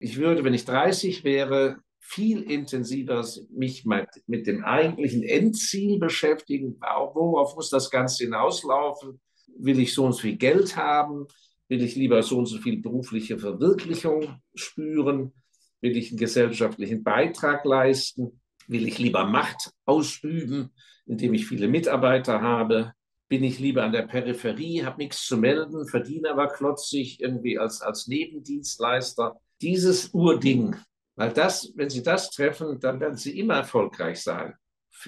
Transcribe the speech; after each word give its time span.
Ich 0.00 0.16
würde, 0.16 0.42
wenn 0.44 0.54
ich 0.54 0.64
30 0.64 1.24
wäre, 1.24 1.76
viel 2.00 2.42
intensiver 2.42 3.24
mich 3.50 3.84
mit, 3.84 4.46
dem 4.46 4.64
eigentlichen 4.64 5.22
Endziel 5.22 5.98
beschäftigen. 5.98 6.80
Worauf 6.80 7.54
muss 7.54 7.68
das 7.68 7.90
Ganze 7.90 8.24
hinauslaufen? 8.24 9.20
Will 9.58 9.78
ich 9.78 9.94
so 9.94 10.06
und 10.06 10.14
so 10.14 10.22
viel 10.22 10.38
Geld 10.38 10.76
haben? 10.76 11.26
Will 11.68 11.82
ich 11.82 11.96
lieber 11.96 12.22
so 12.22 12.38
und 12.38 12.46
so 12.46 12.58
viel 12.58 12.80
berufliche 12.80 13.38
Verwirklichung 13.38 14.40
spüren? 14.54 15.34
Will 15.82 15.96
ich 15.96 16.10
einen 16.10 16.18
gesellschaftlichen 16.18 17.04
Beitrag 17.04 17.64
leisten? 17.66 18.40
Will 18.68 18.88
ich 18.88 18.98
lieber 18.98 19.26
Macht 19.26 19.70
ausüben, 19.84 20.70
indem 21.04 21.34
ich 21.34 21.46
viele 21.46 21.68
Mitarbeiter 21.68 22.40
habe? 22.40 22.94
Bin 23.28 23.44
ich 23.44 23.58
lieber 23.58 23.84
an 23.84 23.92
der 23.92 24.02
Peripherie, 24.02 24.82
habe 24.82 25.02
nichts 25.02 25.26
zu 25.26 25.36
melden, 25.36 25.86
verdiene 25.86 26.30
aber 26.30 26.48
klotzig 26.48 27.20
irgendwie 27.20 27.58
als, 27.58 27.82
als 27.82 28.08
Nebendienstleister? 28.08 29.38
Dieses 29.60 30.14
Urding, 30.14 30.74
weil 31.16 31.32
das, 31.32 31.72
wenn 31.76 31.90
Sie 31.90 32.02
das 32.02 32.30
treffen, 32.30 32.80
dann 32.80 32.98
werden 32.98 33.16
Sie 33.16 33.38
immer 33.38 33.56
erfolgreich 33.56 34.20
sein, 34.20 34.54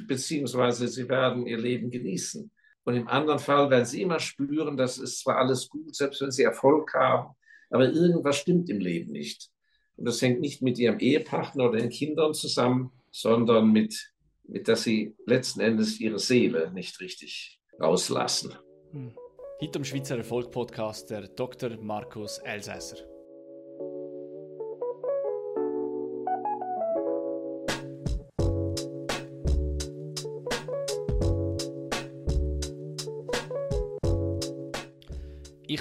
beziehungsweise 0.07 0.89
Sie 0.89 1.09
werden 1.09 1.47
Ihr 1.47 1.59
Leben 1.59 1.91
genießen. 1.91 2.51
Und 2.85 2.97
im 2.97 3.09
anderen 3.09 3.39
Fall 3.39 3.71
werden 3.71 3.87
Sie 3.87 4.03
immer 4.03 4.21
spüren, 4.21 4.77
das 4.77 4.99
ist 4.99 5.21
zwar 5.21 5.39
alles 5.39 5.69
gut, 5.69 5.95
selbst 5.95 6.21
wenn 6.21 6.31
Sie 6.31 6.43
Erfolg 6.43 6.93
haben, 6.95 7.35
aber 7.71 7.91
irgendwas 7.91 8.37
stimmt 8.37 8.69
im 8.69 8.81
Leben 8.81 9.13
nicht. 9.13 9.49
Und 9.97 10.07
das 10.07 10.21
hängt 10.21 10.41
nicht 10.41 10.61
mit 10.61 10.79
Ihrem 10.79 10.99
Ehepartner 10.99 11.69
oder 11.69 11.79
den 11.79 11.91
Kindern 11.91 12.35
zusammen, 12.35 12.93
sondern 13.11 13.71
mit, 13.73 14.13
mit 14.43 14.69
dass 14.69 14.83
Sie 14.83 15.15
letzten 15.27 15.61
Endes 15.61 15.99
Ihre 16.01 16.19
Seele 16.19 16.71
nicht 16.73 17.01
richtig 17.01 17.59
rauslassen. 17.81 18.55
Hm. 18.91 19.15
Heute 19.63 19.85
Schweizer 19.85 20.19
Erfolg 20.19 20.51
Podcast 20.51 21.09
der 21.09 21.29
Dr. 21.29 21.79
Markus 21.81 22.39
Elsässer. 22.39 23.12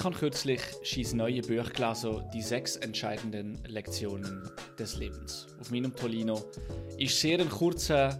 Ich 0.02 0.06
habe 0.06 0.16
kürzlich 0.16 0.62
sein 0.84 1.18
neues 1.18 1.46
Buch 1.46 1.72
gelesen, 1.74 2.24
Die 2.34 2.42
sechs 2.42 2.76
entscheidenden 2.78 3.60
Lektionen 3.68 4.50
des 4.80 4.98
Lebens. 4.98 5.46
Auf 5.60 5.70
meinem 5.70 5.92
Polino 5.92 6.44
ist 6.98 7.22
sehr 7.22 7.40
ein 7.40 7.48
kurzer 7.48 8.20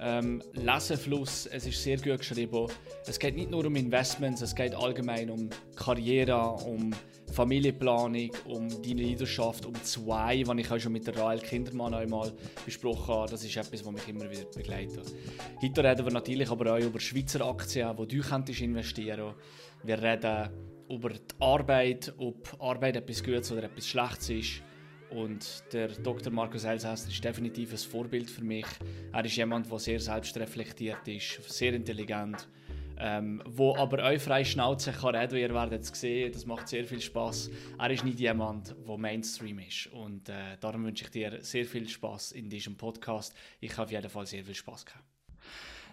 ähm, 0.00 0.42
Lesefluss. 0.54 1.46
Es 1.46 1.64
ist 1.64 1.80
sehr 1.80 1.98
gut 1.98 2.18
geschrieben. 2.18 2.66
Es 3.06 3.20
geht 3.20 3.36
nicht 3.36 3.52
nur 3.52 3.64
um 3.66 3.76
Investments, 3.76 4.42
es 4.42 4.52
geht 4.52 4.74
allgemein 4.74 5.30
um 5.30 5.48
Karriere, 5.76 6.56
um 6.64 6.92
Familienplanung, 7.32 8.32
um 8.46 8.68
deine 8.82 9.02
Leidenschaft, 9.04 9.64
um 9.64 9.74
zwei, 9.84 10.42
die 10.42 10.60
ich 10.60 10.70
auch 10.72 10.80
schon 10.80 10.92
mit 10.92 11.06
der 11.06 11.16
Rael 11.16 11.38
Kindermann 11.38 11.94
einmal 11.94 12.32
besprochen 12.64 13.14
habe. 13.14 13.30
Das 13.30 13.44
ist 13.44 13.56
etwas, 13.56 13.86
was 13.86 13.92
mich 13.92 14.08
immer 14.08 14.28
wieder 14.28 14.46
begleitet. 14.46 15.14
Heute 15.62 15.84
reden 15.84 16.04
wir 16.04 16.12
natürlich 16.12 16.50
aber 16.50 16.74
auch 16.74 16.80
über 16.80 16.98
Schweizer 16.98 17.46
Aktien, 17.46 17.96
wo 17.96 18.04
du 18.04 18.18
könntest 18.22 18.60
investieren 18.60 19.34
Wir 19.84 20.02
reden 20.02 20.50
über 20.88 21.10
die 21.10 21.20
Arbeit, 21.40 22.12
ob 22.18 22.56
Arbeit 22.60 22.96
etwas 22.96 23.22
Gutes 23.22 23.52
oder 23.52 23.64
etwas 23.64 23.86
Schlechtes 23.86 24.30
ist. 24.30 24.62
Und 25.10 25.62
der 25.72 25.88
Dr. 25.88 26.32
Markus 26.32 26.64
Elsässer 26.64 27.08
ist 27.08 27.24
definitiv 27.24 27.72
ein 27.72 27.78
Vorbild 27.78 28.28
für 28.28 28.44
mich. 28.44 28.66
Er 29.12 29.24
ist 29.24 29.36
jemand, 29.36 29.70
der 29.70 29.78
sehr 29.78 30.00
selbstreflektiert 30.00 31.06
ist, 31.06 31.42
sehr 31.48 31.74
intelligent, 31.74 32.48
ähm, 32.98 33.42
wo 33.46 33.76
aber 33.76 34.04
auch 34.04 34.18
frei 34.18 34.44
Schnauze 34.44 34.92
kann 34.92 35.14
reden. 35.14 35.38
Ihr 35.38 35.54
werdet 35.54 35.82
es 35.82 35.88
sehen, 35.88 36.32
das 36.32 36.44
macht 36.44 36.68
sehr 36.68 36.84
viel 36.84 37.00
Spaß. 37.00 37.50
Er 37.78 37.90
ist 37.90 38.04
nicht 38.04 38.18
jemand, 38.18 38.74
der 38.86 38.98
Mainstream 38.98 39.60
ist. 39.60 39.86
Und 39.88 40.28
äh, 40.28 40.56
darum 40.60 40.84
wünsche 40.84 41.04
ich 41.04 41.10
dir 41.10 41.38
sehr 41.40 41.66
viel 41.66 41.88
Spaß 41.88 42.32
in 42.32 42.50
diesem 42.50 42.76
Podcast. 42.76 43.34
Ich 43.60 43.72
habe 43.72 43.84
auf 43.84 43.92
jeden 43.92 44.10
Fall 44.10 44.26
sehr 44.26 44.44
viel 44.44 44.54
Spaß 44.54 44.86
gehabt. 44.86 45.04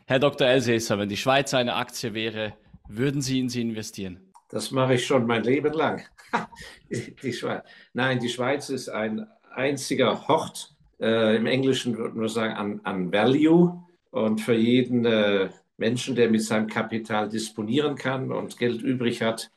Herr 0.05 0.19
Dr. 0.19 0.47
Elsässer, 0.47 0.97
wenn 0.97 1.07
die 1.07 1.17
Schweiz 1.17 1.53
eine 1.53 1.75
Aktie 1.75 2.13
wäre, 2.13 2.53
würden 2.89 3.21
Sie 3.21 3.39
in 3.39 3.47
sie 3.47 3.61
investieren? 3.61 4.32
Das 4.53 4.69
mache 4.69 4.93
ich 4.93 5.05
schon 5.07 5.25
mein 5.25 5.41
Leben 5.41 5.73
lang. 5.73 6.03
die 7.23 7.33
Schweiz. 7.33 7.63
Nein, 7.93 8.19
die 8.19 8.29
Schweiz 8.29 8.69
ist 8.69 8.87
ein 8.87 9.25
einziger 9.51 10.27
Hort. 10.27 10.75
Äh, 10.99 11.37
Im 11.37 11.47
Englischen 11.47 11.97
würde 11.97 12.15
man 12.15 12.27
sagen 12.27 12.53
an, 12.53 12.81
an 12.83 13.11
Value. 13.11 13.83
Und 14.11 14.41
für 14.41 14.53
jeden 14.53 15.05
äh, 15.05 15.49
Menschen, 15.77 16.15
der 16.15 16.29
mit 16.29 16.43
seinem 16.43 16.67
Kapital 16.67 17.29
disponieren 17.29 17.95
kann 17.95 18.31
und 18.31 18.59
Geld 18.59 18.83
übrig 18.83 19.23
hat 19.23 19.49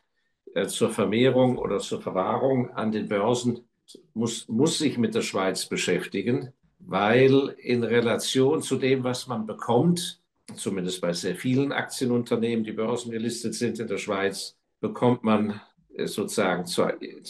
äh, 0.55 0.67
zur 0.67 0.89
Vermehrung 0.89 1.59
oder 1.59 1.79
zur 1.79 2.01
Verwahrung 2.01 2.71
an 2.71 2.91
den 2.91 3.07
Börsen, 3.07 3.69
muss, 4.15 4.49
muss 4.49 4.79
sich 4.79 4.97
mit 4.97 5.15
der 5.15 5.21
Schweiz 5.21 5.67
beschäftigen, 5.67 6.55
weil 6.79 7.55
in 7.59 7.85
Relation 7.85 8.63
zu 8.63 8.77
dem, 8.77 9.05
was 9.05 9.27
man 9.27 9.45
bekommt, 9.45 10.23
zumindest 10.55 11.03
bei 11.03 11.13
sehr 11.13 11.37
vielen 11.37 11.71
Aktienunternehmen, 11.73 12.65
die 12.65 12.73
börsengelistet 12.73 13.55
sind 13.55 13.79
in 13.79 13.89
der 13.89 13.99
Schweiz, 13.99 14.56
bekommt 14.81 15.25
man 15.25 15.61
äh, 15.95 16.07
sozusagen 16.07 16.67
zu, 16.67 16.87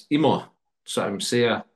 immer 0.08 0.52
zu 0.84 1.00
einem 1.00 1.20
sehr 1.20 1.66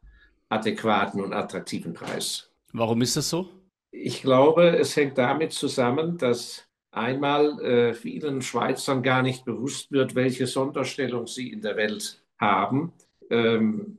adäquaten 0.49 1.23
und 1.23 1.33
attraktiven 1.33 1.95
Preis. 1.95 2.51
Warum 2.73 3.03
ist 3.03 3.17
das 3.17 3.31
so? 3.31 3.49
Ich 3.91 4.23
glaube, 4.23 4.77
es 4.79 4.97
hängt 4.97 5.19
damit 5.19 5.53
zusammen, 5.53 6.19
dass 6.19 6.69
einmal 6.93 7.61
äh, 7.61 7.95
vielen 7.95 8.43
Schweizern 8.43 9.03
gar 9.03 9.23
nicht 9.23 9.45
bewusst 9.45 9.91
wird, 9.91 10.15
welche 10.15 10.47
Sonderstellung 10.47 11.27
sie 11.27 11.53
in 11.53 11.61
der 11.61 11.77
Welt 11.77 12.23
haben. 12.39 12.93
Ähm, 13.31 13.99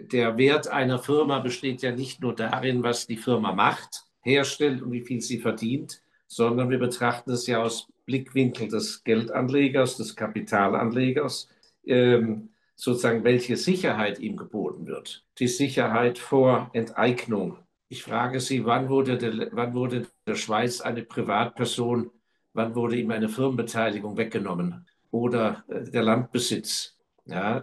der 0.00 0.36
Wert 0.36 0.68
einer 0.68 0.98
Firma 0.98 1.38
besteht 1.38 1.82
ja 1.82 1.92
nicht 1.92 2.20
nur 2.20 2.34
darin, 2.34 2.82
was 2.82 3.06
die 3.06 3.16
Firma 3.16 3.52
macht, 3.52 4.04
herstellt 4.20 4.82
und 4.82 4.92
wie 4.92 5.02
viel 5.02 5.20
sie 5.20 5.38
verdient, 5.38 6.02
sondern 6.26 6.70
wir 6.70 6.78
betrachten 6.78 7.30
es 7.30 7.46
ja 7.46 7.62
aus 7.62 7.88
Blickwinkel 8.06 8.68
des 8.68 9.04
Geldanlegers, 9.04 9.96
des 9.96 10.16
Kapitalanlegers, 10.16 11.48
ähm, 11.84 12.50
sozusagen, 12.74 13.24
welche 13.24 13.56
Sicherheit 13.56 14.18
ihm 14.18 14.36
geboten 14.36 14.86
wird. 14.86 15.24
Die 15.38 15.48
Sicherheit 15.48 16.18
vor 16.18 16.70
Enteignung. 16.72 17.58
Ich 17.88 18.02
frage 18.02 18.40
Sie, 18.40 18.64
wann 18.64 18.88
wurde 18.88 19.18
der, 19.18 19.48
wann 19.52 19.74
wurde 19.74 20.06
der 20.26 20.34
Schweiz 20.34 20.80
eine 20.80 21.02
Privatperson, 21.02 22.10
wann 22.54 22.74
wurde 22.74 22.96
ihm 22.96 23.10
eine 23.10 23.28
Firmenbeteiligung 23.28 24.16
weggenommen 24.16 24.86
oder 25.10 25.64
äh, 25.68 25.90
der 25.90 26.02
Landbesitz? 26.02 26.96
Ja, 27.24 27.62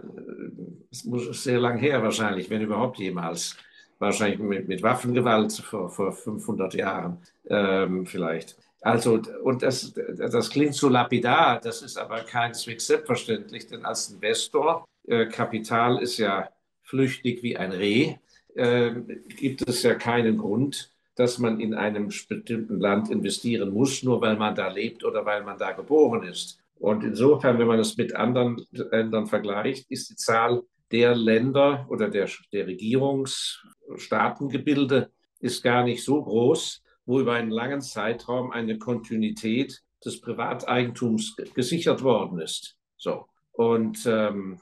es 0.90 1.04
muss 1.04 1.44
sehr 1.44 1.60
lang 1.60 1.78
her 1.78 2.02
wahrscheinlich, 2.02 2.48
wenn 2.48 2.62
überhaupt 2.62 2.98
jemals. 2.98 3.56
Wahrscheinlich 3.98 4.38
mit, 4.38 4.66
mit 4.66 4.82
Waffengewalt 4.82 5.52
vor, 5.52 5.90
vor 5.90 6.12
500 6.12 6.72
Jahren 6.72 7.18
ähm, 7.46 8.06
vielleicht. 8.06 8.56
Also, 8.80 9.20
und 9.42 9.62
das, 9.62 9.92
das 9.92 10.48
klingt 10.48 10.74
so 10.74 10.88
lapidar, 10.88 11.60
das 11.60 11.82
ist 11.82 11.98
aber 11.98 12.20
keineswegs 12.20 12.86
selbstverständlich, 12.86 13.66
denn 13.66 13.84
als 13.84 14.10
Investor, 14.10 14.86
äh, 15.06 15.26
Kapital 15.26 16.02
ist 16.02 16.16
ja 16.16 16.48
flüchtig 16.82 17.42
wie 17.42 17.58
ein 17.58 17.72
Reh, 17.72 18.14
äh, 18.54 18.92
gibt 19.36 19.68
es 19.68 19.82
ja 19.82 19.94
keinen 19.94 20.38
Grund, 20.38 20.94
dass 21.14 21.38
man 21.38 21.60
in 21.60 21.74
einem 21.74 22.06
bestimmten 22.06 22.80
Land 22.80 23.10
investieren 23.10 23.74
muss, 23.74 24.02
nur 24.02 24.22
weil 24.22 24.36
man 24.36 24.54
da 24.54 24.68
lebt 24.68 25.04
oder 25.04 25.26
weil 25.26 25.42
man 25.42 25.58
da 25.58 25.72
geboren 25.72 26.22
ist. 26.22 26.58
Und 26.78 27.04
insofern, 27.04 27.58
wenn 27.58 27.66
man 27.66 27.78
es 27.78 27.98
mit 27.98 28.16
anderen 28.16 28.64
Ländern 28.72 29.26
vergleicht, 29.26 29.90
ist 29.90 30.08
die 30.08 30.16
Zahl 30.16 30.62
der 30.90 31.14
Länder 31.14 31.84
oder 31.90 32.08
der, 32.08 32.26
der 32.52 32.66
Regierungsstaatengebilde 32.66 35.10
ist 35.40 35.62
gar 35.62 35.84
nicht 35.84 36.02
so 36.02 36.22
groß, 36.22 36.82
wo 37.10 37.18
über 37.18 37.32
einen 37.32 37.50
langen 37.50 37.80
Zeitraum 37.80 38.52
eine 38.52 38.78
Kontinuität 38.78 39.82
des 40.04 40.20
Privateigentums 40.20 41.34
gesichert 41.54 42.04
worden 42.04 42.38
ist. 42.38 42.76
So. 42.96 43.26
Und 43.50 44.06
ähm, 44.06 44.60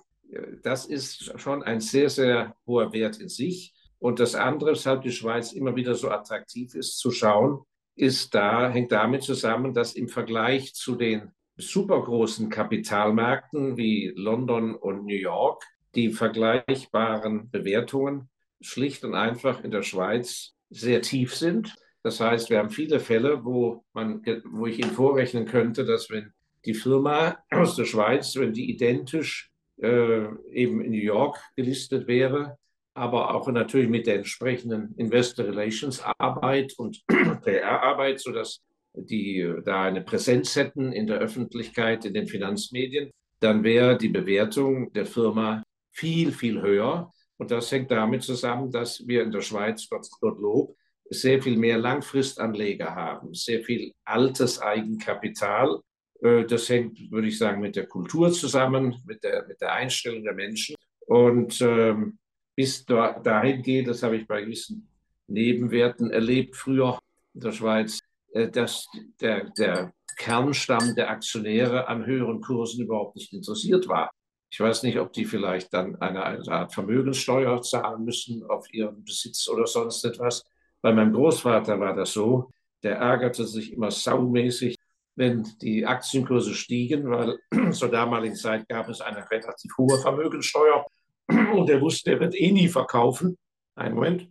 das 0.62 0.86
ist 0.86 1.38
schon 1.38 1.62
ein 1.62 1.80
sehr, 1.80 2.08
sehr 2.08 2.56
hoher 2.66 2.94
Wert 2.94 3.20
in 3.20 3.28
sich. 3.28 3.74
Und 3.98 4.18
das 4.18 4.34
andere, 4.34 4.70
weshalb 4.70 5.02
die 5.02 5.12
Schweiz 5.12 5.52
immer 5.52 5.76
wieder 5.76 5.94
so 5.94 6.08
attraktiv 6.08 6.74
ist 6.74 6.98
zu 6.98 7.10
schauen, 7.10 7.60
ist 7.96 8.34
da, 8.34 8.70
hängt 8.70 8.92
damit 8.92 9.24
zusammen, 9.24 9.74
dass 9.74 9.94
im 9.94 10.08
Vergleich 10.08 10.72
zu 10.72 10.94
den 10.94 11.32
supergroßen 11.58 12.48
Kapitalmärkten 12.48 13.76
wie 13.76 14.14
London 14.16 14.74
und 14.74 15.04
New 15.04 15.16
York 15.16 15.62
die 15.94 16.10
vergleichbaren 16.12 17.50
Bewertungen 17.50 18.30
schlicht 18.62 19.04
und 19.04 19.14
einfach 19.14 19.62
in 19.62 19.70
der 19.70 19.82
Schweiz 19.82 20.54
sehr 20.70 21.02
tief 21.02 21.34
sind. 21.34 21.76
Das 22.02 22.20
heißt, 22.20 22.50
wir 22.50 22.58
haben 22.58 22.70
viele 22.70 23.00
Fälle, 23.00 23.44
wo, 23.44 23.84
man, 23.92 24.22
wo 24.44 24.66
ich 24.66 24.78
Ihnen 24.78 24.92
vorrechnen 24.92 25.46
könnte, 25.46 25.84
dass 25.84 26.10
wenn 26.10 26.32
die 26.64 26.74
Firma 26.74 27.38
aus 27.50 27.76
der 27.76 27.84
Schweiz, 27.84 28.36
wenn 28.36 28.52
die 28.52 28.70
identisch 28.70 29.50
äh, 29.80 30.24
eben 30.52 30.80
in 30.80 30.90
New 30.90 30.96
York 30.96 31.38
gelistet 31.56 32.06
wäre, 32.06 32.58
aber 32.94 33.34
auch 33.34 33.48
natürlich 33.48 33.88
mit 33.88 34.06
der 34.06 34.16
entsprechenden 34.16 34.94
Investor 34.96 35.46
Relations 35.46 36.02
Arbeit 36.18 36.74
und 36.78 37.04
PR-Arbeit, 37.44 38.20
sodass 38.20 38.60
die 38.92 39.40
äh, 39.40 39.62
da 39.62 39.84
eine 39.84 40.02
Präsenz 40.02 40.56
hätten 40.56 40.92
in 40.92 41.06
der 41.06 41.18
Öffentlichkeit, 41.18 42.04
in 42.04 42.14
den 42.14 42.26
Finanzmedien, 42.26 43.10
dann 43.40 43.62
wäre 43.62 43.96
die 43.96 44.08
Bewertung 44.08 44.92
der 44.92 45.06
Firma 45.06 45.62
viel, 45.92 46.32
viel 46.32 46.60
höher, 46.60 47.12
Und 47.38 47.50
das 47.50 47.70
hängt 47.70 47.90
damit 47.90 48.22
zusammen, 48.22 48.70
dass 48.70 49.06
wir 49.06 49.22
in 49.22 49.30
der 49.30 49.42
Schweiz, 49.42 49.88
Gottlob, 49.88 50.76
sehr 51.10 51.42
viel 51.42 51.56
mehr 51.56 51.78
Langfristanleger 51.78 52.94
haben, 52.94 53.34
sehr 53.34 53.62
viel 53.62 53.92
altes 54.04 54.60
Eigenkapital. 54.60 55.80
Äh, 56.22 56.44
das 56.44 56.68
hängt, 56.68 57.10
würde 57.10 57.28
ich 57.28 57.38
sagen, 57.38 57.60
mit 57.60 57.76
der 57.76 57.86
Kultur 57.86 58.32
zusammen, 58.32 58.96
mit 59.06 59.22
der, 59.24 59.46
mit 59.46 59.60
der 59.60 59.72
Einstellung 59.72 60.24
der 60.24 60.34
Menschen. 60.34 60.76
Und 61.06 61.60
ähm, 61.60 62.18
bis 62.54 62.84
da, 62.84 63.18
dahin 63.18 63.62
geht, 63.62 63.88
das 63.88 64.02
habe 64.02 64.16
ich 64.16 64.26
bei 64.26 64.42
gewissen 64.42 64.88
Nebenwerten 65.26 66.10
erlebt, 66.10 66.56
früher 66.56 66.98
in 67.34 67.40
der 67.40 67.52
Schweiz, 67.52 68.00
äh, 68.32 68.48
dass 68.48 68.88
der, 69.20 69.50
der 69.50 69.92
Kernstamm 70.16 70.94
der 70.94 71.10
Aktionäre 71.10 71.86
an 71.88 72.04
höheren 72.04 72.40
Kursen 72.40 72.84
überhaupt 72.84 73.16
nicht 73.16 73.32
interessiert 73.32 73.88
war. 73.88 74.10
Ich 74.50 74.60
weiß 74.60 74.82
nicht, 74.82 74.98
ob 74.98 75.12
die 75.12 75.26
vielleicht 75.26 75.72
dann 75.72 75.96
eine, 75.96 76.24
eine 76.24 76.48
Art 76.48 76.72
Vermögenssteuer 76.72 77.62
zahlen 77.62 78.04
müssen 78.04 78.42
auf 78.44 78.72
ihren 78.72 79.04
Besitz 79.04 79.48
oder 79.48 79.66
sonst 79.66 80.04
etwas. 80.04 80.44
Bei 80.82 80.92
meinem 80.92 81.12
Großvater 81.12 81.78
war 81.80 81.94
das 81.94 82.12
so. 82.12 82.50
Der 82.82 82.96
ärgerte 82.96 83.46
sich 83.46 83.72
immer 83.72 83.90
saumäßig, 83.90 84.76
wenn 85.16 85.42
die 85.60 85.84
Aktienkurse 85.84 86.54
stiegen, 86.54 87.10
weil 87.10 87.38
zur 87.72 87.90
damaligen 87.90 88.36
Zeit 88.36 88.68
gab 88.68 88.88
es 88.88 89.00
eine 89.00 89.28
relativ 89.30 89.76
hohe 89.76 89.98
Vermögenssteuer 89.98 90.86
und 91.28 91.68
er 91.68 91.80
wusste, 91.80 92.12
er 92.12 92.20
wird 92.20 92.34
eh 92.36 92.52
nie 92.52 92.68
verkaufen. 92.68 93.36
Einen 93.74 93.96
Moment, 93.96 94.30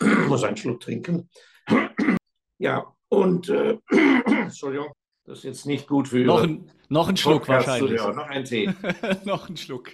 ich 0.00 0.08
muss 0.28 0.44
einen 0.44 0.56
Schluck 0.56 0.80
trinken. 0.80 1.28
Ja, 2.58 2.92
und 3.08 3.48
äh, 3.48 3.78
Entschuldigung, 4.26 4.92
das 5.24 5.38
ist 5.38 5.44
jetzt 5.44 5.66
nicht 5.66 5.86
gut 5.86 6.08
für 6.08 6.24
noch 6.24 6.42
ein, 6.42 6.70
noch 6.88 7.08
ein 7.08 7.16
Schluck 7.16 7.44
Podcast 7.44 7.68
wahrscheinlich. 7.68 8.00
Noch 8.00 8.28
ein 8.28 8.44
Tee. 8.44 8.74
noch 9.24 9.48
ein 9.48 9.56
Schluck. 9.56 9.90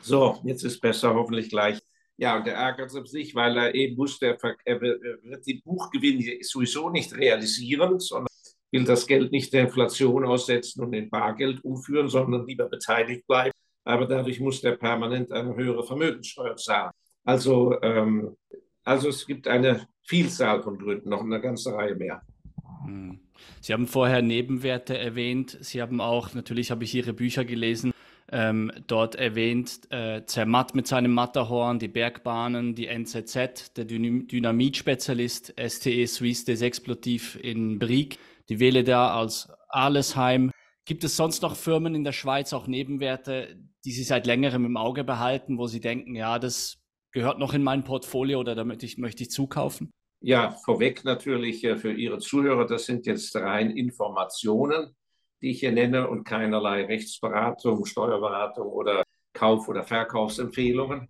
So, 0.00 0.40
jetzt 0.44 0.62
ist 0.62 0.80
besser, 0.80 1.14
hoffentlich 1.14 1.50
gleich. 1.50 1.80
Ja, 2.18 2.38
und 2.38 2.46
er 2.46 2.54
ärgert 2.54 2.90
sich, 3.08 3.34
weil 3.34 3.56
er 3.58 3.74
eben 3.74 3.96
wusste, 3.98 4.38
er 4.64 4.80
wird 4.80 5.46
die 5.46 5.60
Buchgewinne 5.62 6.38
sowieso 6.42 6.88
nicht 6.88 7.14
realisieren, 7.14 7.98
sondern 8.00 8.28
will 8.72 8.84
das 8.84 9.06
Geld 9.06 9.32
nicht 9.32 9.52
der 9.52 9.62
Inflation 9.62 10.24
aussetzen 10.24 10.82
und 10.82 10.92
in 10.94 11.10
Bargeld 11.10 11.62
umführen, 11.64 12.08
sondern 12.08 12.46
lieber 12.46 12.68
beteiligt 12.68 13.26
bleiben. 13.26 13.52
Aber 13.84 14.06
dadurch 14.06 14.40
muss 14.40 14.64
er 14.64 14.76
permanent 14.76 15.30
eine 15.30 15.54
höhere 15.54 15.84
Vermögenssteuer 15.84 16.56
zahlen. 16.56 16.90
Also, 17.24 17.80
ähm, 17.82 18.36
also 18.82 19.08
es 19.08 19.26
gibt 19.26 19.46
eine 19.46 19.86
Vielzahl 20.02 20.62
von 20.62 20.78
Gründen, 20.78 21.10
noch 21.10 21.20
eine 21.22 21.40
ganze 21.40 21.72
Reihe 21.74 21.94
mehr. 21.94 22.22
Hm. 22.84 23.20
Sie 23.60 23.72
haben 23.72 23.86
vorher 23.86 24.22
Nebenwerte 24.22 24.96
erwähnt. 24.96 25.58
Sie 25.60 25.82
haben 25.82 26.00
auch, 26.00 26.34
natürlich 26.34 26.70
habe 26.70 26.84
ich 26.84 26.94
Ihre 26.94 27.12
Bücher 27.12 27.44
gelesen, 27.44 27.92
ähm, 28.32 28.72
dort 28.86 29.14
erwähnt, 29.14 29.90
äh, 29.90 30.24
Zermatt 30.26 30.74
mit 30.74 30.86
seinem 30.86 31.12
Matterhorn, 31.12 31.78
die 31.78 31.88
Bergbahnen, 31.88 32.74
die 32.74 32.86
NZZ, 32.86 33.76
der 33.76 33.84
Dyn 33.84 34.26
Dynamitspezialist 34.26 35.54
STE 35.58 36.06
Suisse 36.06 36.44
des 36.44 36.62
Explotiv 36.62 37.38
in 37.40 37.78
Brieg, 37.78 38.18
die 38.48 38.58
wähle 38.58 38.84
da 38.84 39.14
als 39.14 39.48
Allesheim. 39.68 40.50
Gibt 40.84 41.04
es 41.04 41.16
sonst 41.16 41.42
noch 41.42 41.56
Firmen 41.56 41.94
in 41.94 42.04
der 42.04 42.12
Schweiz, 42.12 42.52
auch 42.52 42.66
Nebenwerte, 42.66 43.56
die 43.84 43.92
Sie 43.92 44.04
seit 44.04 44.26
längerem 44.26 44.64
im 44.64 44.76
Auge 44.76 45.04
behalten, 45.04 45.58
wo 45.58 45.66
Sie 45.66 45.80
denken, 45.80 46.14
ja, 46.14 46.38
das 46.38 46.78
gehört 47.12 47.38
noch 47.38 47.54
in 47.54 47.62
mein 47.62 47.84
Portfolio 47.84 48.40
oder 48.40 48.54
damit 48.54 48.82
ich, 48.82 48.98
möchte 48.98 49.22
ich 49.22 49.30
zukaufen? 49.30 49.90
Ja, 50.20 50.50
vorweg 50.64 51.04
natürlich 51.04 51.62
äh, 51.64 51.76
für 51.76 51.92
Ihre 51.92 52.18
Zuhörer, 52.18 52.66
das 52.66 52.86
sind 52.86 53.06
jetzt 53.06 53.36
rein 53.36 53.70
Informationen 53.70 54.96
die 55.40 55.50
ich 55.50 55.60
hier 55.60 55.72
nenne, 55.72 56.08
und 56.08 56.24
keinerlei 56.24 56.84
Rechtsberatung, 56.84 57.84
Steuerberatung 57.84 58.68
oder 58.68 59.02
Kauf- 59.32 59.68
oder 59.68 59.84
Verkaufsempfehlungen. 59.84 61.08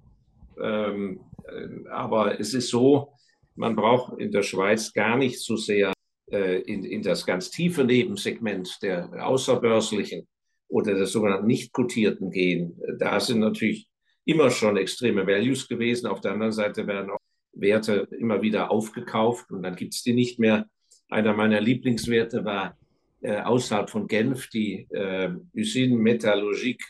Ähm, 0.61 1.20
äh, 1.46 1.88
aber 1.90 2.40
es 2.40 2.55
ist 2.55 2.69
so, 2.69 3.12
man 3.55 3.76
braucht 3.76 4.19
in 4.19 4.32
der 4.32 4.43
Schweiz 4.43 4.93
gar 4.93 5.17
nicht 5.17 5.40
so 5.40 5.56
sehr 5.56 5.93
äh, 6.31 6.61
in, 6.62 6.84
in 6.84 7.02
das 7.02 7.25
ganz 7.25 7.50
tiefe 7.50 7.84
Nebensegment 7.84 8.78
der 8.82 9.26
außerbörslichen 9.26 10.26
oder 10.69 10.94
der 10.94 11.06
sogenannten 11.06 11.46
nicht 11.46 11.72
kotierten 11.72 12.31
gehen. 12.31 12.81
Da 12.99 13.20
sind 13.20 13.40
natürlich 13.40 13.88
immer 14.25 14.50
schon 14.50 14.76
extreme 14.76 15.26
Values 15.26 15.69
gewesen. 15.69 16.08
Auf 16.08 16.20
der 16.20 16.32
anderen 16.32 16.52
Seite 16.52 16.87
werden 16.87 17.11
auch 17.11 17.20
Werte 17.52 18.08
immer 18.19 18.43
wieder 18.43 18.70
aufgekauft 18.70 19.50
und 19.50 19.62
dann 19.62 19.76
gibt 19.76 19.94
es 19.94 20.02
die 20.02 20.12
nicht 20.12 20.38
mehr. 20.38 20.67
Einer 21.08 21.32
meiner 21.34 21.61
Lieblingswerte 21.61 22.44
war 22.44 22.76
äh, 23.20 23.40
außerhalb 23.40 23.90
von 23.90 24.06
Genf 24.06 24.48
die 24.48 24.86
äh, 24.90 25.30
Usine 25.54 25.96
Metallurgique 25.96 26.84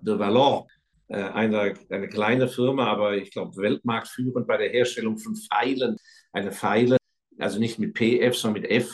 de 0.00 0.18
Vallon, 0.18 0.64
äh, 1.08 1.16
eine, 1.16 1.74
eine 1.88 2.08
kleine 2.08 2.48
Firma, 2.48 2.86
aber 2.86 3.16
ich 3.16 3.30
glaube 3.30 3.56
weltmarktführend 3.56 4.46
bei 4.46 4.56
der 4.56 4.70
Herstellung 4.70 5.18
von 5.18 5.36
Pfeilen. 5.36 5.96
Eine 6.32 6.52
Pfeile, 6.52 6.96
also 7.38 7.58
nicht 7.58 7.78
mit 7.78 7.94
PF, 7.96 8.36
sondern 8.36 8.62
mit 8.62 8.70
F, 8.70 8.92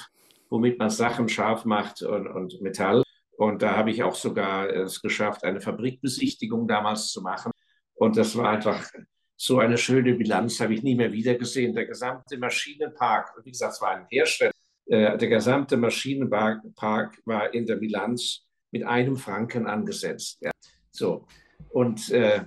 womit 0.50 0.79
man 0.79 0.91
Sachen 0.91 1.29
scharf 1.29 1.64
macht 1.64 2.03
und, 2.03 2.26
und 2.26 2.61
Metall. 2.61 3.03
Und 3.37 3.62
da 3.62 3.76
habe 3.76 3.91
ich 3.91 4.03
auch 4.03 4.15
sogar 4.15 4.69
es 4.70 5.00
geschafft, 5.00 5.44
eine 5.44 5.61
Fabrikbesichtigung 5.61 6.69
damals 6.69 7.08
zu 7.11 7.23
machen. 7.23 7.50
Und 7.94 8.17
das 8.17 8.37
war 8.37 8.50
einfach 8.50 8.88
so 9.37 9.58
eine 9.58 9.79
schöne 9.79 10.15
Bilanz, 10.15 10.61
habe 10.61 10.75
ich 10.75 10.82
nie 10.82 10.94
mehr 10.94 11.12
wiedergesehen. 11.12 11.75
Der 11.75 11.87
gesamte 11.87 12.38
Maschinenpark, 12.38 13.32
wie 13.44 13.50
gesagt, 13.50 13.75
es 13.75 13.81
war 13.81 13.97
ein 13.97 14.06
Hersteller, 14.08 14.53
der 14.87 15.17
gesamte 15.17 15.76
Maschinenpark 15.76 17.19
war 17.25 17.55
in 17.55 17.67
der 17.67 17.76
Bilanz 17.76 18.44
mit 18.73 18.84
einem 18.84 19.17
Franken 19.17 19.67
angesetzt. 19.67 20.38
Ja. 20.40 20.50
So. 20.90 21.26
Und 21.70 22.11
äh, 22.11 22.44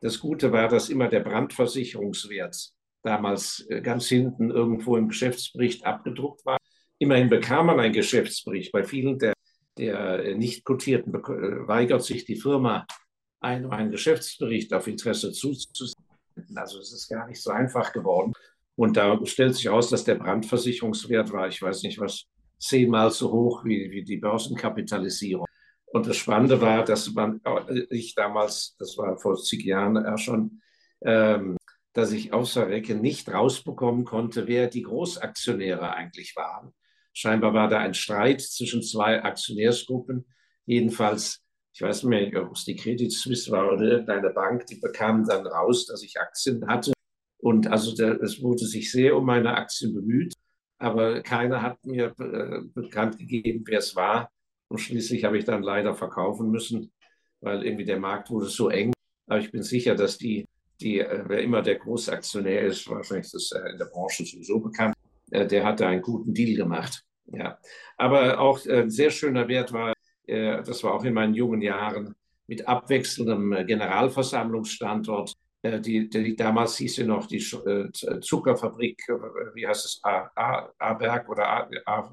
das 0.00 0.20
Gute 0.20 0.52
war, 0.52 0.68
dass 0.68 0.90
immer 0.90 1.08
der 1.08 1.20
Brandversicherungswert 1.20 2.72
damals 3.02 3.66
äh, 3.68 3.80
ganz 3.80 4.08
hinten 4.08 4.50
irgendwo 4.50 4.96
im 4.96 5.08
Geschäftsbericht 5.08 5.84
abgedruckt 5.84 6.44
war. 6.44 6.58
Immerhin 6.98 7.28
bekam 7.28 7.66
man 7.66 7.80
einen 7.80 7.94
Geschäftsbericht. 7.94 8.72
Bei 8.72 8.84
vielen 8.84 9.18
der, 9.18 9.34
der 9.78 10.36
nicht 10.36 10.64
kotierten 10.64 11.14
äh, 11.14 11.68
weigert 11.68 12.04
sich 12.04 12.24
die 12.24 12.36
Firma, 12.36 12.86
einen, 13.40 13.70
einen 13.70 13.90
Geschäftsbericht 13.90 14.72
auf 14.74 14.86
Interesse 14.86 15.32
zuzusenden. 15.32 16.04
Also 16.56 16.78
es 16.80 16.92
ist 16.92 17.08
gar 17.08 17.26
nicht 17.26 17.40
so 17.40 17.50
einfach 17.50 17.92
geworden. 17.92 18.32
Und 18.78 18.96
da 18.96 19.18
stellt 19.26 19.56
sich 19.56 19.68
aus, 19.68 19.90
dass 19.90 20.04
der 20.04 20.14
Brandversicherungswert 20.14 21.32
war, 21.32 21.48
ich 21.48 21.60
weiß 21.60 21.82
nicht 21.82 21.98
was, 21.98 22.26
zehnmal 22.60 23.10
so 23.10 23.32
hoch 23.32 23.64
wie, 23.64 23.90
wie 23.90 24.04
die 24.04 24.18
Börsenkapitalisierung. 24.18 25.46
Und 25.86 26.06
das 26.06 26.16
Spannende 26.16 26.60
war, 26.60 26.84
dass 26.84 27.12
man, 27.12 27.40
ich 27.90 28.14
damals, 28.14 28.76
das 28.78 28.96
war 28.96 29.18
vor 29.18 29.34
zig 29.34 29.64
Jahren 29.64 29.96
ja 29.96 30.16
schon, 30.16 30.60
ähm, 31.00 31.56
dass 31.92 32.12
ich 32.12 32.32
außer 32.32 32.68
Recke 32.68 32.94
nicht 32.94 33.28
rausbekommen 33.28 34.04
konnte, 34.04 34.46
wer 34.46 34.68
die 34.68 34.82
Großaktionäre 34.82 35.92
eigentlich 35.92 36.36
waren. 36.36 36.72
Scheinbar 37.12 37.54
war 37.54 37.66
da 37.66 37.80
ein 37.80 37.94
Streit 37.94 38.42
zwischen 38.42 38.84
zwei 38.84 39.24
Aktionärsgruppen. 39.24 40.24
Jedenfalls, 40.66 41.42
ich 41.72 41.82
weiß 41.82 42.04
nicht 42.04 42.32
mehr, 42.32 42.46
ob 42.46 42.54
es 42.54 42.64
die 42.64 42.76
Credit 42.76 43.10
Suisse 43.10 43.50
war 43.50 43.72
oder 43.72 43.82
irgendeine 43.82 44.30
Bank, 44.30 44.66
die 44.66 44.76
bekam 44.76 45.26
dann 45.26 45.48
raus, 45.48 45.86
dass 45.86 46.04
ich 46.04 46.20
Aktien 46.20 46.64
hatte 46.68 46.92
und 47.38 47.68
also 47.68 48.02
es 48.02 48.42
wurde 48.42 48.66
sich 48.66 48.90
sehr 48.90 49.16
um 49.16 49.24
meine 49.24 49.54
Aktien 49.54 49.94
bemüht, 49.94 50.34
aber 50.78 51.22
keiner 51.22 51.62
hat 51.62 51.84
mir 51.84 52.14
äh, 52.18 52.60
bekannt 52.74 53.18
gegeben, 53.18 53.64
wer 53.66 53.78
es 53.78 53.96
war. 53.96 54.30
Und 54.68 54.78
schließlich 54.78 55.24
habe 55.24 55.38
ich 55.38 55.44
dann 55.44 55.62
leider 55.62 55.94
verkaufen 55.94 56.50
müssen, 56.50 56.92
weil 57.40 57.64
irgendwie 57.64 57.84
der 57.84 57.98
Markt 57.98 58.30
wurde 58.30 58.46
so 58.46 58.68
eng. 58.68 58.92
Aber 59.26 59.40
ich 59.40 59.50
bin 59.50 59.62
sicher, 59.62 59.94
dass 59.94 60.18
die, 60.18 60.46
die 60.80 61.00
äh, 61.00 61.24
wer 61.26 61.42
immer 61.42 61.62
der 61.62 61.76
Großaktionär 61.76 62.62
ist, 62.62 62.88
wahrscheinlich 62.88 63.26
ist 63.26 63.34
das 63.34 63.52
äh, 63.52 63.70
in 63.70 63.78
der 63.78 63.86
Branche 63.86 64.24
sowieso 64.24 64.60
bekannt, 64.60 64.94
äh, 65.30 65.46
der 65.46 65.64
hatte 65.64 65.86
einen 65.86 66.02
guten 66.02 66.34
Deal 66.34 66.56
gemacht. 66.56 67.02
Ja. 67.26 67.58
Aber 67.96 68.40
auch 68.40 68.64
ein 68.66 68.90
sehr 68.90 69.10
schöner 69.10 69.48
Wert 69.48 69.72
war, 69.72 69.92
das 70.26 70.84
war 70.84 70.92
auch 70.92 71.04
in 71.04 71.14
meinen 71.14 71.32
jungen 71.34 71.62
Jahren, 71.62 72.14
mit 72.46 72.68
abwechselndem 72.68 73.66
Generalversammlungsstandort 73.66 75.34
die, 75.64 76.08
die, 76.08 76.36
damals 76.36 76.76
hieß 76.76 76.96
sie 76.96 77.04
noch 77.04 77.26
die 77.26 77.38
äh, 77.38 78.20
Zuckerfabrik, 78.20 79.02
äh, 79.08 79.12
wie 79.54 79.66
heißt 79.66 79.84
es, 79.84 80.00
Aberg 80.02 81.28
oder 81.28 81.68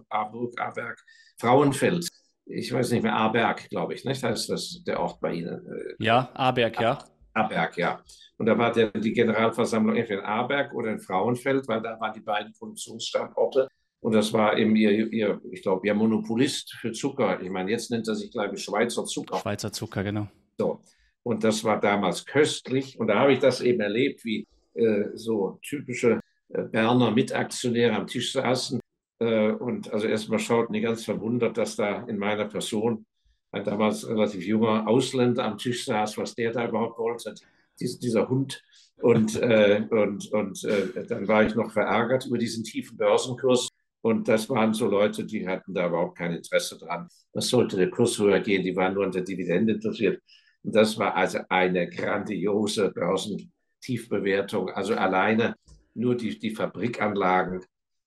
Aburg, 0.09 0.59
Aberg, 0.59 0.99
Frauenfeld. 1.37 2.07
Ich 2.45 2.71
weiß 2.71 2.91
nicht 2.91 3.03
mehr, 3.03 3.15
Aberg, 3.15 3.69
glaube 3.69 3.93
ich, 3.93 4.05
nicht? 4.05 4.23
Heißt 4.23 4.49
das 4.49 4.83
der 4.85 4.99
Ort 4.99 5.19
bei 5.19 5.33
Ihnen? 5.33 5.95
Ja, 5.99 6.29
Aberg, 6.33 6.79
ja. 6.79 6.99
Aberg, 7.33 7.77
ja. 7.77 8.01
Und 8.37 8.47
da 8.47 8.57
war 8.57 8.71
der, 8.71 8.91
die 8.91 9.13
Generalversammlung 9.13 9.95
entweder 9.95 10.21
in 10.21 10.25
Aberg 10.25 10.73
oder 10.73 10.91
in 10.91 10.99
Frauenfeld, 10.99 11.67
weil 11.67 11.81
da 11.81 11.99
waren 11.99 12.13
die 12.13 12.21
beiden 12.21 12.53
Produktionsstandorte. 12.53 13.67
Und 13.99 14.13
das 14.13 14.31
war 14.33 14.57
eben 14.57 14.75
ihr, 14.75 14.91
ihr 15.11 15.41
ich 15.51 15.63
glaube, 15.63 15.87
ihr 15.87 15.93
Monopolist 15.93 16.73
für 16.75 16.91
Zucker. 16.91 17.41
Ich 17.41 17.49
meine, 17.49 17.71
jetzt 17.71 17.89
nennt 17.91 18.07
er 18.07 18.15
sich, 18.15 18.31
glaube 18.31 18.55
ich, 18.55 18.63
Schweizer 18.63 19.05
Zucker. 19.05 19.39
Schweizer 19.39 19.71
Zucker, 19.71 20.03
genau. 20.03 20.27
So. 20.57 20.81
Und 21.25 21.43
das 21.43 21.63
war 21.63 21.79
damals 21.79 22.25
köstlich. 22.25 22.99
Und 22.99 23.07
da 23.07 23.19
habe 23.19 23.33
ich 23.33 23.39
das 23.39 23.59
eben 23.59 23.81
erlebt, 23.81 24.23
wie 24.25 24.47
äh, 24.75 25.05
so 25.15 25.57
typische 25.63 26.21
äh, 26.49 26.61
Berner 26.63 27.09
Mitaktionäre 27.09 27.95
am 27.95 28.05
Tisch 28.05 28.31
saßen. 28.31 28.79
Äh, 29.19 29.51
und 29.53 29.91
also 29.91 30.05
erstmal 30.05 30.37
schauten 30.37 30.73
die 30.73 30.81
ganz 30.81 31.03
verwundert, 31.03 31.57
dass 31.57 31.75
da 31.77 32.03
in 32.03 32.19
meiner 32.19 32.45
Person 32.45 33.07
ein 33.51 33.63
damals 33.63 34.07
relativ 34.07 34.45
junger 34.45 34.87
Ausländer 34.87 35.45
am 35.45 35.57
Tisch 35.57 35.85
saß, 35.85 36.15
was 36.19 36.35
der 36.35 36.51
da 36.51 36.67
überhaupt 36.67 36.99
wollte. 36.99 37.33
dies, 37.79 37.97
dieser 37.97 38.29
Hund. 38.29 38.61
Und, 38.97 39.35
äh, 39.41 39.83
und, 39.89 40.31
und 40.31 40.63
äh, 40.63 41.05
dann 41.07 41.27
war 41.27 41.43
ich 41.43 41.55
noch 41.55 41.71
verärgert 41.71 42.27
über 42.27 42.37
diesen 42.37 42.63
tiefen 42.63 42.97
Börsenkurs. 42.97 43.69
Und 44.01 44.27
das 44.27 44.47
waren 44.51 44.75
so 44.75 44.87
Leute, 44.87 45.25
die 45.25 45.47
hatten 45.47 45.73
da 45.73 45.87
überhaupt 45.87 46.19
kein 46.19 46.33
Interesse 46.33 46.77
dran. 46.77 47.07
Was 47.33 47.47
sollte 47.47 47.77
der 47.77 47.89
Kurs 47.89 48.19
höher 48.19 48.39
gehen? 48.41 48.61
Die 48.61 48.75
waren 48.75 48.93
nur 48.93 49.05
an 49.05 49.11
der 49.11 49.23
Dividende 49.23 49.73
interessiert. 49.73 50.21
Das 50.67 50.97
war 50.97 51.15
also 51.15 51.39
eine 51.49 51.87
grandiose 51.87 52.91
Börsentiefbewertung. 52.91 54.69
Also 54.69 54.95
alleine 54.95 55.55
nur 55.93 56.15
die, 56.15 56.37
die 56.39 56.55
Fabrikanlagen. 56.55 57.63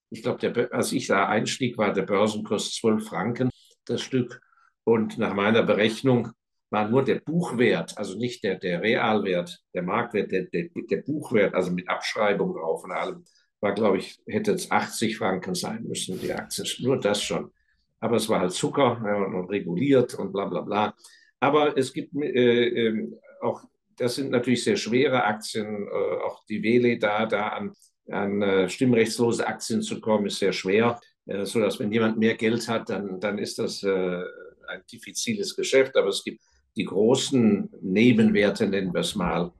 Ich 0.09 0.23
glaube, 0.23 0.69
als 0.71 0.91
ich 0.91 1.07
da 1.07 1.27
einstieg, 1.27 1.77
war 1.77 1.93
der 1.93 2.03
Börsenkurs 2.03 2.73
12 2.75 3.07
Franken 3.07 3.49
das 3.85 4.01
Stück. 4.01 4.41
Und 4.83 5.17
nach 5.17 5.33
meiner 5.33 5.63
Berechnung 5.63 6.29
war 6.69 6.87
nur 6.87 7.03
der 7.03 7.19
Buchwert, 7.19 7.97
also 7.97 8.17
nicht 8.17 8.43
der, 8.43 8.55
der 8.55 8.81
Realwert, 8.81 9.59
der 9.73 9.83
Marktwert, 9.83 10.31
der, 10.31 10.43
der, 10.43 10.69
der 10.73 11.01
Buchwert, 11.01 11.55
also 11.55 11.71
mit 11.71 11.89
Abschreibung 11.89 12.53
drauf 12.53 12.83
und 12.83 12.91
allem, 12.91 13.23
war, 13.59 13.73
glaube 13.73 13.97
ich, 13.97 14.19
hätte 14.27 14.51
es 14.51 14.69
80 14.69 15.17
Franken 15.17 15.55
sein 15.55 15.83
müssen, 15.83 16.19
die 16.19 16.31
Aktie. 16.31 16.65
Nur 16.79 16.99
das 16.99 17.21
schon. 17.23 17.51
Aber 17.99 18.17
es 18.17 18.29
war 18.29 18.39
halt 18.39 18.53
Zucker 18.53 19.01
ja, 19.03 19.15
und 19.15 19.49
reguliert 19.49 20.13
und 20.13 20.31
bla 20.31 20.45
bla 20.45 20.61
bla. 20.61 20.93
Aber 21.39 21.77
es 21.77 21.93
gibt 21.93 22.15
äh, 22.15 22.87
äh, 22.87 23.11
auch, 23.41 23.63
das 23.97 24.15
sind 24.15 24.31
natürlich 24.31 24.63
sehr 24.63 24.77
schwere 24.77 25.23
Aktien, 25.23 25.87
äh, 25.87 26.23
auch 26.25 26.45
die 26.45 26.61
Wele 26.63 26.97
da, 26.97 27.25
da 27.25 27.49
an, 27.49 27.73
an 28.09 28.41
äh, 28.41 28.69
stimmrechtslose 28.69 29.45
Aktien 29.45 29.81
zu 29.81 29.99
kommen, 30.01 30.25
ist 30.25 30.39
sehr 30.39 30.53
schwer. 30.53 30.99
Äh, 31.25 31.45
so 31.45 31.59
dass 31.59 31.79
wenn 31.79 31.91
jemand 31.91 32.17
mehr 32.17 32.35
Geld 32.35 32.67
hat, 32.67 32.89
dann, 32.89 33.19
dann 33.19 33.37
ist 33.37 33.59
das 33.59 33.83
äh, 33.83 34.21
ein 34.67 34.81
diffiziles 34.91 35.55
Geschäft. 35.55 35.95
Aber 35.95 36.09
es 36.09 36.23
gibt 36.23 36.41
die 36.75 36.85
großen 36.85 37.69
Nebenwerte, 37.81 38.67
nennen 38.67 38.93
wir 38.93 39.01
es 39.01 39.15
mal, 39.15 39.51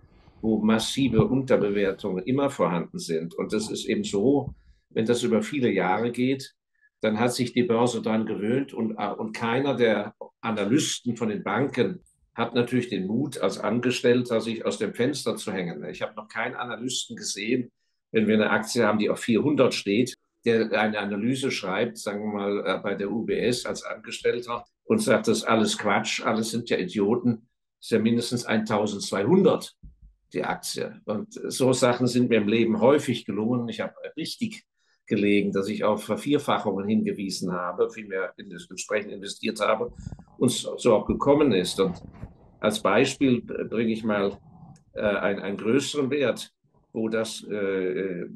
wo 0.41 0.59
massive 0.59 1.25
Unterbewertungen 1.25 2.24
immer 2.25 2.50
vorhanden 2.50 3.00
sind. 3.00 3.33
Und 3.36 3.53
das 3.53 3.69
ist 3.69 3.86
eben 3.86 4.03
so, 4.03 4.53
wenn 4.89 5.05
das 5.05 5.24
über 5.24 5.41
viele 5.41 5.71
Jahre 5.71 6.12
geht, 6.12 6.53
dann 7.01 7.19
hat 7.19 7.33
sich 7.33 7.53
die 7.53 7.63
Börse 7.63 8.01
daran 8.01 8.25
gewöhnt 8.25 8.73
und, 8.73 8.95
äh, 8.97 9.09
und 9.09 9.33
keiner 9.33 9.75
der 9.75 10.13
Analysten 10.41 11.15
von 11.15 11.29
den 11.29 11.43
Banken 11.43 12.03
hat 12.35 12.55
natürlich 12.55 12.89
den 12.89 13.07
Mut, 13.07 13.39
als 13.39 13.59
Angestellter 13.59 14.39
sich 14.39 14.65
aus 14.65 14.77
dem 14.77 14.93
Fenster 14.93 15.35
zu 15.35 15.51
hängen. 15.51 15.83
Ich 15.85 16.01
habe 16.01 16.15
noch 16.15 16.27
keinen 16.27 16.55
Analysten 16.55 17.15
gesehen, 17.15 17.71
wenn 18.11 18.27
wir 18.27 18.35
eine 18.35 18.49
Aktie 18.49 18.85
haben, 18.85 18.99
die 18.99 19.09
auf 19.09 19.19
400 19.19 19.73
steht, 19.73 20.15
der 20.45 20.71
eine 20.71 20.99
Analyse 20.99 21.51
schreibt, 21.51 21.97
sagen 21.97 22.23
wir 22.23 22.39
mal 22.39 22.65
äh, 22.65 22.79
bei 22.81 22.95
der 22.95 23.11
UBS 23.11 23.65
als 23.65 23.83
Angestellter 23.83 24.63
und 24.85 24.99
sagt, 24.99 25.27
das 25.27 25.39
ist 25.39 25.43
alles 25.43 25.77
Quatsch, 25.77 26.25
alles 26.25 26.51
sind 26.51 26.69
ja 26.69 26.77
Idioten, 26.77 27.47
das 27.79 27.87
ist 27.87 27.91
ja 27.91 27.99
mindestens 27.99 28.45
1200 28.45 29.75
die 30.33 30.43
Aktie. 30.43 31.01
Und 31.05 31.33
so 31.33 31.73
Sachen 31.73 32.07
sind 32.07 32.29
mir 32.29 32.37
im 32.37 32.47
Leben 32.47 32.79
häufig 32.79 33.25
gelungen. 33.25 33.67
Ich 33.67 33.81
habe 33.81 33.93
richtig 34.15 34.63
gelegen, 35.09 35.51
dass 35.51 35.67
ich 35.67 35.83
auf 35.83 36.03
Vervierfachungen 36.03 36.87
hingewiesen 36.87 37.51
habe, 37.51 37.89
vielmehr 37.89 38.33
entsprechend 38.37 39.11
investiert 39.11 39.59
habe 39.59 39.91
und 40.37 40.49
so 40.49 40.95
auch 40.95 41.05
gekommen 41.05 41.51
ist. 41.51 41.79
Und 41.79 42.01
als 42.61 42.81
Beispiel 42.81 43.41
bringe 43.41 43.91
ich 43.91 44.03
mal 44.03 44.37
äh, 44.93 45.01
einen, 45.01 45.39
einen 45.39 45.57
größeren 45.57 46.09
Wert 46.09 46.53
wo 46.91 47.07
das 47.07 47.45
äh, 47.49 47.55
äh, 47.55 48.29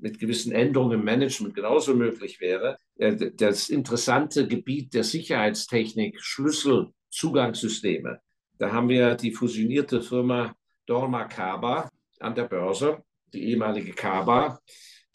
mit 0.00 0.18
gewissen 0.18 0.52
Änderungen 0.52 1.00
im 1.00 1.04
Management 1.04 1.54
genauso 1.54 1.94
möglich 1.94 2.40
wäre. 2.40 2.78
Äh, 2.96 3.30
das 3.34 3.70
interessante 3.70 4.46
Gebiet 4.46 4.94
der 4.94 5.04
Sicherheitstechnik, 5.04 6.20
Schlüsselzugangssysteme. 6.20 8.20
Da 8.58 8.72
haben 8.72 8.88
wir 8.88 9.14
die 9.14 9.32
fusionierte 9.32 10.02
Firma 10.02 10.54
Dorma 10.86 11.24
Kaba 11.24 11.88
an 12.20 12.34
der 12.34 12.44
Börse, 12.44 13.02
die 13.32 13.50
ehemalige 13.50 13.92
Kaba. 13.92 14.58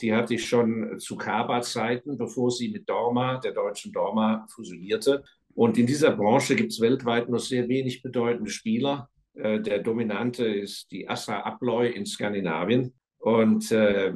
Die 0.03 0.13
hatte 0.13 0.33
ich 0.33 0.45
schon 0.45 1.00
zu 1.00 1.15
Kaba-Zeiten, 1.15 2.17
bevor 2.17 2.51
sie 2.51 2.67
mit 2.67 2.89
Dorma, 2.89 3.38
der 3.38 3.53
deutschen 3.53 3.93
Dorma, 3.93 4.45
fusionierte. 4.50 5.24
Und 5.55 5.77
in 5.77 5.88
dieser 5.88 6.12
Branche 6.12 6.57
gibt 6.57 6.74
es 6.74 6.81
weltweit 6.81 7.29
nur 7.29 7.39
sehr 7.39 7.69
wenig 7.69 8.01
bedeutende 8.01 8.51
Spieler. 8.51 9.10
Äh, 9.33 9.62
der 9.62 9.79
dominante 9.79 10.45
ist 10.45 10.91
die 10.91 11.07
Assa 11.07 11.39
Abloy 11.39 11.89
in 11.89 12.05
Skandinavien. 12.05 12.93
Und 13.17 13.72
äh, 13.72 14.13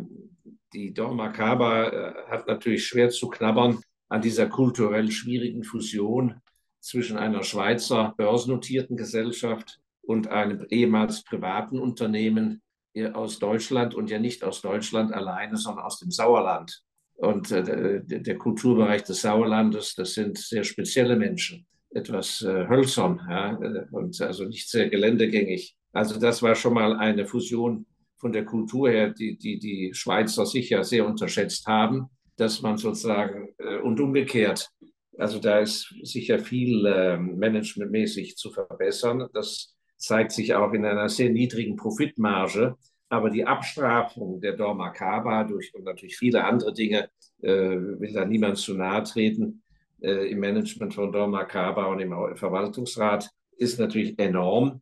die 0.73 0.93
Dormakaba 0.93 1.87
äh, 1.87 2.13
hat 2.31 2.47
natürlich 2.49 2.85
schwer 2.85 3.09
zu 3.09 3.29
knabbern 3.29 3.79
an 4.09 4.21
dieser 4.21 4.47
kulturell 4.47 5.09
schwierigen 5.09 5.63
Fusion 5.63 6.41
zwischen 6.81 7.17
einer 7.17 7.43
Schweizer 7.43 8.13
börsennotierten 8.17 8.97
Gesellschaft 8.97 9.79
und 10.01 10.27
einem 10.27 10.65
ehemals 10.69 11.23
privaten 11.23 11.79
Unternehmen 11.79 12.61
aus 13.05 13.39
Deutschland 13.39 13.95
und 13.95 14.09
ja 14.09 14.19
nicht 14.19 14.43
aus 14.43 14.61
Deutschland 14.61 15.13
alleine, 15.13 15.57
sondern 15.57 15.85
aus 15.85 15.99
dem 15.99 16.11
Sauerland. 16.11 16.81
Und 17.15 17.51
äh, 17.51 18.01
der 18.03 18.37
Kulturbereich 18.37 19.03
des 19.03 19.21
Sauerlandes, 19.21 19.95
das 19.95 20.13
sind 20.13 20.37
sehr 20.37 20.63
spezielle 20.63 21.15
Menschen 21.15 21.65
etwas 21.89 22.41
äh, 22.41 22.67
hölzern 22.67 23.19
ja, 23.29 23.59
äh, 23.59 23.85
und 23.91 24.19
also 24.21 24.45
nicht 24.45 24.69
sehr 24.69 24.89
geländegängig. 24.89 25.75
Also 25.93 26.19
das 26.19 26.43
war 26.43 26.55
schon 26.55 26.73
mal 26.73 26.95
eine 26.95 27.25
Fusion 27.25 27.85
von 28.17 28.31
der 28.31 28.45
Kultur 28.45 28.89
her, 28.89 29.09
die 29.09 29.37
die, 29.37 29.57
die 29.57 29.93
Schweizer 29.93 30.45
sicher 30.45 30.83
sehr 30.83 31.07
unterschätzt 31.07 31.65
haben, 31.65 32.09
dass 32.35 32.61
man 32.61 32.77
sozusagen 32.77 33.49
äh, 33.57 33.77
und 33.77 33.99
umgekehrt, 33.99 34.69
also 35.17 35.39
da 35.39 35.59
ist 35.59 35.93
sicher 36.03 36.39
viel 36.39 36.85
äh, 36.85 37.17
managementmäßig 37.17 38.35
zu 38.37 38.51
verbessern. 38.51 39.27
Das 39.33 39.75
zeigt 39.97 40.31
sich 40.31 40.53
auch 40.55 40.73
in 40.73 40.85
einer 40.85 41.09
sehr 41.09 41.29
niedrigen 41.29 41.75
Profitmarge. 41.75 42.75
Aber 43.09 43.29
die 43.29 43.45
Abstrafung 43.45 44.41
der 44.41 44.53
Dorma 44.53 44.89
Kaba 44.89 45.43
durch 45.43 45.73
und 45.73 45.85
natürlich 45.85 46.17
viele 46.17 46.43
andere 46.43 46.73
Dinge, 46.73 47.09
äh, 47.41 47.49
will 47.49 48.13
da 48.13 48.25
niemand 48.25 48.57
zu 48.57 48.73
nahe 48.73 49.03
treten, 49.03 49.63
äh, 50.01 50.29
im 50.29 50.39
Management 50.39 50.93
von 50.93 51.11
Dorma 51.11 51.45
Kaba 51.45 51.85
und 51.85 51.99
im 51.99 52.13
Verwaltungsrat 52.35 53.29
ist 53.57 53.79
natürlich 53.79 54.19
enorm. 54.19 54.81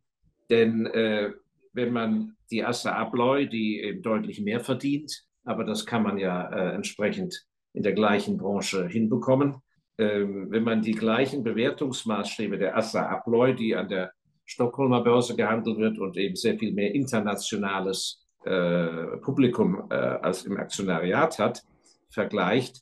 Denn 0.49 0.85
äh, 0.87 1.31
wenn 1.73 1.93
man 1.93 2.35
die 2.51 2.63
Assa 2.63 2.93
Abloy, 2.93 3.47
die 3.47 3.81
eben 3.81 4.01
deutlich 4.01 4.41
mehr 4.41 4.59
verdient, 4.59 5.23
aber 5.43 5.63
das 5.63 5.85
kann 5.85 6.03
man 6.03 6.17
ja 6.17 6.49
äh, 6.49 6.73
entsprechend 6.73 7.45
in 7.73 7.83
der 7.83 7.93
gleichen 7.93 8.37
Branche 8.37 8.87
hinbekommen. 8.87 9.57
Ähm, 9.97 10.47
wenn 10.49 10.63
man 10.63 10.81
die 10.81 10.93
gleichen 10.93 11.43
Bewertungsmaßstäbe 11.43 12.57
der 12.57 12.75
Assa 12.75 13.05
Abloy, 13.07 13.55
die 13.55 13.75
an 13.75 13.87
der 13.87 14.11
Stockholmer 14.45 15.01
Börse 15.01 15.35
gehandelt 15.35 15.77
wird 15.77 15.99
und 15.99 16.17
eben 16.17 16.35
sehr 16.35 16.57
viel 16.57 16.73
mehr 16.73 16.93
internationales 16.93 18.25
äh, 18.45 19.17
Publikum 19.17 19.87
äh, 19.89 19.95
als 19.95 20.45
im 20.45 20.57
Aktionariat 20.57 21.39
hat, 21.39 21.63
vergleicht, 22.09 22.81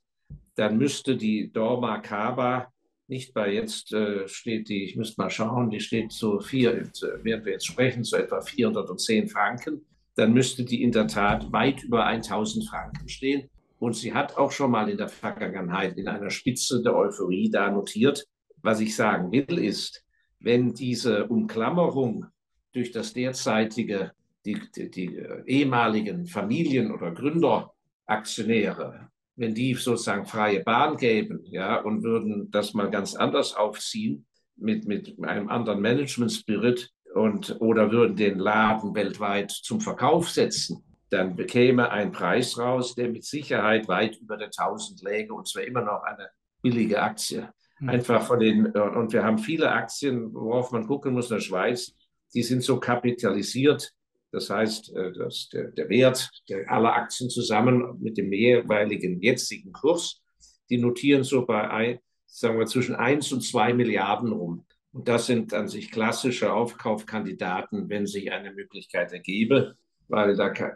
dann 0.55 0.77
müsste 0.77 1.15
die 1.15 1.51
Dorma 1.51 1.99
Kaba 1.99 2.67
nicht 3.07 3.33
bei 3.33 3.53
jetzt 3.53 3.93
äh, 3.93 4.27
steht 4.27 4.69
die, 4.69 4.83
ich 4.83 4.95
müsste 4.95 5.21
mal 5.21 5.29
schauen, 5.29 5.69
die 5.69 5.79
steht 5.79 6.11
so 6.11 6.39
vier, 6.39 6.73
äh, 6.73 6.89
während 7.21 7.45
wir 7.45 7.53
jetzt 7.53 7.67
sprechen, 7.67 8.03
so 8.03 8.17
etwa 8.17 8.41
410 8.41 9.29
Franken, 9.29 9.85
dann 10.15 10.33
müsste 10.33 10.63
die 10.63 10.83
in 10.83 10.91
der 10.91 11.07
Tat 11.07 11.51
weit 11.51 11.83
über 11.83 12.05
1000 12.05 12.67
Franken 12.67 13.09
stehen. 13.09 13.49
Und 13.79 13.95
sie 13.95 14.13
hat 14.13 14.37
auch 14.37 14.51
schon 14.51 14.71
mal 14.71 14.89
in 14.89 14.97
der 14.97 15.09
Vergangenheit 15.09 15.97
in 15.97 16.07
einer 16.07 16.29
Spitze 16.29 16.81
der 16.81 16.95
Euphorie 16.95 17.49
da 17.49 17.69
notiert. 17.69 18.25
Was 18.61 18.79
ich 18.79 18.95
sagen 18.95 19.31
will, 19.31 19.59
ist, 19.59 20.02
wenn 20.43 20.73
diese 20.73 21.25
Umklammerung 21.27 22.27
durch 22.71 22.91
das 22.91 23.13
derzeitige, 23.13 24.11
die, 24.45 24.61
die, 24.75 24.91
die 24.91 25.17
äh, 25.17 25.43
ehemaligen 25.47 26.27
Familien- 26.27 26.91
oder 26.91 27.11
Gründeraktionäre 27.11 29.09
wenn 29.35 29.55
die 29.55 29.73
sozusagen 29.73 30.25
freie 30.25 30.61
Bahn 30.61 30.97
gäben 30.97 31.43
ja, 31.45 31.77
und 31.77 32.03
würden 32.03 32.51
das 32.51 32.73
mal 32.73 32.89
ganz 32.89 33.15
anders 33.15 33.55
aufziehen 33.55 34.25
mit, 34.55 34.85
mit 34.85 35.17
einem 35.23 35.49
anderen 35.49 35.81
Management-Spirit 35.81 36.91
oder 37.15 37.91
würden 37.91 38.15
den 38.15 38.39
Laden 38.39 38.95
weltweit 38.95 39.51
zum 39.51 39.81
Verkauf 39.81 40.29
setzen, 40.29 40.83
dann 41.09 41.35
bekäme 41.35 41.91
ein 41.91 42.11
Preis 42.11 42.57
raus, 42.57 42.95
der 42.95 43.09
mit 43.09 43.23
Sicherheit 43.23 43.87
weit 43.87 44.17
über 44.17 44.35
der 44.35 44.47
1000 44.47 45.01
läge 45.03 45.33
und 45.33 45.47
zwar 45.47 45.63
immer 45.63 45.81
noch 45.81 46.01
eine 46.03 46.29
billige 46.61 47.01
Aktie. 47.01 47.51
Hm. 47.77 47.89
Einfach 47.89 48.23
von 48.25 48.39
den, 48.39 48.67
und 48.67 49.13
wir 49.13 49.23
haben 49.23 49.37
viele 49.37 49.71
Aktien, 49.71 50.33
worauf 50.33 50.71
man 50.71 50.87
gucken 50.87 51.13
muss 51.13 51.29
in 51.29 51.37
der 51.37 51.41
Schweiz, 51.41 51.95
die 52.33 52.43
sind 52.43 52.63
so 52.63 52.79
kapitalisiert, 52.79 53.93
das 54.33 54.49
heißt, 54.49 54.95
äh, 54.95 55.13
dass 55.13 55.49
der, 55.49 55.71
der 55.71 55.89
Wert 55.89 56.29
der 56.49 56.69
aller 56.69 56.93
Aktien 56.93 57.29
zusammen 57.29 57.99
mit 58.01 58.17
dem 58.17 58.33
jeweiligen 58.33 59.21
jetzigen 59.21 59.71
Kurs, 59.71 60.21
die 60.69 60.79
notieren 60.79 61.23
so 61.23 61.45
bei, 61.45 62.01
sagen 62.25 62.57
wir, 62.57 62.65
zwischen 62.65 62.95
1 62.95 63.31
und 63.31 63.41
2 63.41 63.73
Milliarden 63.73 64.31
rum. 64.31 64.65
Und 64.91 65.07
das 65.07 65.27
sind 65.27 65.53
an 65.53 65.67
sich 65.67 65.91
klassische 65.91 66.51
Aufkaufkandidaten, 66.51 67.89
wenn 67.89 68.07
sich 68.07 68.31
eine 68.31 68.53
Möglichkeit 68.53 69.13
ergebe, 69.13 69.75
weil 70.07 70.35
da 70.35 70.49
äh, 70.51 70.71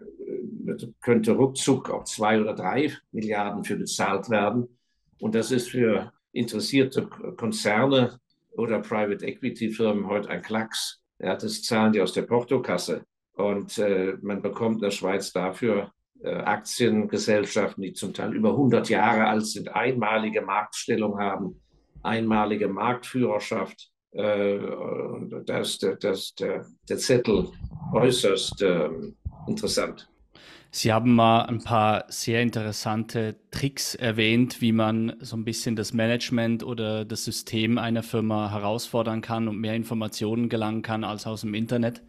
könnte 1.02 1.32
ruckzuck 1.32 1.90
auch 1.90 2.04
zwei 2.04 2.40
oder 2.40 2.54
drei 2.54 2.94
Milliarden 3.12 3.64
für 3.64 3.76
bezahlt 3.76 4.30
werden. 4.30 4.68
Und 5.20 5.34
das 5.34 5.52
ist 5.52 5.70
für 5.70 6.14
interessierte 6.38 7.08
Konzerne 7.38 8.20
oder 8.52 8.80
Private 8.80 9.26
Equity 9.26 9.70
Firmen 9.70 10.08
heute 10.08 10.30
ein 10.30 10.42
Klacks. 10.42 11.02
Ja, 11.20 11.36
das 11.36 11.64
zahlen 11.64 11.94
die 11.94 12.02
aus 12.02 12.14
der 12.14 12.24
Portokasse. 12.24 13.04
Und 13.34 13.78
äh, 13.78 14.18
man 14.22 14.42
bekommt 14.42 14.78
in 14.78 14.82
der 14.82 14.92
Schweiz 14.92 15.32
dafür 15.32 15.92
äh, 16.24 16.30
Aktiengesellschaften, 16.30 17.84
die 17.84 17.94
zum 17.94 18.14
Teil 18.14 18.34
über 18.34 18.52
100 18.52 18.90
Jahre 18.90 19.28
alt 19.28 19.46
sind, 19.46 19.70
einmalige 19.70 20.42
Marktstellung 20.42 21.20
haben, 21.20 21.62
einmalige 22.02 22.68
Marktführerschaft. 22.68 23.92
Äh, 24.12 24.58
da 25.46 25.60
ist 25.60 25.84
der, 25.84 25.98
der, 25.98 26.98
Zettel 26.98 27.50
äußerst 27.94 28.62
äh, 28.64 28.90
interessant. 29.48 30.10
Sie 30.72 30.92
haben 30.92 31.16
mal 31.16 31.44
ein 31.44 31.64
paar 31.64 32.06
sehr 32.10 32.42
interessante 32.42 33.36
Tricks 33.52 33.96
erwähnt, 33.96 34.62
wie 34.62 34.72
man 34.72 35.16
so 35.20 35.36
ein 35.38 35.46
bisschen 35.46 35.76
das 35.76 35.94
Management 35.94 36.64
oder 36.64 37.06
das 37.06 37.24
System 37.24 37.78
einer 37.78 38.04
Firma 38.04 38.52
herausfordern 38.52 39.22
kann 39.22 39.48
und 39.48 39.60
mehr 39.60 39.76
Informationen 39.76 40.50
gelangen 40.50 40.82
kann 40.82 41.04
als 41.04 41.26
aus 41.26 41.42
dem 41.42 41.54
Internet. 41.54 42.04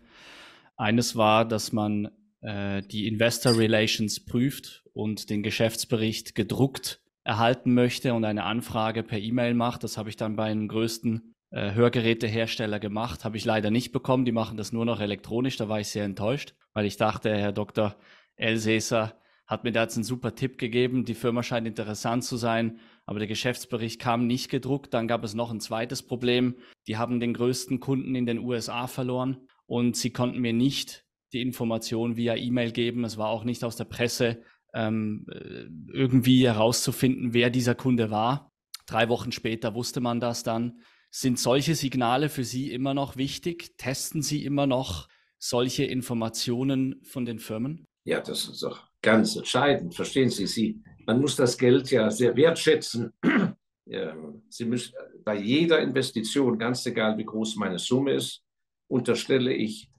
Eines 0.77 1.17
war, 1.17 1.45
dass 1.45 1.73
man 1.73 2.11
äh, 2.41 2.83
die 2.83 3.07
Investor 3.07 3.57
Relations 3.57 4.25
prüft 4.25 4.85
und 4.93 5.31
den 5.31 5.43
Geschäftsbericht 5.43 6.35
gedruckt 6.35 7.01
erhalten 7.25 7.75
möchte 7.75 8.15
und 8.15 8.25
eine 8.25 8.45
Anfrage 8.45 9.03
per 9.03 9.19
E-Mail 9.19 9.55
macht. 9.55 9.85
Das 9.85 9.99
habe 9.99 10.09
ich 10.09 10.17
dann 10.17 10.37
bei 10.37 10.45
einem 10.45 10.69
größten 10.69 11.35
äh, 11.51 11.73
Hörgerätehersteller 11.73 12.79
gemacht. 12.79 13.25
Habe 13.25 13.37
ich 13.37 13.45
leider 13.45 13.71
nicht 13.71 13.93
bekommen. 13.93 14.25
Die 14.25 14.33
machen 14.33 14.57
das 14.57 14.73
nur 14.73 14.85
noch 14.85 15.01
elektronisch. 15.01 15.57
Da 15.57 15.69
war 15.69 15.81
ich 15.81 15.89
sehr 15.89 16.05
enttäuscht, 16.05 16.55
weil 16.73 16.87
ich 16.87 16.97
dachte, 16.97 17.31
Herr 17.37 17.53
Dr. 17.53 17.97
Elsässer 18.39 19.21
hat 19.47 19.65
mir 19.65 19.73
da 19.73 19.83
jetzt 19.83 19.97
einen 19.97 20.05
super 20.05 20.35
Tipp 20.35 20.59
gegeben. 20.59 21.05
Die 21.05 21.15
Firma 21.15 21.43
scheint 21.43 21.67
interessant 21.67 22.23
zu 22.23 22.37
sein, 22.37 22.81
aber 23.07 23.19
der 23.19 23.29
Geschäftsbericht 23.29 24.01
kam 24.01 24.27
nicht 24.27 24.51
gedruckt. 24.51 24.93
Dann 24.93 25.09
gab 25.09 25.25
es 25.25 25.35
noch 25.35 25.51
ein 25.51 25.61
zweites 25.61 26.03
Problem. 26.03 26.57
Die 26.87 26.99
haben 26.99 27.19
den 27.19 27.33
größten 27.33 27.81
Kunden 27.81 28.15
in 28.15 28.27
den 28.27 28.39
USA 28.39 28.87
verloren 28.87 29.49
und 29.67 29.97
sie 29.97 30.11
konnten 30.11 30.41
mir 30.41 30.53
nicht 30.53 31.07
die 31.33 31.41
Information 31.41 32.17
via 32.17 32.37
E-Mail 32.37 32.73
geben. 32.73 33.05
Es 33.05 33.17
war 33.17 33.29
auch 33.29 33.45
nicht 33.45 33.65
aus 33.65 33.77
der 33.77 33.85
Presse 33.85 34.43
ähm, 34.75 35.27
äh, 35.31 35.65
irgendwie 35.93 36.47
herauszufinden, 36.47 37.33
wer 37.33 37.51
dieser 37.51 37.75
Kunde 37.75 38.11
war. 38.11 38.51
Drei 38.87 39.09
Wochen 39.09 39.33
später 39.33 39.75
wusste 39.75 40.01
man 40.01 40.21
das 40.21 40.43
dann. 40.43 40.81
Sind 41.11 41.39
solche 41.39 41.75
Signale 41.75 42.29
für 42.29 42.45
Sie 42.45 42.71
immer 42.71 42.93
noch 42.93 43.17
wichtig? 43.17 43.77
Testen 43.79 44.21
Sie 44.21 44.45
immer 44.45 44.67
noch 44.67 45.09
solche 45.39 45.85
Informationen 45.85 47.01
von 47.03 47.25
den 47.25 47.39
Firmen? 47.39 47.88
Ja, 48.09 48.21
das 48.21 48.49
ist 48.49 48.63
doch 48.63 48.81
ganz 49.03 49.37
entscheidend. 49.37 49.95
Verstehen 49.95 50.31
Sie, 50.31 50.47
Sie, 50.47 50.81
man 51.07 51.21
muss 51.21 51.37
das 51.37 51.59
Geld 51.59 51.91
ja 51.91 52.11
sehr 52.11 52.35
wertschätzen. 52.35 53.13
Sie 54.49 54.65
müssen 54.65 54.95
bei 55.25 55.37
jeder 55.37 55.81
Investition, 55.81 56.59
ganz 56.59 56.87
egal 56.87 57.19
wie 57.19 57.25
groß 57.25 57.57
meine 57.57 57.79
Summe 57.79 58.13
ist, 58.13 58.43
unterstelle 58.87 59.53
ich, 59.53 59.91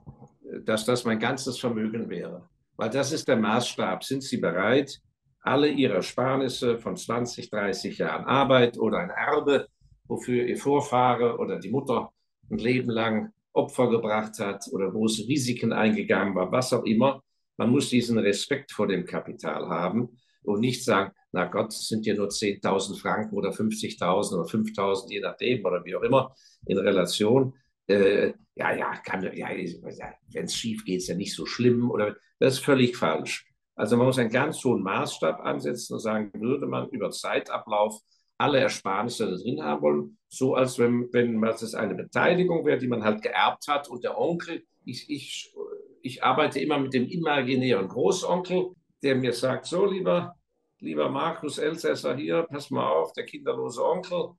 dass 0.65 0.85
das 0.85 1.05
mein 1.05 1.19
ganzes 1.19 1.59
Vermögen 1.59 2.09
wäre. 2.09 2.49
Weil 2.77 2.89
das 2.89 3.11
ist 3.11 3.27
der 3.27 3.37
Maßstab. 3.37 4.03
Sind 4.03 4.23
Sie 4.23 4.37
bereit, 4.37 4.99
alle 5.41 5.69
Ihre 5.69 5.93
Ersparnisse 5.93 6.79
von 6.79 6.95
20, 6.95 7.51
30 7.51 7.99
Jahren 7.99 8.25
Arbeit 8.25 8.79
oder 8.79 8.97
ein 8.97 9.11
Erbe 9.11 9.67
wofür 10.09 10.43
ihr 10.45 10.57
Vorfahre 10.57 11.37
oder 11.37 11.59
die 11.59 11.69
Mutter 11.69 12.11
ein 12.49 12.57
Leben 12.57 12.89
lang 12.89 13.31
Opfer 13.53 13.89
gebracht 13.89 14.39
hat 14.39 14.65
oder 14.71 14.93
wo 14.93 15.05
es 15.05 15.19
Risiken 15.27 15.71
eingegangen 15.71 16.35
war, 16.35 16.51
was 16.51 16.73
auch 16.73 16.83
immer. 16.83 17.21
Man 17.59 17.71
muss 17.71 17.89
diesen 17.89 18.17
Respekt 18.17 18.71
vor 18.71 18.87
dem 18.87 19.05
Kapital 19.05 19.67
haben 19.67 20.17
und 20.43 20.61
nicht 20.61 20.81
sagen, 20.81 21.11
na 21.33 21.43
Gott, 21.43 21.73
es 21.73 21.89
sind 21.89 22.05
ja 22.05 22.15
nur 22.15 22.29
10.000 22.29 22.97
Franken 22.97 23.35
oder 23.35 23.49
50.000 23.49 24.33
oder 24.33 24.49
5.000, 24.49 25.11
je 25.11 25.19
nachdem 25.19 25.65
oder 25.65 25.83
wie 25.83 25.93
auch 25.93 26.01
immer 26.03 26.33
in 26.65 26.77
Relation. 26.77 27.53
Äh, 27.85 28.31
ja, 28.55 28.73
ja, 28.73 28.95
kann, 29.03 29.23
ja, 29.35 29.49
wenn 29.49 30.45
es 30.45 30.55
schief 30.55 30.85
geht, 30.85 30.99
ist 30.99 31.09
ja 31.09 31.15
nicht 31.15 31.35
so 31.35 31.45
schlimm 31.45 31.91
oder 31.91 32.15
das 32.39 32.53
ist 32.53 32.63
völlig 32.63 32.95
falsch. 32.95 33.45
Also 33.75 33.97
man 33.97 34.05
muss 34.07 34.19
einen 34.19 34.29
ganz 34.29 34.63
hohen 34.63 34.81
Maßstab 34.81 35.41
ansetzen 35.41 35.95
und 35.95 35.99
sagen, 35.99 36.31
würde 36.39 36.65
man 36.65 36.87
über 36.91 37.11
Zeitablauf 37.11 37.99
alle 38.37 38.59
Ersparnisse 38.59 39.35
drin 39.35 39.61
haben 39.61 39.81
wollen, 39.81 40.17
so 40.29 40.55
als 40.55 40.79
wenn, 40.79 41.11
wenn 41.11 41.43
es 41.43 41.75
eine 41.75 41.95
Beteiligung 41.95 42.65
wäre, 42.65 42.77
die 42.77 42.87
man 42.87 43.03
halt 43.03 43.21
geerbt 43.21 43.67
hat 43.67 43.89
und 43.89 44.05
der 44.05 44.17
Onkel, 44.17 44.63
ich, 44.85 45.09
ich, 45.09 45.53
ich 46.01 46.23
arbeite 46.23 46.59
immer 46.59 46.79
mit 46.79 46.93
dem 46.93 47.07
imaginären 47.07 47.87
Großonkel, 47.87 48.71
der 49.03 49.15
mir 49.15 49.33
sagt, 49.33 49.65
so 49.65 49.85
lieber, 49.85 50.35
lieber 50.79 51.09
Markus 51.09 51.57
Elsässer 51.57 52.15
hier, 52.15 52.45
pass 52.49 52.69
mal 52.69 52.87
auf, 52.87 53.13
der 53.13 53.25
kinderlose 53.25 53.83
Onkel, 53.83 54.31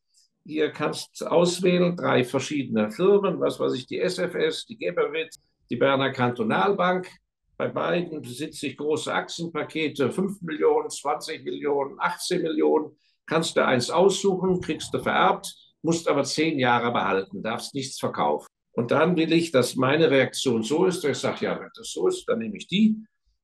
hier 0.45 0.71
kannst 0.71 1.21
du 1.21 1.27
auswählen, 1.27 1.97
drei 1.97 2.25
verschiedene 2.25 2.91
Firmen, 2.91 3.41
was 3.41 3.61
weiß 3.61 3.75
ich, 3.75 3.87
die 3.87 4.01
SFS, 4.01 4.65
die 4.67 4.79
Geberwit, 4.79 5.35
die 5.71 5.77
Berner 5.77 6.11
Kantonalbank. 6.11 7.09
Bei 7.57 7.69
beiden 7.69 8.23
besitze 8.23 8.69
ich 8.69 8.77
große 8.77 9.13
Aktienpakete, 9.13 10.11
5 10.11 10.41
Millionen, 10.41 10.89
20 10.89 11.45
Millionen, 11.45 11.97
18 11.99 12.43
Millionen 12.43 12.97
kannst 13.27 13.57
du 13.57 13.65
eins 13.65 13.91
aussuchen, 13.91 14.61
kriegst 14.61 14.93
du 14.93 14.99
vererbt, 14.99 15.55
musst 15.83 16.09
aber 16.09 16.25
zehn 16.25 16.59
Jahre 16.59 16.91
behalten, 16.91 17.43
darfst 17.43 17.75
nichts 17.75 18.01
verkaufen. 18.01 18.49
Und 18.81 18.93
dann 18.93 19.15
will 19.15 19.31
ich, 19.35 19.51
dass 19.53 19.77
meine 19.77 20.11
Reaktion 20.11 20.63
so 20.63 20.87
ist, 20.87 21.05
dass 21.05 21.11
ich 21.11 21.19
sage, 21.19 21.45
ja, 21.45 21.61
wenn 21.61 21.69
das 21.75 21.93
so 21.93 22.09
ist, 22.09 22.27
dann 22.27 22.39
nehme 22.39 22.57
ich 22.57 22.67
die 22.67 22.97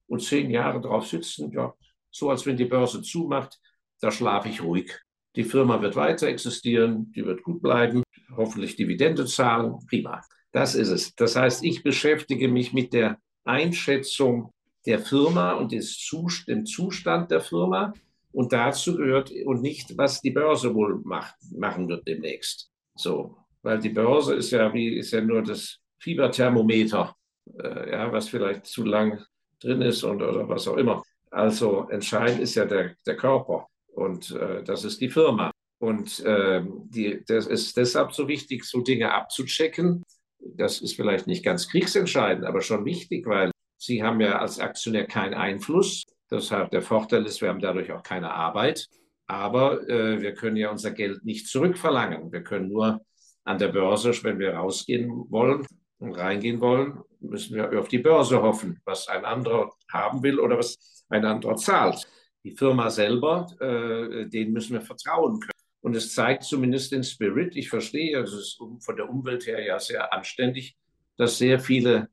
und 0.06 0.22
zehn 0.22 0.50
Jahre 0.50 0.80
drauf 0.80 1.06
sitzen, 1.08 1.52
ja, 1.52 1.74
so 2.10 2.30
als 2.30 2.46
wenn 2.46 2.56
die 2.56 2.64
Börse 2.64 3.02
zumacht, 3.02 3.60
da 4.00 4.10
schlafe 4.10 4.48
ich 4.48 4.62
ruhig. 4.62 4.98
Die 5.34 5.44
Firma 5.44 5.82
wird 5.82 5.94
weiter 5.94 6.26
existieren, 6.26 7.12
die 7.14 7.26
wird 7.26 7.42
gut 7.42 7.60
bleiben, 7.60 8.02
hoffentlich 8.34 8.76
Dividende 8.76 9.26
zahlen, 9.26 9.74
prima. 9.90 10.22
Das 10.52 10.74
ist 10.74 10.88
es. 10.88 11.14
Das 11.14 11.36
heißt, 11.36 11.62
ich 11.64 11.82
beschäftige 11.82 12.48
mich 12.48 12.72
mit 12.72 12.94
der 12.94 13.18
Einschätzung 13.44 14.54
der 14.86 15.00
Firma 15.00 15.52
und 15.52 15.70
dem 15.70 16.64
Zustand 16.64 17.30
der 17.30 17.42
Firma 17.42 17.92
und 18.32 18.54
dazu 18.54 18.96
gehört 18.96 19.30
und 19.44 19.60
nicht, 19.60 19.98
was 19.98 20.22
die 20.22 20.30
Börse 20.30 20.74
wohl 20.74 21.02
macht, 21.04 21.34
machen 21.52 21.90
wird 21.90 22.08
demnächst. 22.08 22.70
So, 22.94 23.36
weil 23.66 23.78
die 23.78 23.90
Börse 23.90 24.34
ist 24.34 24.50
ja 24.50 24.72
wie 24.72 24.96
ist 24.96 25.12
ja 25.12 25.20
nur 25.20 25.42
das 25.42 25.78
Fieberthermometer, 25.98 27.14
äh, 27.58 27.90
ja, 27.90 28.12
was 28.12 28.28
vielleicht 28.28 28.66
zu 28.66 28.84
lang 28.84 29.24
drin 29.60 29.82
ist 29.82 30.02
und 30.04 30.22
oder 30.22 30.48
was 30.48 30.68
auch 30.68 30.76
immer. 30.76 31.02
Also 31.30 31.88
entscheidend 31.90 32.40
ist 32.40 32.54
ja 32.54 32.64
der, 32.64 32.94
der 33.06 33.16
Körper 33.16 33.66
und 33.88 34.30
äh, 34.30 34.62
das 34.62 34.84
ist 34.84 35.00
die 35.00 35.10
Firma. 35.10 35.50
Und 35.78 36.20
äh, 36.20 36.62
die, 36.64 37.22
das 37.26 37.46
ist 37.46 37.76
deshalb 37.76 38.12
so 38.12 38.28
wichtig, 38.28 38.64
so 38.64 38.80
Dinge 38.80 39.12
abzuchecken. 39.12 40.02
Das 40.38 40.80
ist 40.80 40.96
vielleicht 40.96 41.26
nicht 41.26 41.44
ganz 41.44 41.68
kriegsentscheidend, 41.68 42.46
aber 42.46 42.62
schon 42.62 42.84
wichtig, 42.84 43.26
weil 43.26 43.50
Sie 43.78 44.02
haben 44.02 44.20
ja 44.22 44.38
als 44.38 44.58
Aktionär 44.58 45.06
keinen 45.06 45.34
Einfluss 45.34 46.04
Deshalb 46.30 46.70
der 46.70 46.82
Vorteil 46.82 47.24
ist, 47.24 47.40
wir 47.40 47.48
haben 47.48 47.60
dadurch 47.60 47.92
auch 47.92 48.02
keine 48.02 48.32
Arbeit. 48.32 48.88
Aber 49.28 49.88
äh, 49.88 50.20
wir 50.20 50.34
können 50.34 50.56
ja 50.56 50.70
unser 50.70 50.92
Geld 50.92 51.24
nicht 51.24 51.48
zurückverlangen. 51.48 52.32
Wir 52.32 52.42
können 52.42 52.68
nur 52.68 53.00
an 53.46 53.58
der 53.58 53.68
Börse, 53.68 54.12
wenn 54.24 54.38
wir 54.38 54.54
rausgehen 54.54 55.30
wollen 55.30 55.66
und 55.98 56.14
reingehen 56.14 56.60
wollen, 56.60 57.00
müssen 57.20 57.56
wir 57.56 57.78
auf 57.78 57.88
die 57.88 57.98
Börse 57.98 58.42
hoffen, 58.42 58.80
was 58.84 59.08
ein 59.08 59.24
anderer 59.24 59.70
haben 59.90 60.22
will 60.22 60.40
oder 60.40 60.58
was 60.58 61.04
ein 61.08 61.24
anderer 61.24 61.56
zahlt. 61.56 62.06
Die 62.44 62.56
Firma 62.56 62.90
selber, 62.90 63.46
äh, 63.60 64.26
denen 64.26 64.52
müssen 64.52 64.74
wir 64.74 64.80
vertrauen 64.80 65.40
können. 65.40 65.52
Und 65.80 65.94
es 65.94 66.12
zeigt 66.12 66.42
zumindest 66.42 66.90
den 66.90 67.04
Spirit. 67.04 67.54
Ich 67.54 67.68
verstehe, 67.68 68.18
es 68.20 68.32
ist 68.32 68.60
von 68.80 68.96
der 68.96 69.08
Umwelt 69.08 69.46
her 69.46 69.64
ja 69.64 69.78
sehr 69.78 70.12
anständig, 70.12 70.76
dass 71.16 71.38
sehr 71.38 71.60
viele 71.60 72.08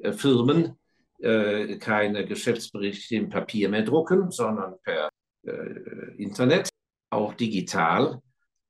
äh, 0.00 0.12
Firmen 0.12 0.78
äh, 1.18 1.76
keine 1.76 2.24
Geschäftsberichte 2.24 3.16
im 3.16 3.28
Papier 3.28 3.68
mehr 3.68 3.82
drucken, 3.82 4.30
sondern 4.30 4.76
per 4.82 5.10
äh, 5.46 6.16
Internet, 6.16 6.70
auch 7.10 7.34
digital. 7.34 8.22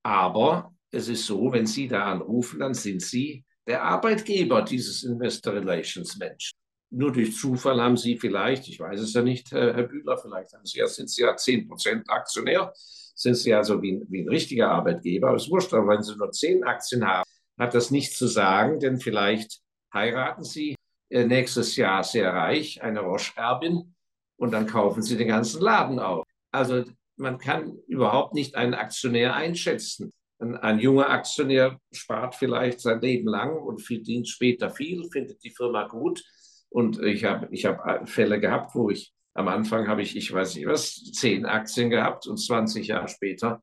Aber 0.03 0.73
es 0.91 1.09
ist 1.09 1.27
so, 1.27 1.53
wenn 1.53 1.67
Sie 1.67 1.89
da 1.89 2.13
anrufen, 2.13 2.61
dann 2.61 2.75
sind 2.75 3.03
Sie 3.03 3.45
der 3.67 3.83
Arbeitgeber 3.83 4.63
dieses 4.63 5.05
Investor 5.05 5.55
Relations 5.55 6.17
Mensch. 6.17 6.53
Nur 6.91 7.13
durch 7.13 7.37
Zufall 7.37 7.81
haben 7.81 7.97
Sie 7.97 8.17
vielleicht, 8.17 8.69
ich 8.69 8.81
weiß 8.81 9.01
es 9.01 9.13
ja 9.13 9.23
nicht, 9.23 9.53
Herr 9.53 9.83
Bühler, 9.83 10.17
vielleicht 10.17 10.55
haben 10.55 10.65
Sie 10.65 10.79
ja, 10.79 10.87
sind 10.87 11.11
Sie 11.11 11.23
ja 11.23 11.35
10% 11.35 12.09
Aktionär, 12.09 12.73
sind 13.15 13.35
Sie 13.35 13.53
also 13.53 13.83
wie, 13.83 14.01
wie 14.09 14.23
ein 14.23 14.29
richtiger 14.29 14.71
Arbeitgeber. 14.71 15.29
Aber 15.29 15.37
es 15.37 15.45
ist 15.45 15.51
wurscht, 15.51 15.75
aber 15.75 15.89
wenn 15.89 16.03
Sie 16.03 16.17
nur 16.17 16.31
10 16.31 16.65
Aktien 16.65 17.07
haben, 17.07 17.29
hat 17.59 17.75
das 17.75 17.91
nichts 17.91 18.17
zu 18.17 18.27
sagen, 18.27 18.81
denn 18.81 19.01
vielleicht 19.01 19.61
heiraten 19.93 20.45
Sie 20.45 20.77
äh, 21.11 21.25
nächstes 21.25 21.77
Jahr 21.77 22.05
sehr 22.05 22.33
reich, 22.33 22.83
eine 22.83 23.01
Roche-Erbin, 23.01 23.95
und 24.39 24.53
dann 24.53 24.67
kaufen 24.67 25.03
sie 25.03 25.17
den 25.17 25.29
ganzen 25.29 25.61
Laden 25.61 25.99
auf. 25.99 26.25
Also 26.53 26.85
man 27.17 27.39
kann 27.39 27.77
überhaupt 27.89 28.35
nicht 28.35 28.55
einen 28.55 28.75
Aktionär 28.75 29.35
einschätzen. 29.35 30.13
Ein, 30.41 30.57
ein, 30.57 30.79
junger 30.79 31.11
Aktionär 31.11 31.81
spart 31.93 32.35
vielleicht 32.35 32.81
sein 32.81 33.01
Leben 33.01 33.29
lang 33.29 33.57
und 33.57 33.83
verdient 33.83 34.29
später 34.29 34.71
viel, 34.71 35.09
findet 35.11 35.43
die 35.43 35.51
Firma 35.51 35.87
gut. 35.87 36.23
Und 36.71 37.03
ich 37.03 37.25
habe 37.25 37.49
ich 37.51 37.65
hab 37.65 38.09
Fälle 38.09 38.39
gehabt, 38.41 38.75
wo 38.75 38.91
ich 38.91 39.13
am 39.35 39.49
Anfang 39.49 39.89
habe 39.89 40.03
ich, 40.03 40.17
ich 40.17 40.33
weiß 40.33 40.57
nicht 40.57 40.67
was, 40.67 40.95
zehn 41.13 41.47
Aktien 41.47 41.91
gehabt 41.91 42.27
und 42.27 42.37
20 42.39 42.89
Jahre 42.89 43.09
später 43.09 43.63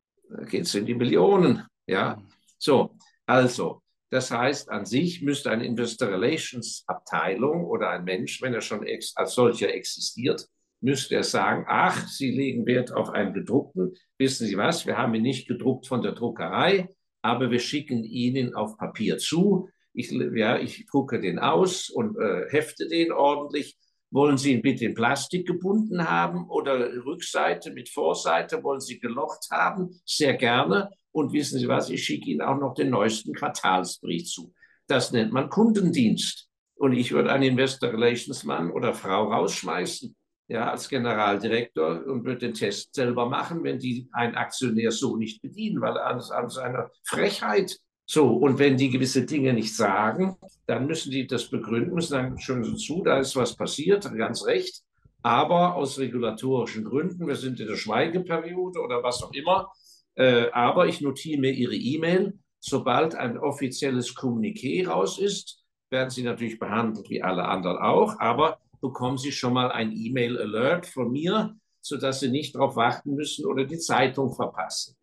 geht 0.49 0.63
es 0.63 0.75
in 0.75 0.85
die 0.85 0.95
Millionen. 0.95 1.65
Ja, 1.87 2.21
so, 2.57 2.95
also 3.25 3.81
Das 4.09 4.31
heißt, 4.31 4.69
an 4.69 4.85
sich 4.85 5.21
müsste 5.21 5.51
eine 5.51 5.65
Investor 5.65 6.09
Relations 6.09 6.83
Abteilung 6.87 7.65
oder 7.65 7.89
ein 7.89 8.03
Mensch, 8.05 8.41
wenn 8.41 8.53
er 8.53 8.61
schon 8.61 8.85
als 9.15 9.33
solcher 9.33 9.73
existiert, 9.73 10.47
müsste 10.81 11.15
er 11.15 11.23
sagen, 11.23 11.65
ach, 11.67 12.07
Sie 12.07 12.31
legen 12.31 12.65
Wert 12.65 12.91
auf 12.91 13.09
einen 13.09 13.33
gedruckten. 13.33 13.95
Wissen 14.17 14.47
Sie 14.47 14.57
was, 14.57 14.85
wir 14.85 14.97
haben 14.97 15.15
ihn 15.15 15.23
nicht 15.23 15.47
gedruckt 15.47 15.87
von 15.87 16.01
der 16.01 16.13
Druckerei, 16.13 16.89
aber 17.21 17.51
wir 17.51 17.59
schicken 17.59 18.03
Ihnen 18.03 18.53
auf 18.53 18.77
Papier 18.77 19.17
zu. 19.17 19.69
Ich, 19.93 20.11
ja, 20.11 20.59
ich 20.59 20.85
drucke 20.85 21.19
den 21.19 21.39
aus 21.39 21.89
und 21.89 22.17
äh, 22.17 22.49
hefte 22.49 22.87
den 22.87 23.11
ordentlich. 23.11 23.77
Wollen 24.11 24.37
Sie 24.37 24.53
ihn 24.53 24.61
bitte 24.61 24.85
in 24.85 24.93
Plastik 24.93 25.47
gebunden 25.47 26.07
haben 26.07 26.49
oder 26.49 26.79
Rückseite 27.05 27.71
mit 27.71 27.89
Vorseite? 27.89 28.63
Wollen 28.63 28.79
Sie 28.79 28.99
gelocht 28.99 29.47
haben? 29.51 29.99
Sehr 30.05 30.35
gerne. 30.35 30.89
Und 31.11 31.33
wissen 31.33 31.59
Sie 31.59 31.67
was, 31.67 31.89
ich 31.89 32.03
schicke 32.03 32.29
Ihnen 32.29 32.41
auch 32.41 32.57
noch 32.57 32.75
den 32.75 32.89
neuesten 32.89 33.33
Quartalsbrief 33.33 34.25
zu. 34.25 34.53
Das 34.87 35.11
nennt 35.11 35.31
man 35.31 35.49
Kundendienst. 35.49 36.49
Und 36.75 36.93
ich 36.93 37.11
würde 37.11 37.31
einen 37.31 37.51
Investor 37.51 37.91
Relations 37.91 38.43
Mann 38.43 38.69
oder 38.69 38.93
Frau 38.93 39.31
rausschmeißen, 39.31 40.15
ja, 40.47 40.71
als 40.71 40.89
Generaldirektor 40.89 42.05
und 42.05 42.23
würde 42.25 42.39
den 42.39 42.53
Test 42.53 42.93
selber 42.93 43.27
machen, 43.27 43.63
wenn 43.63 43.79
die 43.79 44.07
einen 44.11 44.35
Aktionär 44.35 44.91
so 44.91 45.15
nicht 45.17 45.41
bedienen, 45.41 45.81
weil 45.81 45.97
an, 45.97 46.19
an 46.19 46.49
seiner 46.49 46.91
Frechheit 47.03 47.79
so, 48.07 48.27
und 48.27 48.59
wenn 48.59 48.77
die 48.77 48.91
gewisse 48.91 49.25
Dinge 49.25 49.53
nicht 49.53 49.75
sagen, 49.75 50.37
dann 50.67 50.85
müssen 50.85 51.09
die 51.09 51.25
das 51.25 51.49
begründen, 51.49 51.95
müssen 51.95 52.11
sagen, 52.11 52.39
schon 52.39 52.77
zu, 52.77 53.01
da 53.03 53.19
ist 53.19 53.35
was 53.35 53.55
passiert, 53.55 54.07
ganz 54.15 54.45
recht. 54.45 54.83
Aber 55.23 55.73
aus 55.73 55.97
regulatorischen 55.97 56.83
Gründen, 56.83 57.27
wir 57.27 57.35
sind 57.35 57.59
in 57.59 57.67
der 57.67 57.77
Schweigeperiode 57.77 58.79
oder 58.79 59.01
was 59.01 59.23
auch 59.23 59.33
immer, 59.33 59.71
äh, 60.13 60.51
aber 60.51 60.85
ich 60.85 61.01
notiere 61.01 61.41
mir 61.41 61.51
Ihre 61.51 61.73
E-Mail. 61.73 62.37
Sobald 62.59 63.15
ein 63.15 63.39
offizielles 63.39 64.15
Kommuniqué 64.15 64.87
raus 64.87 65.17
ist, 65.17 65.63
werden 65.89 66.11
Sie 66.11 66.21
natürlich 66.21 66.59
behandelt 66.59 67.09
wie 67.09 67.23
alle 67.23 67.45
anderen 67.45 67.77
auch, 67.77 68.19
aber 68.19 68.59
bekommen 68.87 69.17
Sie 69.17 69.31
schon 69.31 69.53
mal 69.53 69.71
ein 69.71 69.91
E-Mail-Alert 69.91 70.85
von 70.87 71.11
mir, 71.11 71.55
sodass 71.81 72.19
Sie 72.19 72.29
nicht 72.29 72.55
darauf 72.55 72.75
warten 72.75 73.15
müssen 73.15 73.45
oder 73.45 73.65
die 73.65 73.77
Zeitung 73.77 74.33
verpassen. 74.33 74.95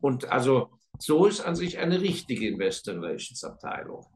Und 0.00 0.30
also 0.30 0.70
so 0.98 1.26
ist 1.26 1.40
an 1.40 1.56
sich 1.56 1.78
eine 1.78 2.00
richtige 2.00 2.48
Investor 2.48 2.94
Relations 2.94 3.44
Abteilung. 3.44 4.06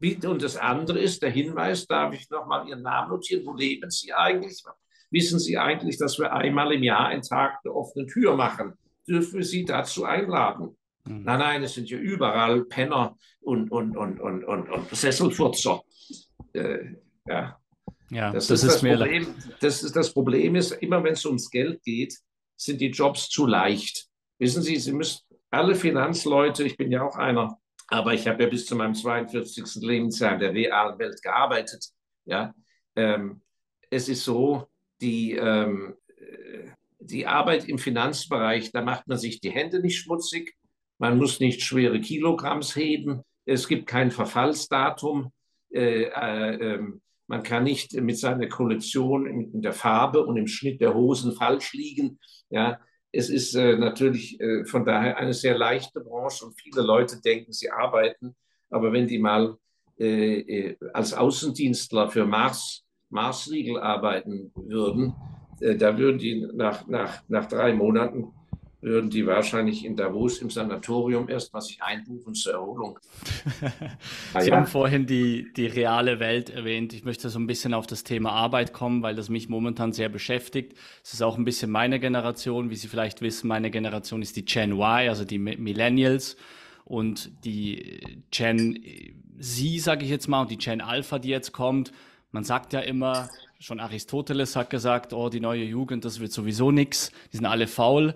Und 0.00 0.42
das 0.42 0.56
andere 0.56 1.00
ist 1.00 1.22
der 1.22 1.30
Hinweis, 1.30 1.86
darf 1.86 2.14
ich 2.14 2.30
nochmal 2.30 2.68
Ihren 2.68 2.82
Namen 2.82 3.10
notieren, 3.10 3.44
wo 3.46 3.54
leben 3.54 3.90
Sie 3.90 4.12
eigentlich? 4.12 4.62
Wissen 5.10 5.38
Sie 5.38 5.58
eigentlich, 5.58 5.98
dass 5.98 6.18
wir 6.18 6.32
einmal 6.32 6.72
im 6.72 6.82
Jahr 6.82 7.06
einen 7.06 7.22
Tag 7.22 7.62
der 7.62 7.74
offenen 7.74 8.06
Tür 8.06 8.36
machen? 8.36 8.74
dürfen 9.08 9.38
wir 9.38 9.44
sie 9.44 9.64
dazu 9.64 10.04
einladen. 10.04 10.76
Mhm. 11.04 11.22
Nein, 11.24 11.38
nein, 11.38 11.62
es 11.62 11.74
sind 11.74 11.90
ja 11.90 11.98
überall 11.98 12.64
Penner 12.64 13.16
und, 13.40 13.70
und, 13.72 13.96
und, 13.96 14.20
und, 14.20 14.44
und, 14.44 14.68
und 14.68 14.88
Sesselfurzer. 14.94 15.82
Äh, 16.52 16.78
ja. 17.26 17.57
Ja, 18.10 18.32
das, 18.32 18.46
das 18.46 18.62
ist, 18.62 18.74
das 18.74 18.80
Problem. 18.80 19.34
Das 19.60 19.82
ist 19.82 19.96
das 19.96 20.12
Problem 20.12 20.54
ist, 20.56 20.72
immer 20.72 21.02
wenn 21.04 21.12
es 21.12 21.24
ums 21.26 21.50
Geld 21.50 21.82
geht, 21.82 22.16
sind 22.56 22.80
die 22.80 22.90
Jobs 22.90 23.28
zu 23.28 23.46
leicht. 23.46 24.06
Wissen 24.38 24.62
Sie, 24.62 24.76
Sie 24.76 24.92
müssen 24.92 25.20
alle 25.50 25.74
Finanzleute, 25.74 26.64
ich 26.64 26.76
bin 26.76 26.90
ja 26.90 27.02
auch 27.02 27.16
einer, 27.16 27.58
aber 27.88 28.14
ich 28.14 28.26
habe 28.26 28.42
ja 28.42 28.48
bis 28.48 28.66
zu 28.66 28.76
meinem 28.76 28.94
42. 28.94 29.82
Lebensjahr 29.82 30.34
in 30.34 30.40
der 30.40 30.52
realen 30.52 30.98
Welt 30.98 31.20
gearbeitet. 31.22 31.86
Ja, 32.24 32.54
ähm, 32.96 33.42
es 33.90 34.08
ist 34.08 34.24
so, 34.24 34.66
die 35.00 35.32
ähm, 35.32 35.94
die 37.00 37.26
Arbeit 37.26 37.68
im 37.68 37.78
Finanzbereich, 37.78 38.72
da 38.72 38.82
macht 38.82 39.06
man 39.06 39.18
sich 39.18 39.40
die 39.40 39.50
Hände 39.50 39.80
nicht 39.80 39.98
schmutzig, 39.98 40.54
man 40.98 41.16
muss 41.16 41.40
nicht 41.40 41.62
schwere 41.62 42.00
Kilogramms 42.00 42.74
heben, 42.76 43.22
es 43.44 43.68
gibt 43.68 43.86
kein 43.86 44.10
Verfallsdatum, 44.10 45.32
äh, 45.72 46.04
äh, 46.04 46.74
ähm, 46.74 47.00
man 47.28 47.42
kann 47.42 47.64
nicht 47.64 47.92
mit 47.92 48.18
seiner 48.18 48.48
Kollektion 48.48 49.26
in, 49.26 49.62
der 49.62 49.74
Farbe 49.74 50.24
und 50.24 50.36
im 50.36 50.46
Schnitt 50.46 50.80
der 50.80 50.94
Hosen 50.94 51.32
falsch 51.32 51.74
liegen. 51.74 52.18
Ja, 52.48 52.80
es 53.12 53.28
ist 53.28 53.54
äh, 53.54 53.76
natürlich 53.76 54.40
äh, 54.40 54.64
von 54.64 54.84
daher 54.84 55.18
eine 55.18 55.34
sehr 55.34 55.56
leichte 55.56 56.00
Branche 56.00 56.46
und 56.46 56.58
viele 56.58 56.82
Leute 56.82 57.20
denken, 57.20 57.52
sie 57.52 57.70
arbeiten, 57.70 58.34
aber 58.70 58.92
wenn 58.92 59.06
die 59.06 59.18
mal 59.18 59.56
äh, 59.98 60.40
äh, 60.40 60.76
als 60.94 61.12
Außendienstler 61.12 62.08
für 62.08 62.24
Mars, 62.24 62.84
Marsriegel 63.10 63.78
arbeiten 63.78 64.50
würden, 64.54 65.14
äh, 65.60 65.76
da 65.76 65.98
würden 65.98 66.18
die 66.18 66.46
nach, 66.54 66.86
nach, 66.86 67.22
nach 67.28 67.46
drei 67.46 67.74
Monaten 67.74 68.32
würden 68.80 69.10
die 69.10 69.26
wahrscheinlich 69.26 69.84
in 69.84 69.96
Davos 69.96 70.38
im 70.38 70.50
Sanatorium 70.50 71.28
erstmal 71.28 71.62
sich 71.62 71.82
einbuchen 71.82 72.34
zur 72.34 72.52
Erholung. 72.52 72.98
ah, 74.34 74.40
Sie 74.40 74.50
ja. 74.50 74.56
haben 74.56 74.66
vorhin 74.66 75.06
die, 75.06 75.52
die 75.56 75.66
reale 75.66 76.20
Welt 76.20 76.50
erwähnt. 76.50 76.92
Ich 76.92 77.04
möchte 77.04 77.28
so 77.28 77.38
ein 77.38 77.46
bisschen 77.46 77.74
auf 77.74 77.86
das 77.86 78.04
Thema 78.04 78.32
Arbeit 78.32 78.72
kommen, 78.72 79.02
weil 79.02 79.16
das 79.16 79.28
mich 79.28 79.48
momentan 79.48 79.92
sehr 79.92 80.08
beschäftigt. 80.08 80.74
Es 81.02 81.12
ist 81.12 81.22
auch 81.22 81.36
ein 81.36 81.44
bisschen 81.44 81.70
meine 81.70 81.98
Generation. 81.98 82.70
Wie 82.70 82.76
Sie 82.76 82.88
vielleicht 82.88 83.20
wissen, 83.20 83.48
meine 83.48 83.70
Generation 83.70 84.22
ist 84.22 84.36
die 84.36 84.44
Gen 84.44 84.72
Y, 84.72 85.08
also 85.08 85.24
die 85.24 85.38
Millennials. 85.38 86.36
Und 86.84 87.44
die 87.44 88.22
Gen 88.30 88.80
Z, 89.40 89.80
sage 89.80 90.04
ich 90.04 90.10
jetzt 90.10 90.28
mal, 90.28 90.42
und 90.42 90.50
die 90.50 90.56
Gen 90.56 90.80
Alpha, 90.80 91.18
die 91.18 91.28
jetzt 91.28 91.52
kommt. 91.52 91.92
Man 92.30 92.44
sagt 92.44 92.72
ja 92.72 92.80
immer, 92.80 93.28
Schon 93.60 93.80
Aristoteles 93.80 94.54
hat 94.54 94.70
gesagt, 94.70 95.12
oh, 95.12 95.28
die 95.30 95.40
neue 95.40 95.64
Jugend, 95.64 96.04
das 96.04 96.20
wird 96.20 96.30
sowieso 96.30 96.70
nichts, 96.70 97.10
die 97.32 97.38
sind 97.38 97.46
alle 97.46 97.66
faul. 97.66 98.14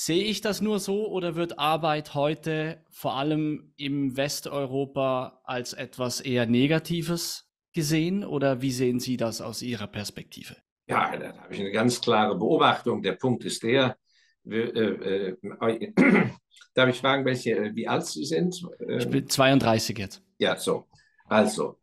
Sehe 0.00 0.22
ich 0.22 0.40
das 0.40 0.60
nur 0.60 0.78
so 0.78 1.08
oder 1.08 1.34
wird 1.34 1.58
Arbeit 1.58 2.14
heute 2.14 2.84
vor 2.88 3.16
allem 3.16 3.72
im 3.76 4.16
Westeuropa 4.16 5.40
als 5.42 5.72
etwas 5.72 6.20
eher 6.20 6.46
Negatives 6.46 7.50
gesehen 7.72 8.22
oder 8.22 8.62
wie 8.62 8.70
sehen 8.70 9.00
Sie 9.00 9.16
das 9.16 9.40
aus 9.40 9.60
Ihrer 9.60 9.88
Perspektive? 9.88 10.54
Ja, 10.86 11.16
da 11.16 11.36
habe 11.36 11.52
ich 11.52 11.58
eine 11.58 11.72
ganz 11.72 12.00
klare 12.00 12.38
Beobachtung. 12.38 13.02
Der 13.02 13.14
Punkt 13.14 13.44
ist 13.44 13.64
der, 13.64 13.96
wir, 14.44 14.72
äh, 14.76 15.30
äh, 15.30 15.92
darf 16.74 16.90
ich 16.90 17.00
fragen, 17.00 17.24
welche, 17.24 17.74
wie 17.74 17.88
alt 17.88 18.06
Sie 18.06 18.24
sind? 18.24 18.54
Ich 19.00 19.10
bin 19.10 19.28
32 19.28 19.98
jetzt. 19.98 20.22
Ja, 20.38 20.54
so. 20.54 20.86
Also, 21.26 21.76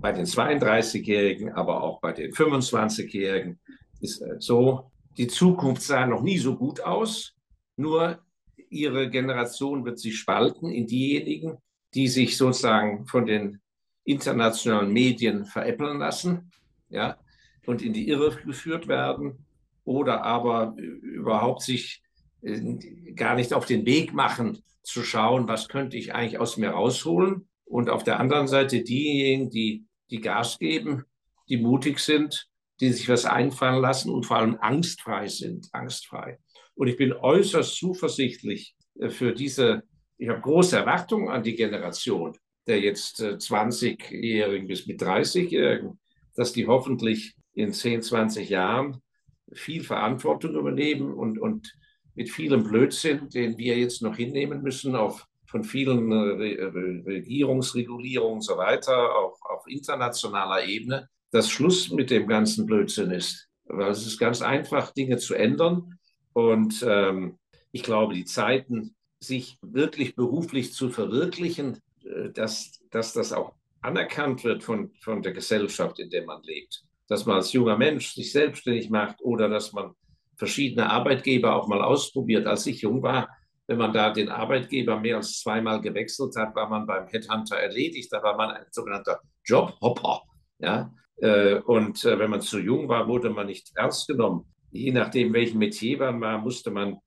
bei 0.00 0.10
den 0.10 0.26
32-Jährigen, 0.26 1.52
aber 1.52 1.80
auch 1.84 2.00
bei 2.00 2.10
den 2.10 2.32
25-Jährigen 2.32 3.60
ist 4.00 4.20
es 4.20 4.44
so, 4.44 4.89
die 5.16 5.26
Zukunft 5.26 5.82
sah 5.82 6.06
noch 6.06 6.22
nie 6.22 6.38
so 6.38 6.56
gut 6.56 6.80
aus, 6.80 7.34
nur 7.76 8.20
ihre 8.68 9.10
Generation 9.10 9.84
wird 9.84 9.98
sich 9.98 10.18
spalten 10.18 10.70
in 10.70 10.86
diejenigen, 10.86 11.58
die 11.94 12.08
sich 12.08 12.36
sozusagen 12.36 13.06
von 13.06 13.26
den 13.26 13.60
internationalen 14.04 14.92
Medien 14.92 15.44
veräppeln 15.44 15.98
lassen 15.98 16.50
ja, 16.88 17.18
und 17.66 17.82
in 17.82 17.92
die 17.92 18.08
Irre 18.08 18.36
geführt 18.44 18.88
werden 18.88 19.44
oder 19.84 20.22
aber 20.22 20.74
überhaupt 20.76 21.62
sich 21.62 22.02
äh, 22.42 23.12
gar 23.14 23.34
nicht 23.34 23.52
auf 23.52 23.66
den 23.66 23.84
Weg 23.86 24.12
machen, 24.12 24.62
zu 24.82 25.02
schauen, 25.02 25.48
was 25.48 25.68
könnte 25.68 25.96
ich 25.96 26.14
eigentlich 26.14 26.38
aus 26.38 26.56
mir 26.56 26.70
rausholen. 26.70 27.48
Und 27.64 27.90
auf 27.90 28.02
der 28.02 28.18
anderen 28.18 28.48
Seite 28.48 28.82
diejenigen, 28.82 29.50
die 29.50 29.84
die 30.10 30.20
Gas 30.20 30.58
geben, 30.58 31.04
die 31.48 31.58
mutig 31.58 32.00
sind, 32.00 32.49
die 32.80 32.92
sich 32.92 33.08
was 33.08 33.26
einfallen 33.26 33.80
lassen 33.80 34.10
und 34.10 34.24
vor 34.24 34.38
allem 34.38 34.58
angstfrei 34.60 35.28
sind, 35.28 35.68
angstfrei. 35.72 36.38
Und 36.74 36.88
ich 36.88 36.96
bin 36.96 37.12
äußerst 37.12 37.76
zuversichtlich 37.76 38.74
äh, 38.98 39.10
für 39.10 39.32
diese, 39.32 39.82
ich 40.18 40.28
habe 40.28 40.40
große 40.40 40.76
Erwartungen 40.76 41.28
an 41.28 41.42
die 41.42 41.54
Generation 41.54 42.36
der 42.66 42.80
jetzt 42.80 43.20
20-Jährigen 43.20 44.64
äh, 44.64 44.68
bis 44.68 44.86
mit 44.86 45.02
30-Jährigen, 45.02 45.98
dass 46.36 46.52
die 46.52 46.66
hoffentlich 46.66 47.34
in 47.52 47.72
10, 47.72 48.02
20 48.02 48.48
Jahren 48.48 49.02
viel 49.52 49.82
Verantwortung 49.82 50.54
übernehmen 50.54 51.12
und, 51.12 51.38
und 51.38 51.76
mit 52.14 52.30
vielem 52.30 52.62
Blödsinn, 52.62 53.28
den 53.28 53.58
wir 53.58 53.76
jetzt 53.76 54.02
noch 54.02 54.16
hinnehmen 54.16 54.62
müssen, 54.62 54.94
auf 54.94 55.26
von 55.46 55.64
vielen 55.64 56.12
äh, 56.12 56.62
Regierungsregulierungen 56.64 58.34
und 58.34 58.44
so 58.44 58.56
weiter, 58.56 59.16
auch 59.16 59.36
auf 59.42 59.66
internationaler 59.66 60.64
Ebene, 60.64 61.08
dass 61.30 61.50
Schluss 61.50 61.90
mit 61.90 62.10
dem 62.10 62.26
ganzen 62.26 62.66
Blödsinn 62.66 63.10
ist. 63.10 63.48
Weil 63.64 63.90
es 63.90 64.06
ist 64.06 64.18
ganz 64.18 64.42
einfach, 64.42 64.92
Dinge 64.92 65.18
zu 65.18 65.34
ändern. 65.34 65.98
Und 66.32 66.84
ähm, 66.86 67.38
ich 67.72 67.82
glaube, 67.82 68.14
die 68.14 68.24
Zeiten, 68.24 68.94
sich 69.22 69.58
wirklich 69.60 70.16
beruflich 70.16 70.72
zu 70.72 70.88
verwirklichen, 70.90 71.78
äh, 72.04 72.30
dass, 72.30 72.80
dass 72.90 73.12
das 73.12 73.32
auch 73.32 73.54
anerkannt 73.82 74.44
wird 74.44 74.62
von, 74.62 74.92
von 75.00 75.22
der 75.22 75.32
Gesellschaft, 75.32 75.98
in 75.98 76.10
der 76.10 76.24
man 76.24 76.42
lebt. 76.42 76.82
Dass 77.08 77.26
man 77.26 77.36
als 77.36 77.52
junger 77.52 77.76
Mensch 77.76 78.14
sich 78.14 78.32
selbstständig 78.32 78.90
macht 78.90 79.20
oder 79.20 79.48
dass 79.48 79.72
man 79.72 79.94
verschiedene 80.36 80.90
Arbeitgeber 80.90 81.54
auch 81.54 81.68
mal 81.68 81.82
ausprobiert. 81.82 82.46
Als 82.46 82.66
ich 82.66 82.82
jung 82.82 83.02
war, 83.02 83.28
wenn 83.66 83.78
man 83.78 83.92
da 83.92 84.10
den 84.10 84.28
Arbeitgeber 84.28 84.98
mehr 84.98 85.16
als 85.16 85.40
zweimal 85.40 85.80
gewechselt 85.80 86.34
hat, 86.36 86.54
war 86.56 86.68
man 86.68 86.86
beim 86.86 87.06
Headhunter 87.08 87.56
erledigt. 87.56 88.12
Da 88.12 88.22
war 88.22 88.36
man 88.36 88.50
ein 88.50 88.64
sogenannter 88.70 89.20
Jobhopper. 89.44 90.22
Ja? 90.58 90.92
Äh, 91.20 91.56
und 91.56 92.04
äh, 92.04 92.18
wenn 92.18 92.30
man 92.30 92.40
zu 92.40 92.58
jung 92.58 92.88
war, 92.88 93.06
wurde 93.06 93.30
man 93.30 93.46
nicht 93.46 93.72
ernst 93.76 94.08
genommen. 94.08 94.46
Je 94.70 94.92
nachdem, 94.92 95.32
welchen 95.32 95.58
Metier 95.58 95.98
man 95.98 96.20
war, 96.20 96.38
musste 96.38 96.70
man 96.70 96.98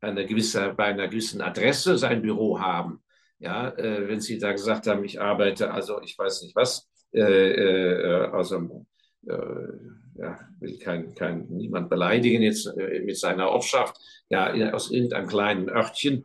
eine 0.00 0.26
gewisse, 0.26 0.74
bei 0.74 0.86
einer 0.86 1.08
gewissen 1.08 1.40
Adresse 1.40 1.98
sein 1.98 2.22
Büro 2.22 2.58
haben. 2.58 3.02
Ja, 3.38 3.68
äh, 3.70 4.08
wenn 4.08 4.20
Sie 4.20 4.38
da 4.38 4.52
gesagt 4.52 4.86
haben, 4.86 5.04
ich 5.04 5.20
arbeite, 5.20 5.72
also 5.72 6.00
ich 6.02 6.18
weiß 6.18 6.42
nicht 6.42 6.56
was, 6.56 6.88
äh, 7.12 8.28
also 8.32 8.86
ja, 9.22 10.38
will 10.60 10.78
kein, 10.78 11.14
kein, 11.14 11.46
niemand 11.48 11.90
beleidigen 11.90 12.42
jetzt 12.42 12.74
mit 12.76 13.18
seiner 13.18 13.50
Ortschaft, 13.50 13.96
ja, 14.30 14.72
aus 14.72 14.90
irgendeinem 14.90 15.26
kleinen 15.26 15.68
Örtchen. 15.68 16.24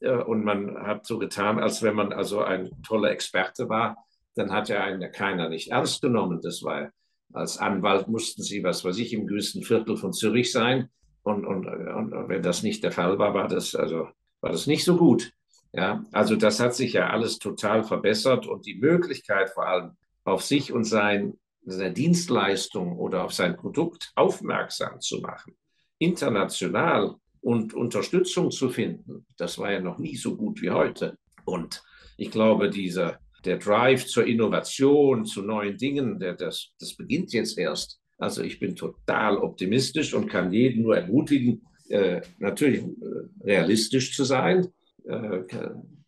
Und 0.00 0.44
man 0.44 0.76
hat 0.76 1.06
so 1.06 1.18
getan, 1.18 1.58
als 1.58 1.82
wenn 1.82 1.94
man 1.94 2.12
also 2.12 2.42
ein 2.42 2.70
toller 2.82 3.10
Experte 3.10 3.70
war. 3.70 4.03
Dann 4.34 4.52
hat 4.52 4.68
ja 4.68 4.96
keiner 5.08 5.48
nicht 5.48 5.70
ernst 5.70 6.02
genommen. 6.02 6.40
Das 6.42 6.62
war 6.62 6.90
als 7.34 7.58
Anwalt 7.58 8.08
mussten 8.08 8.42
sie, 8.42 8.62
was 8.62 8.84
weiß 8.84 8.96
ich, 8.98 9.12
im 9.12 9.26
größten 9.26 9.62
Viertel 9.62 9.96
von 9.96 10.12
Zürich 10.12 10.52
sein. 10.52 10.88
Und, 11.22 11.44
und, 11.44 11.66
und 11.66 12.28
wenn 12.28 12.42
das 12.42 12.62
nicht 12.62 12.84
der 12.84 12.92
Fall 12.92 13.18
war, 13.18 13.34
war 13.34 13.48
das, 13.48 13.74
also, 13.74 14.08
war 14.40 14.52
das 14.52 14.66
nicht 14.66 14.84
so 14.84 14.96
gut. 14.96 15.32
Ja, 15.72 16.04
also 16.12 16.36
das 16.36 16.60
hat 16.60 16.74
sich 16.74 16.92
ja 16.92 17.10
alles 17.10 17.40
total 17.40 17.82
verbessert 17.82 18.46
und 18.46 18.64
die 18.64 18.76
Möglichkeit 18.76 19.50
vor 19.50 19.66
allem 19.66 19.96
auf 20.22 20.44
sich 20.44 20.72
und 20.72 20.84
sein, 20.84 21.34
seine 21.64 21.92
Dienstleistung 21.92 22.96
oder 22.96 23.24
auf 23.24 23.32
sein 23.32 23.56
Produkt 23.56 24.12
aufmerksam 24.14 25.00
zu 25.00 25.20
machen, 25.20 25.56
international 25.98 27.16
und 27.40 27.74
Unterstützung 27.74 28.52
zu 28.52 28.68
finden, 28.68 29.26
das 29.36 29.58
war 29.58 29.72
ja 29.72 29.80
noch 29.80 29.98
nie 29.98 30.14
so 30.14 30.36
gut 30.36 30.62
wie 30.62 30.70
heute. 30.70 31.18
Und 31.44 31.82
ich 32.16 32.30
glaube, 32.30 32.70
dieser, 32.70 33.18
der 33.44 33.58
Drive 33.58 34.06
zur 34.06 34.26
Innovation, 34.26 35.24
zu 35.24 35.42
neuen 35.42 35.76
Dingen, 35.76 36.18
der, 36.18 36.34
das, 36.34 36.72
das 36.78 36.94
beginnt 36.96 37.32
jetzt 37.32 37.58
erst. 37.58 38.00
Also 38.18 38.42
ich 38.42 38.60
bin 38.60 38.76
total 38.76 39.38
optimistisch 39.38 40.14
und 40.14 40.28
kann 40.28 40.52
jeden 40.52 40.82
nur 40.82 40.96
ermutigen, 40.96 41.66
äh, 41.88 42.22
natürlich 42.38 42.82
äh, 42.82 43.44
realistisch 43.44 44.14
zu 44.14 44.24
sein. 44.24 44.68
Äh, 45.04 45.40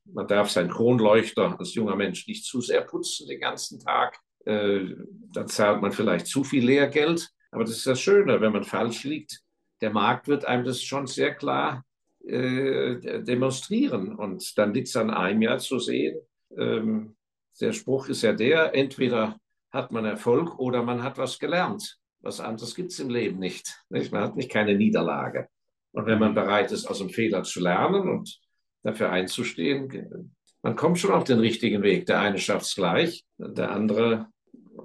man 0.04 0.26
darf 0.26 0.50
seinen 0.50 0.70
Kronleuchter 0.70 1.58
als 1.58 1.74
junger 1.74 1.96
Mensch 1.96 2.26
nicht 2.26 2.44
zu 2.44 2.60
sehr 2.60 2.82
putzen 2.82 3.26
den 3.28 3.40
ganzen 3.40 3.80
Tag. 3.80 4.18
Äh, 4.44 4.94
dann 5.32 5.48
zahlt 5.48 5.82
man 5.82 5.92
vielleicht 5.92 6.26
zu 6.26 6.44
viel 6.44 6.64
Lehrgeld. 6.64 7.28
Aber 7.50 7.64
das 7.64 7.76
ist 7.76 7.86
das 7.86 8.00
Schöne, 8.00 8.40
wenn 8.40 8.52
man 8.52 8.64
falsch 8.64 9.04
liegt. 9.04 9.40
Der 9.80 9.90
Markt 9.90 10.28
wird 10.28 10.44
einem 10.44 10.64
das 10.64 10.82
schon 10.82 11.06
sehr 11.06 11.34
klar 11.34 11.84
äh, 12.24 13.22
demonstrieren. 13.22 14.14
Und 14.14 14.56
dann 14.56 14.72
liegt 14.72 14.88
es 14.88 14.96
an 14.96 15.10
einem 15.10 15.42
Jahr 15.42 15.58
zu 15.58 15.78
sehen. 15.78 16.18
Ähm, 16.56 17.15
der 17.60 17.72
Spruch 17.72 18.08
ist 18.08 18.22
ja 18.22 18.32
der, 18.32 18.74
entweder 18.74 19.38
hat 19.70 19.92
man 19.92 20.04
Erfolg 20.04 20.58
oder 20.58 20.82
man 20.82 21.02
hat 21.02 21.18
was 21.18 21.38
gelernt. 21.38 21.98
Was 22.20 22.40
anderes 22.40 22.74
gibt 22.74 22.92
es 22.92 22.98
im 22.98 23.10
Leben 23.10 23.38
nicht, 23.38 23.82
nicht. 23.88 24.12
Man 24.12 24.22
hat 24.22 24.36
nicht 24.36 24.50
keine 24.50 24.74
Niederlage. 24.74 25.48
Und 25.92 26.06
wenn 26.06 26.18
man 26.18 26.34
bereit 26.34 26.72
ist, 26.72 26.86
aus 26.86 26.98
dem 26.98 27.10
Fehler 27.10 27.42
zu 27.42 27.60
lernen 27.60 28.08
und 28.08 28.38
dafür 28.82 29.10
einzustehen, 29.10 30.34
man 30.62 30.76
kommt 30.76 30.98
schon 30.98 31.12
auf 31.12 31.24
den 31.24 31.38
richtigen 31.38 31.82
Weg. 31.82 32.06
Der 32.06 32.20
eine 32.20 32.38
schafft 32.38 32.66
es 32.66 32.74
gleich, 32.74 33.24
der 33.38 33.70
andere 33.70 34.26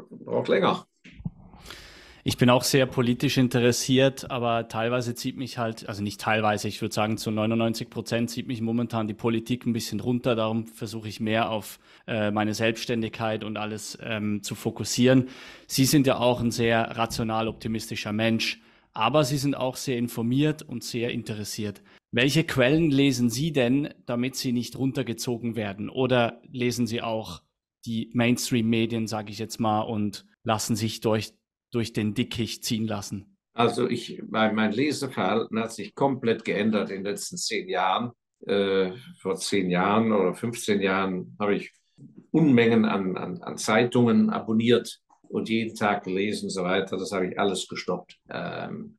braucht 0.09 0.47
länger. 0.47 0.85
Ich 2.23 2.37
bin 2.37 2.51
auch 2.51 2.63
sehr 2.63 2.85
politisch 2.85 3.37
interessiert, 3.37 4.29
aber 4.29 4.67
teilweise 4.67 5.15
zieht 5.15 5.37
mich 5.37 5.57
halt, 5.57 5.89
also 5.89 6.03
nicht 6.03 6.21
teilweise, 6.21 6.67
ich 6.67 6.79
würde 6.79 6.93
sagen 6.93 7.17
zu 7.17 7.31
99 7.31 7.89
Prozent 7.89 8.29
zieht 8.29 8.45
mich 8.45 8.61
momentan 8.61 9.07
die 9.07 9.15
Politik 9.15 9.65
ein 9.65 9.73
bisschen 9.73 9.99
runter. 9.99 10.35
Darum 10.35 10.67
versuche 10.67 11.07
ich 11.07 11.19
mehr 11.19 11.49
auf 11.49 11.79
äh, 12.05 12.29
meine 12.29 12.53
Selbstständigkeit 12.53 13.43
und 13.43 13.57
alles 13.57 13.97
ähm, 14.03 14.43
zu 14.43 14.53
fokussieren. 14.53 15.29
Sie 15.65 15.85
sind 15.85 16.05
ja 16.05 16.19
auch 16.19 16.41
ein 16.41 16.51
sehr 16.51 16.95
rational 16.95 17.47
optimistischer 17.47 18.13
Mensch, 18.13 18.61
aber 18.93 19.23
Sie 19.23 19.37
sind 19.37 19.55
auch 19.55 19.75
sehr 19.75 19.97
informiert 19.97 20.61
und 20.61 20.83
sehr 20.83 21.09
interessiert. 21.09 21.81
Welche 22.11 22.43
Quellen 22.43 22.91
lesen 22.91 23.31
Sie 23.31 23.51
denn, 23.51 23.95
damit 24.05 24.35
Sie 24.35 24.51
nicht 24.51 24.77
runtergezogen 24.77 25.55
werden? 25.55 25.89
Oder 25.89 26.39
lesen 26.51 26.85
Sie 26.85 27.01
auch 27.01 27.41
die 27.85 28.11
Mainstream-Medien, 28.13 29.07
sage 29.07 29.31
ich 29.31 29.39
jetzt 29.39 29.59
mal, 29.59 29.81
und 29.81 30.27
lassen 30.43 30.75
sich 30.75 31.01
durch 31.01 31.33
durch 31.71 31.93
den 31.93 32.13
Dickicht 32.13 32.63
ziehen 32.63 32.87
lassen? 32.87 33.37
Also 33.53 33.87
ich, 33.89 34.21
mein 34.29 34.71
Leseverhalten 34.71 35.59
hat 35.59 35.73
sich 35.73 35.93
komplett 35.93 36.45
geändert 36.45 36.89
in 36.89 37.03
den 37.03 37.11
letzten 37.11 37.37
zehn 37.37 37.67
Jahren. 37.67 38.11
Äh, 38.45 38.93
vor 39.19 39.35
zehn 39.35 39.69
Jahren 39.69 40.11
oder 40.11 40.33
15 40.33 40.81
Jahren 40.81 41.35
habe 41.39 41.55
ich 41.55 41.71
Unmengen 42.31 42.85
an, 42.85 43.17
an, 43.17 43.41
an, 43.43 43.57
Zeitungen 43.57 44.29
abonniert 44.29 44.99
und 45.27 45.49
jeden 45.49 45.75
Tag 45.75 46.05
gelesen 46.05 46.45
und 46.45 46.51
so 46.51 46.63
weiter. 46.63 46.97
Das 46.97 47.11
habe 47.11 47.27
ich 47.27 47.39
alles 47.39 47.67
gestoppt. 47.67 48.17
Ähm, 48.29 48.97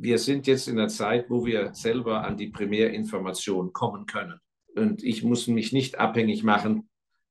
wir 0.00 0.18
sind 0.18 0.46
jetzt 0.46 0.68
in 0.68 0.76
der 0.76 0.88
Zeit, 0.88 1.30
wo 1.30 1.46
wir 1.46 1.72
selber 1.74 2.24
an 2.24 2.36
die 2.36 2.48
Primärinformation 2.48 3.72
kommen 3.72 4.06
können. 4.06 4.38
Und 4.74 5.02
ich 5.02 5.24
muss 5.24 5.46
mich 5.46 5.72
nicht 5.72 5.98
abhängig 5.98 6.42
machen 6.42 6.88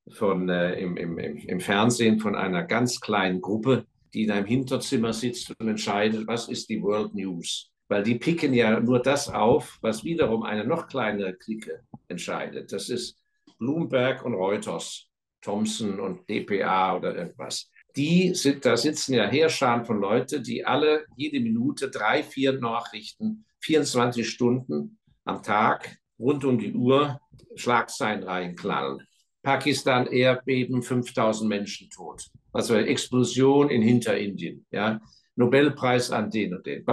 von, 0.10 0.50
äh, 0.50 0.80
im, 0.80 0.98
im, 0.98 1.18
im 1.18 1.60
Fernsehen 1.60 2.20
von 2.20 2.36
einer 2.36 2.64
ganz 2.64 3.00
kleinen 3.00 3.42
Gruppe, 3.42 3.86
die 4.14 4.24
in 4.24 4.32
einem 4.32 4.46
Hinterzimmer 4.46 5.14
sitzt 5.14 5.54
und 5.60 5.68
entscheidet, 5.68 6.28
was 6.28 6.48
ist 6.50 6.70
die 6.70 6.82
World 6.82 7.14
News. 7.14 7.72
Weil 7.88 8.04
die 8.04 8.16
picken 8.16 8.54
ja 8.54 8.80
nur 8.80 9.02
das 9.02 9.30
auf, 9.30 9.78
was 9.82 10.04
wiederum 10.04 10.44
eine 10.44 10.66
noch 10.66 10.88
kleinere 10.88 11.34
Clique 11.34 11.82
entscheidet. 12.08 12.72
Das 12.72 12.90
ist 12.90 13.18
Bloomberg 13.60 14.26
und 14.26 14.34
Reuters, 14.34 15.08
Thomson 15.42 16.00
und 16.00 16.30
DPA 16.30 16.98
oder 16.98 17.16
irgendwas. 17.16 17.70
Die 17.96 18.36
sind, 18.36 18.66
da 18.66 18.78
sitzen 18.78 19.14
ja 19.14 19.28
Heerscharen 19.28 19.86
von 19.86 20.00
Leuten, 20.00 20.44
die 20.44 20.66
alle 20.66 21.06
jede 21.16 21.40
Minute 21.40 21.90
drei, 21.90 22.24
vier 22.24 22.54
Nachrichten, 22.60 23.46
24 23.62 24.30
Stunden 24.30 25.00
am 25.24 25.42
Tag, 25.42 25.98
rund 26.20 26.46
um 26.46 26.60
die 26.60 26.74
Uhr 26.74 27.20
Schlagzeilen 27.56 28.24
reinknallen. 28.24 29.08
Pakistan 29.48 30.08
Erdbeben, 30.08 30.84
5000 30.84 31.48
Menschen 31.48 31.90
tot. 31.90 32.30
Also 32.52 32.76
Explosion 32.76 33.70
in 33.70 33.82
Hinterindien. 33.82 34.66
Ja? 34.72 35.00
Nobelpreis 35.38 36.12
an 36.12 36.30
den 36.30 36.54
und 36.56 36.66
den. 36.66 36.84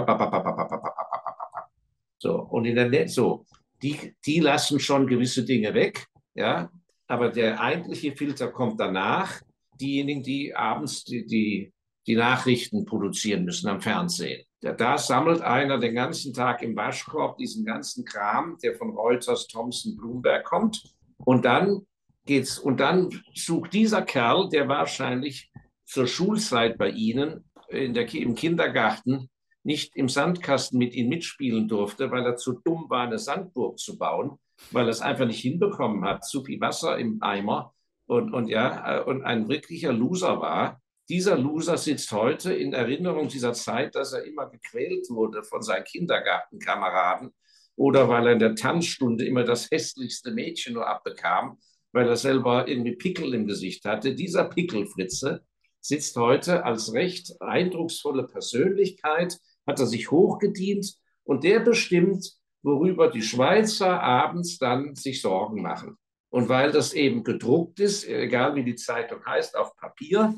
So, 2.17 2.39
und 2.43 2.63
in 2.63 2.75
der 2.75 2.87
Net 2.87 3.09
so, 3.09 3.45
die, 3.83 4.15
die 4.25 4.39
lassen 4.39 4.79
schon 4.79 5.05
gewisse 5.05 5.43
Dinge 5.43 5.73
weg, 5.73 6.07
ja, 6.33 6.71
aber 7.07 7.29
der 7.29 7.59
eigentliche 7.59 8.15
Filter 8.15 8.47
kommt 8.47 8.79
danach. 8.79 9.41
Diejenigen, 9.81 10.23
die 10.23 10.55
abends 10.55 11.03
die, 11.03 11.25
die, 11.25 11.73
die 12.07 12.15
Nachrichten 12.15 12.85
produzieren 12.85 13.43
müssen 13.43 13.67
am 13.67 13.81
Fernsehen. 13.81 14.45
Da, 14.61 14.71
da 14.71 14.97
sammelt 14.97 15.41
einer 15.41 15.77
den 15.77 15.93
ganzen 15.93 16.33
Tag 16.33 16.61
im 16.61 16.73
Waschkorb 16.73 17.37
diesen 17.37 17.65
ganzen 17.65 18.05
Kram, 18.05 18.57
der 18.63 18.75
von 18.75 18.91
Reuters, 18.91 19.47
Thomson, 19.47 19.97
Bloomberg 19.97 20.45
kommt. 20.45 20.81
Und 21.17 21.43
dann 21.43 21.85
geht's. 22.25 22.59
Und 22.59 22.79
dann 22.79 23.09
sucht 23.33 23.73
dieser 23.73 24.01
Kerl, 24.01 24.49
der 24.49 24.67
wahrscheinlich 24.67 25.51
zur 25.85 26.07
Schulzeit 26.07 26.77
bei 26.77 26.89
Ihnen 26.89 27.49
in 27.69 27.93
der, 27.93 28.11
im 28.13 28.35
Kindergarten 28.35 29.29
nicht 29.63 29.95
im 29.95 30.09
Sandkasten 30.09 30.77
mit 30.77 30.93
Ihnen 30.93 31.09
mitspielen 31.09 31.67
durfte, 31.67 32.11
weil 32.11 32.23
er 32.23 32.35
zu 32.35 32.53
dumm 32.63 32.85
war, 32.89 33.07
eine 33.07 33.17
Sandburg 33.17 33.79
zu 33.79 33.97
bauen, 33.97 34.37
weil 34.71 34.85
er 34.85 34.91
es 34.91 35.01
einfach 35.01 35.25
nicht 35.25 35.41
hinbekommen 35.41 36.05
hat, 36.05 36.23
zu 36.23 36.43
viel 36.43 36.61
Wasser 36.61 36.97
im 36.99 37.21
Eimer 37.21 37.73
und, 38.05 38.33
und 38.33 38.47
ja, 38.47 39.01
und 39.01 39.23
ein 39.23 39.49
wirklicher 39.49 39.91
Loser 39.91 40.39
war. 40.39 40.81
Dieser 41.09 41.37
Loser 41.37 41.77
sitzt 41.77 42.11
heute 42.11 42.53
in 42.53 42.73
Erinnerung 42.73 43.27
dieser 43.27 43.53
Zeit, 43.53 43.95
dass 43.95 44.13
er 44.13 44.23
immer 44.23 44.49
gequält 44.49 45.09
wurde 45.09 45.43
von 45.43 45.61
seinen 45.61 45.83
Kindergartenkameraden 45.83 47.31
oder 47.75 48.07
weil 48.07 48.27
er 48.27 48.33
in 48.33 48.39
der 48.39 48.55
Tanzstunde 48.55 49.25
immer 49.25 49.43
das 49.43 49.69
hässlichste 49.69 50.31
Mädchen 50.31 50.73
nur 50.75 50.87
abbekam 50.87 51.57
weil 51.95 52.09
er 52.09 52.17
selber 52.17 52.67
irgendwie 52.67 52.97
Pickel 52.97 53.33
im 53.33 53.47
Gesicht 53.47 53.85
hatte. 53.85 54.13
Dieser 54.13 54.43
Pickelfritze 54.43 55.45
sitzt 55.79 56.17
heute 56.17 56.65
als 56.65 56.91
recht 56.91 57.31
eindrucksvolle 57.39 58.27
Persönlichkeit, 58.27 59.39
hat 59.65 59.79
er 59.79 59.85
sich 59.85 60.11
hochgedient 60.11 60.93
und 61.23 61.45
der 61.45 61.61
bestimmt, 61.61 62.33
worüber 62.63 63.09
die 63.09 63.21
Schweizer 63.21 64.01
abends 64.03 64.57
dann 64.57 64.95
sich 64.95 65.21
Sorgen 65.21 65.61
machen. 65.61 65.95
Und 66.29 66.49
weil 66.49 66.73
das 66.73 66.91
eben 66.91 67.23
gedruckt 67.23 67.79
ist, 67.79 68.05
egal 68.05 68.55
wie 68.55 68.65
die 68.65 68.75
Zeitung 68.75 69.25
heißt, 69.25 69.55
auf 69.55 69.77
Papier, 69.77 70.35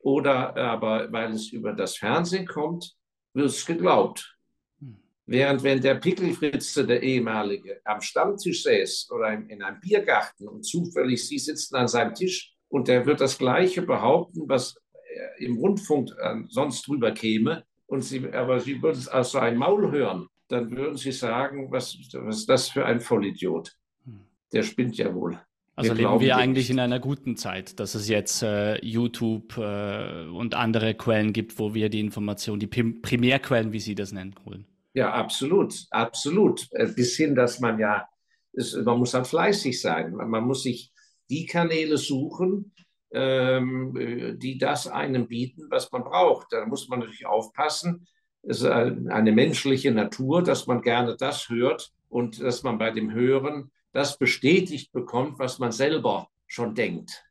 oder 0.00 0.56
aber 0.56 1.12
weil 1.12 1.30
es 1.32 1.52
über 1.52 1.72
das 1.72 1.96
Fernsehen 1.96 2.46
kommt, 2.46 2.96
wird 3.32 3.46
es 3.46 3.64
geglaubt. 3.64 4.35
Während 5.26 5.62
wenn 5.64 5.80
der 5.80 5.96
Pickelfritze, 5.96 6.86
der 6.86 7.02
ehemalige, 7.02 7.80
am 7.84 8.00
Stammtisch 8.00 8.62
säß 8.62 9.10
oder 9.10 9.32
in 9.32 9.62
einem 9.62 9.80
Biergarten 9.80 10.48
und 10.48 10.64
zufällig 10.64 11.26
Sie 11.26 11.38
sitzen 11.38 11.76
an 11.76 11.88
seinem 11.88 12.14
Tisch 12.14 12.54
und 12.68 12.88
der 12.88 13.06
wird 13.06 13.20
das 13.20 13.36
Gleiche 13.36 13.82
behaupten, 13.82 14.48
was 14.48 14.76
im 15.38 15.56
Rundfunk 15.56 16.10
äh, 16.18 16.36
sonst 16.48 16.86
drüber 16.86 17.12
käme, 17.12 17.64
und 17.86 18.02
Sie, 18.02 18.28
aber 18.32 18.60
Sie 18.60 18.82
würden 18.82 18.98
es 18.98 19.08
aus 19.08 19.32
so 19.32 19.38
einem 19.38 19.58
Maul 19.58 19.90
hören, 19.92 20.28
dann 20.48 20.70
würden 20.76 20.96
Sie 20.96 21.12
sagen, 21.12 21.70
was, 21.70 21.96
was 22.14 22.38
ist 22.38 22.48
das 22.48 22.68
für 22.68 22.84
ein 22.84 23.00
Vollidiot? 23.00 23.76
Der 24.52 24.62
spinnt 24.62 24.96
ja 24.96 25.12
wohl. 25.14 25.38
Also 25.74 25.90
wir 25.90 26.08
leben 26.08 26.20
wir 26.20 26.36
eigentlich 26.36 26.70
in 26.70 26.80
einer 26.80 26.98
guten 26.98 27.36
Zeit, 27.36 27.78
dass 27.78 27.94
es 27.94 28.08
jetzt 28.08 28.42
äh, 28.42 28.82
YouTube 28.84 29.58
äh, 29.58 30.26
und 30.26 30.54
andere 30.54 30.94
Quellen 30.94 31.32
gibt, 31.32 31.58
wo 31.58 31.74
wir 31.74 31.90
die 31.90 32.00
Information, 32.00 32.58
die 32.58 32.66
Primärquellen, 32.66 33.72
wie 33.72 33.80
Sie 33.80 33.94
das 33.94 34.12
nennen, 34.12 34.34
holen. 34.46 34.66
Ja, 34.96 35.12
absolut, 35.12 35.74
absolut. 35.90 36.66
Äh, 36.72 36.86
bis 36.86 37.16
hin, 37.16 37.34
dass 37.34 37.60
man 37.60 37.78
ja 37.78 38.08
es, 38.56 38.74
man 38.74 38.98
muss 38.98 39.14
halt 39.14 39.26
fleißig 39.26 39.80
sein. 39.80 40.14
Man 40.14 40.44
muss 40.44 40.62
sich 40.62 40.90
die 41.28 41.44
Kanäle 41.44 41.98
suchen, 41.98 42.72
ähm, 43.12 44.36
die 44.38 44.56
das 44.56 44.88
einem 44.88 45.28
bieten, 45.28 45.66
was 45.70 45.92
man 45.92 46.02
braucht. 46.02 46.46
Da 46.50 46.64
muss 46.64 46.88
man 46.88 47.00
natürlich 47.00 47.26
aufpassen. 47.26 48.06
Es 48.42 48.62
ist 48.62 48.66
eine 48.66 49.32
menschliche 49.32 49.90
Natur, 49.90 50.42
dass 50.42 50.66
man 50.66 50.80
gerne 50.80 51.14
das 51.16 51.50
hört 51.50 51.92
und 52.08 52.40
dass 52.40 52.62
man 52.62 52.78
bei 52.78 52.90
dem 52.90 53.12
Hören 53.12 53.70
das 53.92 54.16
bestätigt 54.16 54.92
bekommt, 54.92 55.38
was 55.38 55.58
man 55.58 55.72
selber 55.72 56.28
schon 56.46 56.74
denkt. 56.74 57.22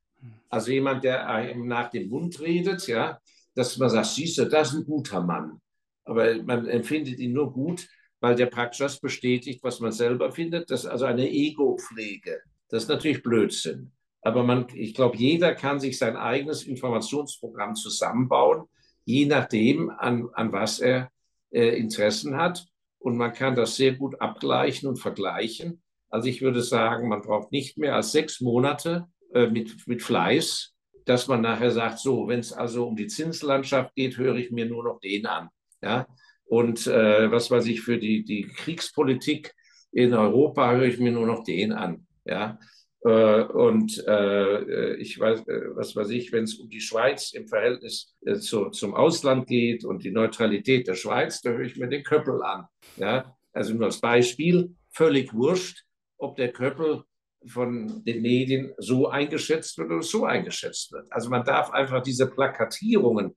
Also 0.49 0.71
jemand, 0.71 1.03
der 1.03 1.27
einem 1.27 1.67
nach 1.67 1.89
dem 1.89 2.09
Mund 2.09 2.39
redet, 2.39 2.87
ja, 2.87 3.19
dass 3.55 3.77
man 3.77 3.89
sagt, 3.89 4.07
siehst 4.07 4.37
du, 4.37 4.45
das 4.45 4.69
ist 4.69 4.79
ein 4.79 4.85
guter 4.85 5.21
Mann. 5.21 5.61
Aber 6.05 6.41
man 6.43 6.67
empfindet 6.67 7.19
ihn 7.19 7.33
nur 7.33 7.51
gut, 7.51 7.87
weil 8.19 8.35
der 8.35 8.47
praktisch 8.47 8.79
das 8.79 8.99
bestätigt, 8.99 9.63
was 9.63 9.79
man 9.79 9.91
selber 9.91 10.31
findet. 10.31 10.71
Das 10.71 10.83
ist 10.83 10.89
also 10.89 11.05
eine 11.05 11.29
Ego-Pflege. 11.29 12.41
Das 12.69 12.83
ist 12.83 12.89
natürlich 12.89 13.21
Blödsinn. 13.21 13.91
Aber 14.21 14.43
man, 14.43 14.67
ich 14.73 14.95
glaube, 14.95 15.17
jeder 15.17 15.53
kann 15.53 15.79
sich 15.79 15.97
sein 15.97 16.15
eigenes 16.15 16.63
Informationsprogramm 16.63 17.75
zusammenbauen, 17.75 18.63
je 19.03 19.25
nachdem, 19.25 19.91
an, 19.91 20.29
an 20.33 20.51
was 20.51 20.79
er 20.79 21.11
äh, 21.51 21.77
Interessen 21.77 22.35
hat. 22.35 22.65
Und 22.97 23.17
man 23.17 23.33
kann 23.33 23.53
das 23.55 23.75
sehr 23.75 23.93
gut 23.93 24.19
abgleichen 24.19 24.89
und 24.89 24.97
vergleichen. 24.97 25.83
Also 26.09 26.27
ich 26.27 26.41
würde 26.41 26.61
sagen, 26.61 27.07
man 27.07 27.21
braucht 27.21 27.51
nicht 27.51 27.77
mehr 27.77 27.95
als 27.95 28.11
sechs 28.11 28.41
Monate 28.41 29.05
äh, 29.33 29.47
mit, 29.47 29.87
mit 29.87 30.01
Fleiß, 30.01 30.73
dass 31.05 31.27
man 31.27 31.41
nachher 31.41 31.69
sagt, 31.69 31.99
so, 31.99 32.27
wenn 32.27 32.39
es 32.39 32.51
also 32.51 32.87
um 32.87 32.95
die 32.95 33.07
Zinslandschaft 33.07 33.93
geht, 33.93 34.17
höre 34.17 34.37
ich 34.37 34.49
mir 34.49 34.65
nur 34.65 34.83
noch 34.83 34.99
den 34.99 35.27
an. 35.27 35.49
Ja? 35.85 36.07
Und 36.45 36.87
äh, 36.87 37.31
was 37.31 37.49
weiß 37.49 37.65
ich, 37.67 37.81
für 37.81 37.97
die, 37.97 38.23
die 38.23 38.47
Kriegspolitik 38.47 39.53
in 39.91 40.13
Europa 40.13 40.71
höre 40.71 40.85
ich 40.85 40.99
mir 40.99 41.11
nur 41.11 41.27
noch 41.27 41.43
den 41.43 41.71
an. 41.71 42.07
Ja? 42.25 42.59
Äh, 43.03 43.43
und 43.43 44.03
äh, 44.07 44.95
ich 44.95 45.19
weiß, 45.19 45.47
äh, 45.47 45.75
was 45.75 45.95
weiß 45.95 46.09
ich, 46.09 46.31
wenn 46.31 46.45
es 46.45 46.55
um 46.55 46.69
die 46.69 46.81
Schweiz 46.81 47.33
im 47.33 47.47
Verhältnis 47.47 48.15
äh, 48.25 48.35
zu, 48.35 48.69
zum 48.71 48.95
Ausland 48.95 49.47
geht 49.47 49.85
und 49.85 50.03
die 50.03 50.11
Neutralität 50.11 50.87
der 50.87 50.95
Schweiz, 50.95 51.41
da 51.41 51.51
höre 51.51 51.65
ich 51.65 51.77
mir 51.77 51.87
den 51.87 52.03
Köppel 52.03 52.41
an. 52.43 52.65
Ja? 52.97 53.35
Also 53.53 53.73
nur 53.73 53.85
als 53.85 54.01
Beispiel, 54.01 54.75
völlig 54.91 55.33
wurscht, 55.33 55.83
ob 56.17 56.35
der 56.35 56.51
Köppel 56.51 57.03
von 57.47 58.03
den 58.03 58.21
Medien 58.21 58.73
so 58.77 59.07
eingeschätzt 59.07 59.77
wird 59.77 59.91
oder 59.91 60.01
so 60.01 60.25
eingeschätzt 60.25 60.91
wird. 60.91 61.11
Also 61.11 61.29
man 61.29 61.43
darf 61.43 61.69
einfach 61.71 62.01
diese 62.01 62.27
Plakatierungen 62.27 63.35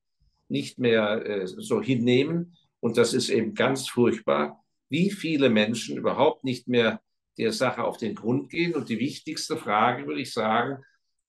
nicht 0.49 0.79
mehr 0.79 1.25
äh, 1.27 1.47
so 1.47 1.81
hinnehmen. 1.81 2.57
Und 2.81 2.97
das 2.97 3.15
ist 3.15 3.29
eben 3.29 3.55
ganz 3.55 3.89
furchtbar, 3.89 4.63
wie 4.89 5.11
viele 5.11 5.51
Menschen 5.51 5.97
überhaupt 5.97 6.45
nicht 6.45 6.69
mehr 6.69 7.01
der 7.37 7.53
Sache 7.53 7.85
auf 7.85 7.99
den 7.99 8.15
Grund 8.15 8.51
gehen. 8.51 8.75
Und 8.75 8.89
die 8.89 8.99
wichtigste 8.99 9.57
Frage, 9.57 10.07
würde 10.07 10.21
ich 10.21 10.33
sagen, 10.33 10.83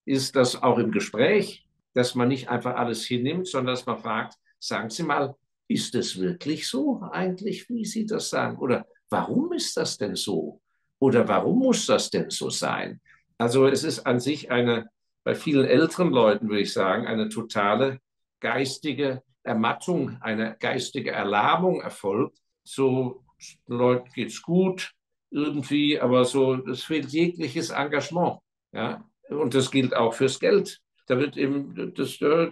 ist, 0.05 0.35
dass 0.35 0.61
auch 0.61 0.77
im 0.77 0.91
Gespräch, 0.91 1.65
dass 1.93 2.15
man 2.15 2.27
nicht 2.27 2.49
einfach 2.49 2.75
alles 2.75 3.05
hinnimmt, 3.05 3.47
sondern 3.47 3.75
dass 3.75 3.85
man 3.85 3.99
fragt, 3.99 4.35
sagen 4.59 4.89
Sie 4.89 5.03
mal, 5.03 5.35
ist 5.67 5.93
es 5.95 6.19
wirklich 6.19 6.67
so 6.67 7.01
eigentlich, 7.11 7.69
wie 7.69 7.85
Sie 7.85 8.05
das 8.05 8.29
sagen? 8.29 8.57
Oder 8.57 8.87
warum 9.09 9.53
ist 9.53 9.77
das 9.77 9.97
denn 9.97 10.15
so? 10.15 10.61
Oder 10.99 11.27
warum 11.27 11.59
muss 11.59 11.85
das 11.85 12.09
denn 12.09 12.29
so 12.29 12.49
sein? 12.49 12.99
Also 13.37 13.67
es 13.67 13.83
ist 13.83 14.05
an 14.05 14.19
sich 14.19 14.51
eine, 14.51 14.89
bei 15.23 15.35
vielen 15.35 15.65
älteren 15.65 16.09
Leuten 16.09 16.49
würde 16.49 16.61
ich 16.61 16.73
sagen, 16.73 17.07
eine 17.07 17.29
totale 17.29 17.99
geistige 18.39 19.23
Ermattung, 19.43 20.17
eine 20.21 20.55
geistige 20.59 21.11
Erlahmung 21.11 21.81
erfolgt. 21.81 22.37
So 22.63 23.23
Leuten 23.67 24.09
geht 24.13 24.29
es 24.29 24.41
gut 24.41 24.93
irgendwie, 25.31 25.99
aber 25.99 26.25
so, 26.25 26.55
es 26.67 26.83
fehlt 26.83 27.09
jegliches 27.09 27.69
Engagement. 27.69 28.39
Ja? 28.71 29.03
Und 29.29 29.53
das 29.53 29.71
gilt 29.71 29.95
auch 29.95 30.13
fürs 30.13 30.39
Geld. 30.39 30.81
Da 31.07 31.17
wird 31.17 31.37
eben, 31.37 31.93
das, 31.95 32.17
da 32.17 32.49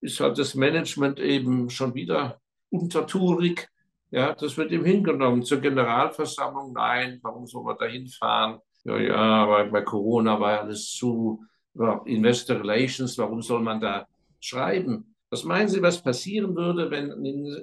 ist 0.00 0.20
halt 0.20 0.38
das 0.38 0.54
Management 0.54 1.18
eben 1.20 1.70
schon 1.70 1.94
wieder 1.94 2.40
untertourig. 2.70 3.68
Ja, 4.10 4.34
das 4.34 4.56
wird 4.56 4.70
ihm 4.70 4.84
hingenommen. 4.84 5.42
Zur 5.42 5.60
Generalversammlung, 5.60 6.72
nein, 6.72 7.18
warum 7.22 7.46
soll 7.46 7.64
man 7.64 7.76
da 7.78 7.86
hinfahren? 7.86 8.60
Ja, 8.84 8.98
ja, 8.98 9.16
aber 9.16 9.64
bei 9.66 9.82
Corona 9.82 10.38
war 10.38 10.60
alles 10.60 10.92
zu. 10.92 11.44
Investor 12.06 12.60
Relations, 12.60 13.18
warum 13.18 13.42
soll 13.42 13.60
man 13.60 13.78
da 13.78 14.06
schreiben? 14.46 15.14
Was 15.30 15.44
meinen 15.44 15.68
Sie, 15.68 15.82
was 15.82 16.02
passieren 16.02 16.54
würde, 16.54 16.90
wenn 16.90 17.10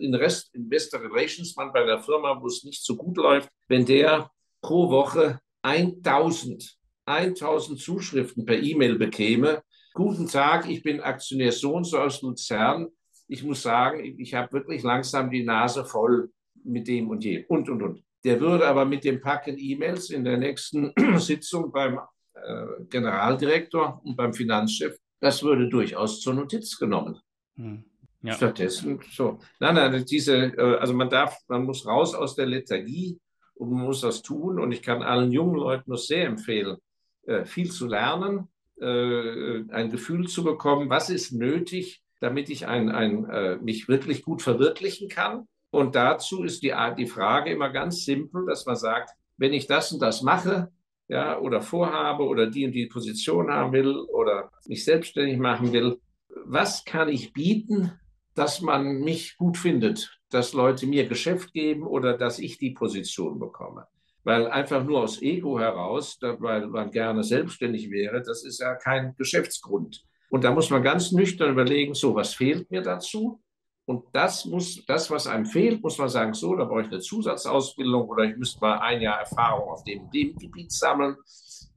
in 0.02 0.16
Rest 0.16 0.54
Investor 0.54 1.02
Relations 1.02 1.56
man 1.56 1.72
bei 1.72 1.86
der 1.86 2.00
Firma, 2.00 2.40
wo 2.42 2.48
es 2.48 2.64
nicht 2.64 2.84
so 2.84 2.96
gut 2.96 3.18
läuft, 3.18 3.50
wenn 3.68 3.86
der 3.86 4.30
pro 4.62 4.90
Woche 4.90 5.40
1000, 5.62 6.78
1000 7.06 7.80
Zuschriften 7.80 8.46
per 8.46 8.62
E-Mail 8.62 8.98
bekäme? 8.98 9.62
Guten 9.94 10.28
Tag, 10.28 10.70
ich 10.70 10.84
bin 10.84 11.00
Aktionär 11.00 11.52
so 11.52 11.76
und 11.76 11.86
so 11.86 12.00
aus 12.00 12.22
Luzern 12.22 12.90
ich 13.28 13.44
muss 13.44 13.62
sagen, 13.62 14.04
ich 14.20 14.34
habe 14.34 14.52
wirklich 14.54 14.84
langsam 14.84 15.30
die 15.30 15.44
Nase 15.44 15.86
voll 15.86 16.32
mit 16.64 16.88
dem 16.88 17.10
und 17.10 17.24
dem 17.24 17.46
und, 17.48 17.70
und, 17.70 17.82
und. 17.82 18.04
Der 18.24 18.40
würde 18.40 18.68
aber 18.68 18.86
mit 18.86 19.04
dem 19.04 19.20
Packen 19.22 19.58
E-Mails 19.58 20.10
in 20.10 20.24
der 20.24 20.38
nächsten 20.38 20.94
Sitzung 21.18 21.72
beim 21.72 22.00
äh, 22.36 22.66
Generaldirektor 22.90 24.02
und 24.04 24.16
beim 24.16 24.34
Finanzchef, 24.34 24.98
das 25.24 25.42
würde 25.42 25.70
durchaus 25.70 26.20
zur 26.20 26.34
Notiz 26.34 26.78
genommen. 26.78 27.18
Hm. 27.56 27.86
Ja. 28.22 28.34
Stattdessen 28.34 29.00
so. 29.10 29.40
Nein, 29.60 29.76
nein, 29.76 30.06
diese, 30.06 30.36
äh, 30.36 30.78
also 30.78 30.94
man 30.94 31.10
darf, 31.10 31.38
man 31.48 31.64
muss 31.64 31.86
raus 31.86 32.14
aus 32.14 32.36
der 32.36 32.46
Lethargie 32.46 33.20
und 33.56 33.72
man 33.72 33.86
muss 33.86 34.02
das 34.02 34.22
tun. 34.22 34.60
Und 34.60 34.74
ich 34.74 34.82
kann 34.82 35.02
allen 35.02 35.32
jungen 35.32 35.56
Leuten 35.56 35.86
nur 35.88 35.98
sehr 35.98 36.26
empfehlen, 36.26 36.78
äh, 37.26 37.46
viel 37.46 37.72
zu 37.72 37.88
lernen, 37.88 38.50
äh, 38.82 39.64
ein 39.72 39.90
Gefühl 39.90 40.28
zu 40.28 40.44
bekommen, 40.44 40.90
was 40.90 41.10
ist 41.10 41.32
nötig, 41.32 42.02
damit 42.20 42.50
ich 42.50 42.68
ein, 42.68 42.90
ein, 42.90 43.62
mich 43.64 43.90
wirklich 43.90 44.24
gut 44.24 44.42
verwirklichen 44.42 45.10
kann. 45.10 45.46
Und 45.72 45.96
dazu 45.96 46.44
ist 46.44 46.64
die, 46.64 46.74
die 46.98 47.08
Frage 47.08 47.52
immer 47.52 47.70
ganz 47.70 48.06
simpel, 48.06 48.46
dass 48.46 48.66
man 48.66 48.78
sagt, 48.78 49.10
wenn 49.36 49.52
ich 49.52 49.68
das 49.68 49.92
und 49.92 50.02
das 50.02 50.22
mache, 50.22 50.72
ja, 51.14 51.38
oder 51.40 51.62
vorhabe 51.62 52.24
oder 52.24 52.48
die 52.48 52.66
und 52.66 52.72
die 52.72 52.88
Position 52.88 53.52
haben 53.52 53.72
will 53.72 53.96
oder 53.96 54.50
mich 54.66 54.84
selbstständig 54.84 55.38
machen 55.38 55.72
will, 55.72 56.00
was 56.44 56.86
kann 56.86 57.08
ich 57.08 57.34
bieten, 57.34 57.92
dass 58.34 58.62
man 58.62 59.02
mich 59.02 59.38
gut 59.38 59.58
findet, 59.58 60.20
dass 60.32 60.54
Leute 60.54 60.88
mir 60.88 61.06
Geschäft 61.06 61.54
geben 61.54 61.86
oder 61.86 62.18
dass 62.18 62.40
ich 62.40 62.58
die 62.58 62.72
Position 62.72 63.38
bekomme. 63.38 63.86
Weil 64.24 64.48
einfach 64.48 64.84
nur 64.84 65.02
aus 65.02 65.22
Ego 65.22 65.60
heraus, 65.60 66.18
weil 66.20 66.66
man 66.68 66.90
gerne 66.90 67.24
selbstständig 67.24 67.92
wäre, 67.92 68.24
das 68.24 68.44
ist 68.44 68.60
ja 68.60 68.74
kein 68.74 69.14
Geschäftsgrund. 69.16 70.04
Und 70.30 70.44
da 70.44 70.52
muss 70.52 70.72
man 70.72 70.82
ganz 70.82 71.12
nüchtern 71.12 71.52
überlegen, 71.52 71.94
so, 71.94 72.16
was 72.16 72.34
fehlt 72.34 72.72
mir 72.72 72.82
dazu? 72.82 73.40
Und 73.86 74.06
das 74.14 74.46
muss, 74.46 74.86
das, 74.86 75.12
was 75.12 75.28
einem 75.28 75.46
fehlt, 75.46 75.84
muss 75.84 75.98
man 75.98 76.08
sagen, 76.08 76.34
so, 76.34 76.56
da 76.56 76.64
brauche 76.64 76.82
ich 76.82 76.88
eine 76.88 77.02
Zusatzausbildung 77.02 78.08
oder 78.08 78.24
ich 78.24 78.38
müsste 78.38 78.62
mal 78.62 78.80
ein 78.80 79.02
Jahr 79.02 79.20
Erfahrung 79.20 79.70
auf 79.70 79.84
dem, 79.84 80.10
dem 80.10 80.38
Gebiet 80.38 80.72
sammeln 80.72 81.18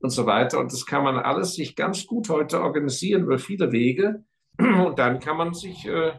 und 0.00 0.10
so 0.10 0.26
weiter. 0.26 0.60
Und 0.60 0.72
das 0.72 0.86
kann 0.86 1.02
man 1.02 1.18
alles 1.18 1.54
sich 1.54 1.74
ganz 1.74 2.06
gut 2.06 2.28
heute 2.28 2.60
organisieren 2.60 3.24
über 3.24 3.38
viele 3.38 3.72
Wege. 3.72 4.24
Und 4.58 4.98
dann 4.98 5.20
kann 5.20 5.36
man 5.36 5.52
sich 5.52 5.86
äh, 5.86 6.12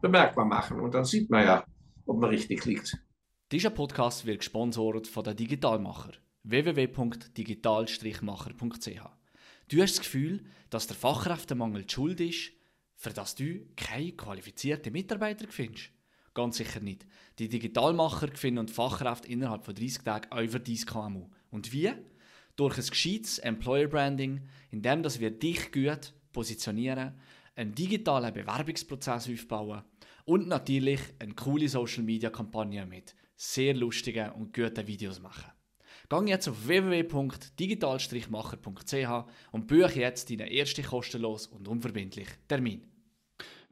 bemerkbar 0.00 0.44
machen. 0.44 0.78
Und 0.80 0.94
dann 0.94 1.04
sieht 1.04 1.28
man 1.30 1.44
ja, 1.44 1.64
ob 2.06 2.20
man 2.20 2.30
richtig 2.30 2.64
liegt. 2.64 2.96
Dieser 3.50 3.70
Podcast 3.70 4.26
wird 4.26 4.38
gesponsert 4.40 5.08
von 5.08 5.24
der 5.24 5.34
Digitalmacher 5.34 6.12
www.digital-macher.ch 6.44 9.02
Du 9.68 9.82
hast 9.82 9.98
das 9.98 10.00
Gefühl, 10.00 10.44
dass 10.68 10.86
der 10.86 10.96
Fachkräftemangel 10.96 11.84
die 11.84 11.92
Schuld 11.92 12.20
ist, 12.20 12.52
für 13.00 13.14
das 13.14 13.34
du 13.34 13.66
keine 13.76 14.12
qualifizierten 14.12 14.92
Mitarbeiter 14.92 15.46
findest? 15.48 15.90
Ganz 16.34 16.58
sicher 16.58 16.80
nicht. 16.80 17.06
Die 17.38 17.48
Digitalmacher 17.48 18.28
finden 18.34 18.68
Fachkräfte 18.68 19.26
innerhalb 19.26 19.64
von 19.64 19.74
30 19.74 20.02
Tagen 20.02 20.38
über 20.38 20.58
dein 20.58 20.76
KMU. 20.76 21.30
Und 21.50 21.72
wie? 21.72 21.90
Durch 22.56 22.76
ein 22.76 22.86
gescheites 22.86 23.38
Employer 23.38 23.88
Branding, 23.88 24.46
indem 24.70 25.02
wir 25.02 25.30
dich 25.30 25.72
gut 25.72 26.12
positionieren, 26.30 27.14
einen 27.56 27.74
digitalen 27.74 28.34
Bewerbungsprozess 28.34 29.30
aufbauen 29.30 29.82
und 30.26 30.46
natürlich 30.46 31.00
eine 31.18 31.34
coole 31.34 31.70
Social 31.70 32.02
Media 32.02 32.28
Kampagne 32.28 32.84
mit 32.84 33.14
sehr 33.34 33.72
lustigen 33.72 34.30
und 34.32 34.52
guten 34.52 34.86
Videos 34.86 35.22
machen. 35.22 35.50
Gang 36.10 36.28
jetzt 36.28 36.48
auf 36.48 36.66
www.digital-macher.ch 36.66 39.24
und 39.52 39.66
buche 39.66 40.00
jetzt 40.00 40.28
deinen 40.28 40.48
ersten 40.48 40.84
kostenlos 40.84 41.46
und 41.46 41.66
unverbindlich 41.66 42.28
Termin. 42.46 42.89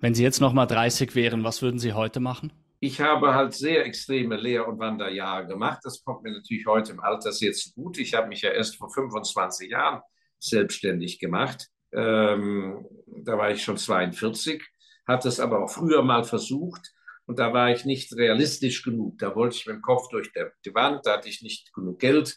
Wenn 0.01 0.15
Sie 0.15 0.23
jetzt 0.23 0.41
nochmal 0.41 0.69
30 0.69 1.15
wären, 1.17 1.43
was 1.43 1.61
würden 1.61 1.81
Sie 1.81 1.93
heute 1.93 2.21
machen? 2.21 2.53
Ich 2.79 3.01
habe 3.01 3.35
halt 3.35 3.55
sehr 3.55 3.85
extreme 3.85 4.37
Lehr- 4.37 4.69
und 4.69 4.79
Wanderjahre 4.79 5.49
gemacht. 5.49 5.81
Das 5.83 6.05
kommt 6.05 6.23
mir 6.23 6.31
natürlich 6.31 6.67
heute 6.67 6.93
im 6.93 7.01
Alter 7.01 7.33
sehr 7.33 7.53
zugute. 7.53 8.01
Ich 8.01 8.15
habe 8.15 8.29
mich 8.29 8.43
ja 8.43 8.51
erst 8.51 8.77
vor 8.77 8.91
25 8.91 9.71
Jahren 9.71 10.01
selbstständig 10.39 11.19
gemacht. 11.19 11.67
Ähm, 11.93 12.87
da 13.07 13.37
war 13.37 13.51
ich 13.51 13.65
schon 13.65 13.77
42, 13.77 14.63
hatte 15.07 15.27
es 15.27 15.41
aber 15.41 15.65
auch 15.65 15.71
früher 15.71 16.03
mal 16.03 16.23
versucht 16.23 16.93
und 17.27 17.41
da 17.41 17.53
war 17.53 17.73
ich 17.73 17.85
nicht 17.85 18.15
realistisch 18.15 18.85
genug. 18.85 19.19
Da 19.19 19.35
wollte 19.35 19.57
ich 19.57 19.67
mit 19.67 19.77
dem 19.77 19.83
Kopf 19.83 20.09
durch 20.11 20.31
die 20.65 20.75
Wand, 20.75 21.07
da 21.07 21.15
hatte 21.15 21.29
ich 21.29 21.43
nicht 21.43 21.75
genug 21.75 21.99
Geld. 21.99 22.37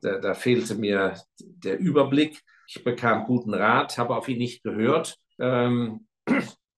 da, 0.00 0.18
da 0.18 0.34
fehlte 0.34 0.76
mir 0.76 1.20
der 1.40 1.80
Überblick. 1.80 2.40
Ich 2.68 2.84
bekam 2.84 3.24
guten 3.24 3.52
Rat, 3.52 3.98
habe 3.98 4.14
auf 4.14 4.28
ihn 4.28 4.38
nicht 4.38 4.62
gehört. 4.62 5.16
Ähm, 5.40 6.06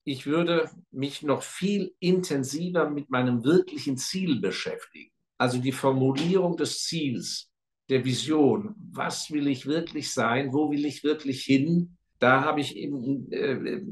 ich 0.04 0.26
würde 0.26 0.70
mich 0.90 1.22
noch 1.22 1.42
viel 1.42 1.94
intensiver 2.00 2.90
mit 2.90 3.10
meinem 3.10 3.44
wirklichen 3.44 3.96
Ziel 3.96 4.40
beschäftigen. 4.40 5.10
Also 5.38 5.58
die 5.58 5.72
Formulierung 5.72 6.56
des 6.56 6.84
Ziels, 6.84 7.50
der 7.88 8.04
Vision. 8.04 8.74
Was 8.92 9.30
will 9.30 9.46
ich 9.48 9.66
wirklich 9.66 10.12
sein? 10.12 10.52
Wo 10.52 10.70
will 10.70 10.84
ich 10.86 11.04
wirklich 11.04 11.44
hin? 11.44 11.96
Da 12.18 12.42
habe 12.42 12.60
ich 12.60 12.76
eben, 12.76 13.30
äh, 13.32 13.82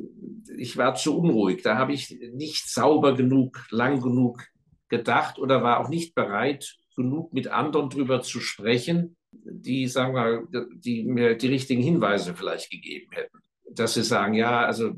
ich 0.57 0.77
war 0.77 0.95
zu 0.95 1.19
unruhig. 1.19 1.63
Da 1.63 1.77
habe 1.77 1.93
ich 1.93 2.19
nicht 2.33 2.69
sauber 2.69 3.15
genug, 3.15 3.67
lang 3.71 4.01
genug 4.01 4.43
gedacht 4.89 5.39
oder 5.39 5.63
war 5.63 5.81
auch 5.81 5.89
nicht 5.89 6.15
bereit, 6.15 6.77
genug 6.97 7.33
mit 7.33 7.49
anderen 7.49 7.91
darüber 7.91 8.23
zu 8.23 8.41
sprechen, 8.41 9.17
die, 9.33 9.87
sagen 9.87 10.15
wir, 10.15 10.47
die 10.75 11.05
mir 11.05 11.37
die 11.37 11.49
richtigen 11.49 11.83
Hinweise 11.83 12.35
vielleicht 12.35 12.71
gegeben 12.71 13.11
hätten. 13.13 13.39
Dass 13.73 13.95
sie 13.95 14.03
sagen, 14.03 14.35
ja, 14.35 14.65
also 14.65 14.93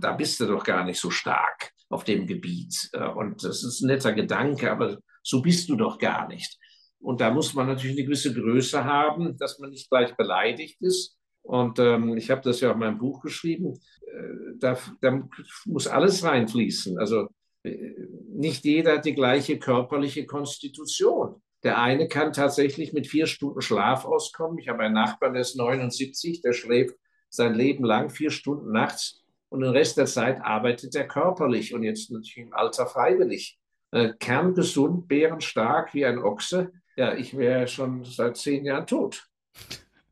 da 0.00 0.12
bist 0.12 0.40
du 0.40 0.46
doch 0.46 0.64
gar 0.64 0.84
nicht 0.84 1.00
so 1.00 1.10
stark 1.10 1.72
auf 1.88 2.04
dem 2.04 2.26
Gebiet. 2.26 2.88
Äh, 2.92 3.08
und 3.08 3.44
das 3.44 3.62
ist 3.64 3.82
ein 3.82 3.88
netter 3.88 4.12
Gedanke, 4.12 4.70
aber 4.70 4.98
so 5.22 5.42
bist 5.42 5.68
du 5.68 5.76
doch 5.76 5.98
gar 5.98 6.28
nicht. 6.28 6.58
Und 6.98 7.20
da 7.20 7.30
muss 7.30 7.54
man 7.54 7.66
natürlich 7.66 7.96
eine 7.96 8.06
gewisse 8.06 8.34
Größe 8.34 8.84
haben, 8.84 9.36
dass 9.36 9.58
man 9.58 9.70
nicht 9.70 9.88
gleich 9.90 10.16
beleidigt 10.16 10.80
ist. 10.80 11.16
Und 11.42 11.78
ähm, 11.78 12.16
ich 12.16 12.30
habe 12.30 12.40
das 12.40 12.60
ja 12.60 12.70
auch 12.70 12.74
in 12.74 12.80
meinem 12.80 12.98
Buch 12.98 13.20
geschrieben. 13.20 13.78
Äh, 14.06 14.56
da, 14.58 14.76
da, 15.00 15.22
muss 15.64 15.86
alles 15.86 16.24
reinfließen. 16.24 16.98
Also 16.98 17.28
äh, 17.62 17.94
nicht 18.32 18.64
jeder 18.64 18.96
hat 18.96 19.04
die 19.04 19.14
gleiche 19.14 19.58
körperliche 19.58 20.26
Konstitution. 20.26 21.40
Der 21.62 21.80
eine 21.80 22.08
kann 22.08 22.32
tatsächlich 22.32 22.92
mit 22.92 23.06
vier 23.06 23.26
Stunden 23.26 23.60
Schlaf 23.60 24.04
auskommen. 24.04 24.58
Ich 24.58 24.68
habe 24.68 24.82
einen 24.82 24.94
Nachbarn, 24.94 25.34
der 25.34 25.42
ist 25.42 25.56
79, 25.56 26.40
der 26.40 26.52
schläft 26.52 26.96
sein 27.28 27.54
Leben 27.54 27.84
lang 27.84 28.10
vier 28.10 28.30
Stunden 28.30 28.72
nachts 28.72 29.22
und 29.48 29.60
den 29.60 29.70
Rest 29.70 29.96
der 29.96 30.06
Zeit 30.06 30.40
arbeitet 30.40 30.94
er 30.94 31.06
körperlich 31.06 31.74
und 31.74 31.82
jetzt 31.82 32.10
natürlich 32.10 32.38
im 32.38 32.54
Alter 32.54 32.86
freiwillig. 32.86 33.58
Äh, 33.92 34.14
kerngesund, 34.18 35.08
bärenstark 35.08 35.94
wie 35.94 36.04
ein 36.04 36.18
Ochse. 36.18 36.72
Ja, 36.96 37.14
ich 37.14 37.36
wäre 37.36 37.68
schon 37.68 38.04
seit 38.04 38.36
zehn 38.36 38.64
Jahren 38.64 38.86
tot. 38.86 39.26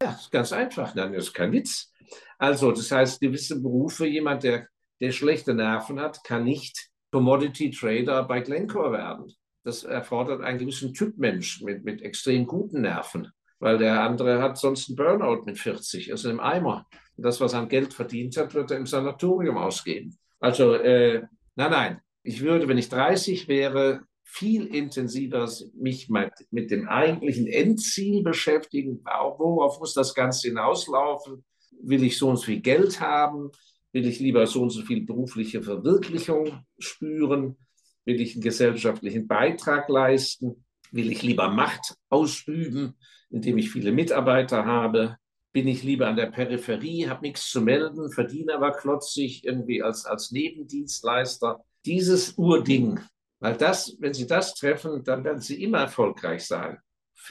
Ja, 0.01 0.13
ist 0.13 0.31
ganz 0.31 0.53
einfach. 0.53 0.95
Nein, 0.95 1.13
das 1.13 1.25
ist 1.25 1.35
kein 1.35 1.53
Witz. 1.53 1.93
Also, 2.39 2.73
das 2.73 2.91
heißt, 2.91 3.21
gewisse 3.21 3.61
Berufe, 3.61 4.07
jemand, 4.07 4.43
der, 4.43 4.69
der 5.01 5.13
schlechte 5.13 5.55
Nerven 5.55 6.01
hat, 6.01 6.23
kann 6.25 6.45
nicht 6.45 6.91
Commodity 7.11 7.71
Trader 7.71 8.25
bei 8.25 8.41
Glencore 8.41 8.93
werden. 8.93 9.33
Das 9.65 9.85
erfordert 9.85 10.43
einen 10.43 10.59
gewissen 10.59 10.93
Typ 10.93 11.17
Mensch 11.17 11.63
mit, 11.63 11.85
mit 11.85 12.03
extrem 12.03 12.47
guten 12.47 12.83
Nerven, 12.83 13.33
weil 13.61 13.79
der 13.79 14.03
andere 14.03 14.43
hat 14.43 14.59
sonst 14.59 14.89
einen 14.89 14.97
Burnout 14.97 15.45
mit 15.45 15.59
40, 15.59 16.11
also 16.11 16.29
im 16.29 16.41
Eimer. 16.41 16.87
Das, 17.17 17.41
was 17.41 17.53
er 17.53 17.61
an 17.61 17.69
Geld 17.69 17.95
verdient 17.95 18.37
hat, 18.37 18.55
wird 18.55 18.71
er 18.71 18.79
im 18.79 18.87
Sanatorium 18.87 19.57
ausgeben. 19.57 20.17
Also, 20.41 20.75
äh, 20.75 21.23
nein, 21.55 21.71
nein. 21.71 22.01
Ich 22.23 22.41
würde, 22.41 22.69
wenn 22.69 22.79
ich 22.79 22.89
30 22.89 23.49
wäre, 23.49 24.03
viel 24.25 24.67
intensiver 24.67 25.49
mich 25.75 26.09
mit 26.09 26.71
dem 26.71 26.89
eigentlichen 26.89 27.47
Endziel 27.47 28.23
beschäftigen. 28.23 29.01
Worauf 29.05 29.79
muss 29.79 29.95
das 29.95 30.15
Ganze 30.15 30.49
hinauslaufen? 30.49 31.45
Will 31.83 32.03
ich 32.03 32.19
so 32.19 32.31
und 32.31 32.39
so 32.39 32.47
viel 32.47 32.61
Geld 32.61 33.01
haben? 33.01 33.51
Will 33.93 34.07
ich 34.07 34.19
lieber 34.19 34.47
so 34.49 34.63
und 34.63 34.71
so 34.71 34.83
viel 34.83 35.07
berufliche 35.07 35.63
Verwirklichung 35.63 36.65
spüren? 36.79 37.57
Will 38.05 38.21
ich 38.21 38.35
einen 38.35 38.43
gesellschaftlichen 38.43 39.29
Beitrag 39.29 39.89
leisten? 39.89 40.65
Will 40.91 41.13
ich 41.13 41.23
lieber 41.23 41.49
Macht 41.49 41.95
ausüben, 42.09 42.95
indem 43.31 43.59
ich 43.59 43.71
viele 43.71 43.93
Mitarbeiter 43.93 44.65
habe? 44.65 45.17
Bin 45.55 45.69
ich 45.69 45.85
lieber 45.85 46.09
an 46.09 46.17
der 46.17 46.33
Peripherie, 46.33 47.07
habe 47.07 47.23
nichts 47.23 47.49
zu 47.49 47.61
melden, 47.61 48.11
verdiene 48.11 48.57
aber 48.57 48.73
klotzig 48.73 49.45
irgendwie 49.45 49.85
als, 49.85 50.05
als 50.05 50.33
Nebendienstleister? 50.33 51.65
Dieses 51.85 52.37
Urding, 52.37 52.99
weil 53.39 53.57
das, 53.57 53.97
wenn 54.01 54.13
Sie 54.13 54.27
das 54.27 54.55
treffen, 54.55 55.05
dann 55.05 55.23
werden 55.23 55.41
Sie 55.41 55.63
immer 55.63 55.79
erfolgreich 55.79 56.45
sein, 56.45 56.79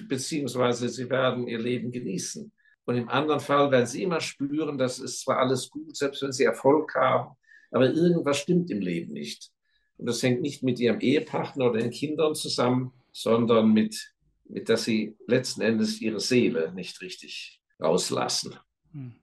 beziehungsweise 0.08 0.88
Sie 0.88 1.10
werden 1.10 1.50
Ihr 1.50 1.60
Leben 1.60 1.92
genießen. 1.92 2.50
Und 2.86 2.96
im 2.96 3.10
anderen 3.10 3.42
Fall 3.42 3.70
werden 3.72 3.88
Sie 3.88 4.04
immer 4.04 4.22
spüren, 4.22 4.78
das 4.78 5.00
ist 5.00 5.20
zwar 5.20 5.40
alles 5.40 5.70
gut, 5.70 5.98
selbst 5.98 6.22
wenn 6.22 6.32
Sie 6.32 6.46
Erfolg 6.46 6.96
haben, 6.96 7.36
aber 7.72 7.92
irgendwas 7.92 8.38
stimmt 8.38 8.72
im 8.72 8.80
Leben 8.80 9.12
nicht. 9.12 9.52
Und 9.98 10.06
das 10.06 10.24
hängt 10.24 10.40
nicht 10.40 10.64
mit 10.64 10.80
Ihrem 10.80 11.02
Ehepartner 11.02 11.72
oder 11.72 11.82
den 11.82 11.92
Kindern 11.92 12.36
zusammen, 12.36 12.94
sondern 13.12 13.74
mit, 13.74 14.14
mit 14.46 14.70
dass 14.70 14.86
Sie 14.86 15.18
letzten 15.28 15.60
Endes 15.60 16.00
Ihre 16.00 16.22
Seele 16.22 16.72
nicht 16.74 17.02
richtig 17.02 17.60
rauslassen. 17.82 18.56
Hm. 18.92 19.14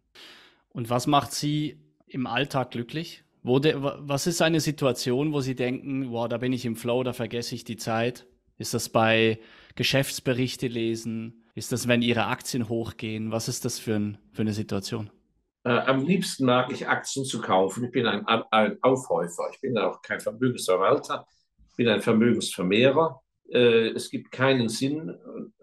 Und 0.70 0.90
was 0.90 1.06
macht 1.06 1.32
Sie 1.32 1.80
im 2.06 2.26
Alltag 2.26 2.70
glücklich? 2.70 3.24
De, 3.42 3.74
was 3.76 4.26
ist 4.26 4.42
eine 4.42 4.60
Situation, 4.60 5.32
wo 5.32 5.40
Sie 5.40 5.54
denken, 5.54 6.10
wow, 6.12 6.28
da 6.28 6.36
bin 6.38 6.52
ich 6.52 6.66
im 6.66 6.76
Flow, 6.76 7.02
da 7.02 7.12
vergesse 7.12 7.54
ich 7.54 7.64
die 7.64 7.76
Zeit? 7.76 8.26
Ist 8.58 8.74
das 8.74 8.90
bei 8.90 9.40
Geschäftsberichte 9.74 10.66
lesen? 10.66 11.44
Ist 11.54 11.72
das, 11.72 11.88
wenn 11.88 12.02
Ihre 12.02 12.26
Aktien 12.26 12.68
hochgehen? 12.68 13.32
Was 13.32 13.48
ist 13.48 13.64
das 13.64 13.78
für, 13.78 13.94
ein, 13.94 14.18
für 14.32 14.42
eine 14.42 14.52
Situation? 14.52 15.10
Äh, 15.64 15.70
am 15.70 16.04
liebsten 16.04 16.44
mag 16.44 16.70
ich 16.72 16.88
Aktien 16.88 17.24
zu 17.24 17.40
kaufen. 17.40 17.84
Ich 17.84 17.90
bin 17.90 18.06
ein, 18.06 18.26
ein 18.26 18.78
Aufhäufer. 18.82 19.48
Ich 19.52 19.60
bin 19.60 19.76
auch 19.78 20.02
kein 20.02 20.20
Vermögensverwalter. 20.20 21.26
Ich 21.70 21.76
bin 21.76 21.88
ein 21.88 22.00
Vermögensvermehrer. 22.00 23.22
Äh, 23.50 23.88
es 23.88 24.10
gibt 24.10 24.30
keinen 24.30 24.68
Sinn 24.68 25.10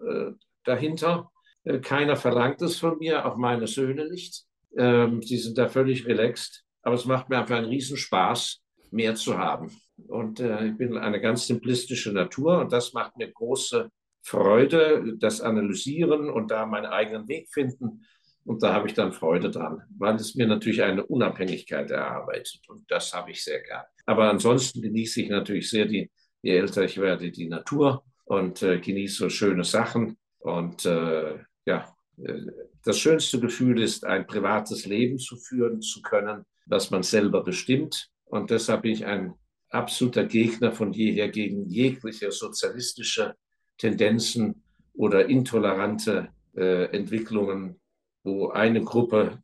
äh, 0.00 0.32
dahinter. 0.64 1.30
Äh, 1.64 1.78
keiner 1.78 2.16
verlangt 2.16 2.62
es 2.62 2.78
von 2.78 2.98
mir, 2.98 3.26
auch 3.26 3.36
meine 3.36 3.66
Söhne 3.66 4.08
nicht. 4.08 4.44
Ähm, 4.76 5.22
sie 5.22 5.38
sind 5.38 5.58
da 5.58 5.68
völlig 5.68 6.06
relaxed. 6.06 6.64
Aber 6.82 6.94
es 6.94 7.04
macht 7.04 7.28
mir 7.28 7.38
einfach 7.38 7.56
einen 7.56 7.66
Riesenspaß, 7.68 8.62
mehr 8.90 9.14
zu 9.14 9.38
haben. 9.38 9.70
Und 10.06 10.40
äh, 10.40 10.66
ich 10.66 10.76
bin 10.76 10.96
eine 10.96 11.20
ganz 11.20 11.46
simplistische 11.46 12.12
Natur 12.12 12.60
und 12.60 12.72
das 12.72 12.92
macht 12.92 13.16
mir 13.16 13.30
große 13.30 13.90
Freude, 14.22 15.16
das 15.18 15.40
Analysieren 15.40 16.30
und 16.30 16.50
da 16.50 16.66
meinen 16.66 16.86
eigenen 16.86 17.28
Weg 17.28 17.48
finden. 17.52 18.04
Und 18.44 18.62
da 18.62 18.72
habe 18.72 18.88
ich 18.88 18.94
dann 18.94 19.12
Freude 19.12 19.50
dran, 19.50 19.82
weil 19.98 20.14
es 20.14 20.34
mir 20.34 20.46
natürlich 20.46 20.82
eine 20.82 21.04
Unabhängigkeit 21.04 21.90
erarbeitet. 21.90 22.62
Und 22.68 22.90
das 22.90 23.12
habe 23.12 23.30
ich 23.30 23.44
sehr 23.44 23.60
gern. 23.62 23.84
Aber 24.06 24.30
ansonsten 24.30 24.80
genieße 24.80 25.22
ich 25.22 25.28
natürlich 25.28 25.68
sehr, 25.68 25.84
die, 25.84 26.10
je 26.40 26.56
älter 26.56 26.84
ich 26.84 26.98
werde, 26.98 27.30
die 27.30 27.48
Natur 27.48 28.04
und 28.24 28.62
äh, 28.62 28.78
genieße 28.78 29.28
schöne 29.28 29.64
Sachen. 29.64 30.16
Und 30.38 30.84
äh, 30.86 31.38
ja, 31.66 31.94
äh, 32.22 32.40
das 32.84 32.98
schönste 32.98 33.40
Gefühl 33.40 33.82
ist, 33.82 34.04
ein 34.04 34.26
privates 34.26 34.86
Leben 34.86 35.18
zu 35.18 35.36
führen 35.36 35.80
zu 35.82 36.00
können 36.02 36.44
was 36.68 36.90
man 36.90 37.02
selber 37.02 37.42
bestimmt. 37.42 38.10
Und 38.24 38.50
deshalb 38.50 38.82
bin 38.82 38.92
ich 38.92 39.06
ein 39.06 39.34
absoluter 39.70 40.24
Gegner 40.24 40.72
von 40.72 40.92
jeher 40.92 41.28
gegen 41.28 41.66
jegliche 41.68 42.30
sozialistische 42.30 43.34
Tendenzen 43.78 44.62
oder 44.94 45.26
intolerante 45.26 46.28
äh, 46.56 46.84
Entwicklungen, 46.96 47.80
wo 48.22 48.50
eine 48.50 48.82
Gruppe 48.82 49.42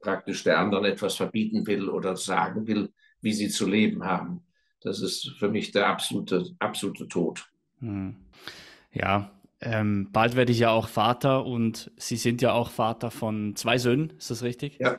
praktisch 0.00 0.44
der 0.44 0.58
anderen 0.58 0.84
etwas 0.84 1.16
verbieten 1.16 1.66
will 1.66 1.88
oder 1.88 2.16
sagen 2.16 2.66
will, 2.66 2.92
wie 3.20 3.32
sie 3.32 3.48
zu 3.48 3.66
leben 3.66 4.04
haben. 4.04 4.44
Das 4.80 5.00
ist 5.00 5.34
für 5.38 5.48
mich 5.48 5.72
der 5.72 5.88
absolute, 5.88 6.54
absolute 6.58 7.08
Tod. 7.08 7.48
Hm. 7.80 8.16
Ja, 8.92 9.30
ähm, 9.60 10.10
bald 10.12 10.36
werde 10.36 10.52
ich 10.52 10.58
ja 10.58 10.70
auch 10.70 10.88
Vater 10.88 11.46
und 11.46 11.90
Sie 11.96 12.16
sind 12.16 12.42
ja 12.42 12.52
auch 12.52 12.70
Vater 12.70 13.10
von 13.10 13.56
zwei 13.56 13.78
Söhnen, 13.78 14.12
ist 14.18 14.30
das 14.30 14.42
richtig? 14.42 14.78
Ja. 14.78 14.98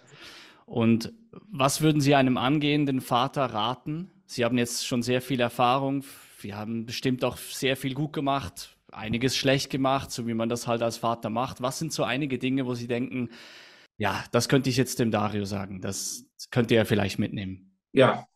Und 0.66 1.14
was 1.32 1.82
würden 1.82 2.01
Sie 2.01 2.16
einem 2.16 2.38
angehenden 2.38 3.01
Vater 3.01 3.45
raten? 3.45 4.12
Sie 4.26 4.43
haben 4.43 4.58
jetzt 4.58 4.86
schon 4.86 5.03
sehr 5.03 5.22
viel 5.22 5.39
Erfahrung. 5.39 6.03
Wir 6.41 6.58
haben 6.58 6.86
bestimmt 6.86 7.24
auch 7.24 7.38
sehr 7.38 7.78
viel 7.78 7.93
gut 7.93 8.14
gemacht, 8.14 8.78
einiges 8.91 9.38
schlecht 9.38 9.70
gemacht, 9.70 10.12
so 10.12 10.28
wie 10.28 10.34
man 10.34 10.49
das 10.49 10.68
halt 10.68 10.82
als 10.82 10.97
Vater 10.97 11.30
macht. 11.30 11.62
Was 11.62 11.80
sind 11.80 11.93
so 11.93 12.03
einige 12.03 12.38
Dinge, 12.38 12.66
wo 12.66 12.74
Sie 12.74 12.88
denken, 12.88 13.30
ja, 13.97 14.24
das 14.32 14.49
könnte 14.49 14.70
ich 14.70 14.78
jetzt 14.78 14.99
dem 14.99 15.12
Dario 15.12 15.45
sagen, 15.45 15.82
das 15.82 16.26
könnte 16.51 16.76
er 16.76 16.86
vielleicht 16.86 17.20
mitnehmen? 17.20 17.78
Ja, 17.93 18.28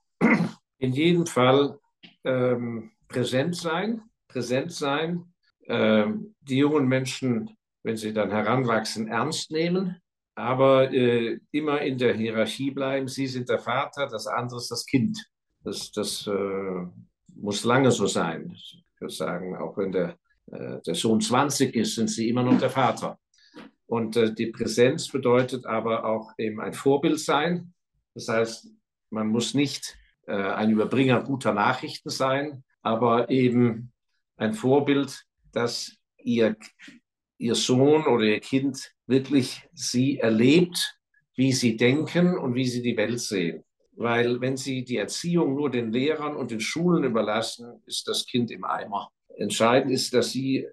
in 0.78 0.93
jedem 0.93 1.26
Fall 1.26 1.80
ähm, 2.24 2.91
präsent 3.07 3.55
sein, 3.55 4.01
präsent 4.28 4.72
sein, 4.72 5.26
ähm, 5.68 6.36
die 6.41 6.57
jungen 6.57 6.88
Menschen, 6.88 7.55
wenn 7.84 7.97
sie 7.97 8.14
dann 8.14 8.32
heranwachsen, 8.32 9.07
ernst 9.07 9.51
nehmen, 9.51 10.01
aber 10.36 10.91
äh, 10.91 11.39
immer 11.51 11.82
in 11.82 11.97
der 11.97 12.16
Hierarchie 12.16 12.72
bleiben. 12.72 13.07
Sie 13.07 13.28
sind 13.28 13.49
der 13.49 13.59
Vater, 13.59 14.07
das 14.07 14.28
andere 14.28 14.59
ist 14.59 14.72
das 14.72 14.86
Kind. 14.86 15.18
Das, 15.64 15.91
das 15.91 16.28
äh, 16.28 16.86
muss 17.36 17.64
lange 17.64 17.91
so 17.91 18.07
sein. 18.07 18.51
Ich 18.53 18.84
würde 18.99 19.14
sagen, 19.14 19.55
auch 19.55 19.78
wenn 19.78 19.91
der, 19.91 20.18
äh, 20.51 20.80
der 20.86 20.95
Sohn 20.95 21.22
20 21.22 21.76
ist, 21.76 21.95
sind 21.95 22.09
sie 22.09 22.30
immer 22.30 22.43
noch 22.43 22.57
der 22.59 22.70
Vater. 22.70 23.20
Und 23.86 24.16
äh, 24.16 24.34
die 24.34 24.47
Präsenz 24.47 25.09
bedeutet 25.09 25.66
aber 25.66 26.05
auch 26.05 26.32
eben 26.38 26.62
ein 26.62 26.74
Vorbild 26.74 27.20
sein. 27.20 27.74
Das 28.14 28.28
heißt, 28.28 28.68
man 29.09 29.28
muss 29.28 29.53
nicht 29.53 29.97
äh, 30.28 30.34
ein 30.34 30.72
Überbringer 30.72 31.22
guter 31.22 31.53
Nachrichten 31.53 32.09
sein, 32.09 32.64
aber 32.82 33.30
eben 33.30 33.91
ein 34.38 34.53
Vorbild, 34.53 35.26
das 35.52 35.95
ihr 36.18 36.56
ihr 37.41 37.56
Sohn 37.56 38.06
oder 38.06 38.24
ihr 38.24 38.39
Kind 38.39 38.93
wirklich 39.08 39.68
sie 39.74 40.20
erlebt, 40.20 40.99
wie 41.36 41.52
sie 41.52 41.76
denken 41.76 42.38
und 42.38 42.54
wie 42.54 42.68
sie 42.68 42.84
die 42.84 42.95
Welt 42.95 43.20
sehen. 43.20 43.64
Weil 43.93 44.39
wenn 44.41 44.58
sie 44.58 44.84
die 44.84 44.97
Erziehung 44.97 45.56
nur 45.56 45.72
den 45.72 45.91
Lehrern 45.91 46.36
und 46.36 46.52
den 46.52 46.60
Schulen 46.60 47.04
überlassen, 47.04 47.82
ist 47.88 48.08
das 48.08 48.28
Kind 48.28 48.52
im 48.52 48.64
Eimer. 48.64 49.10
Entscheidend 49.38 49.91
ist, 49.91 50.14
dass 50.14 50.32
sie, 50.32 50.58
äh, 50.58 50.70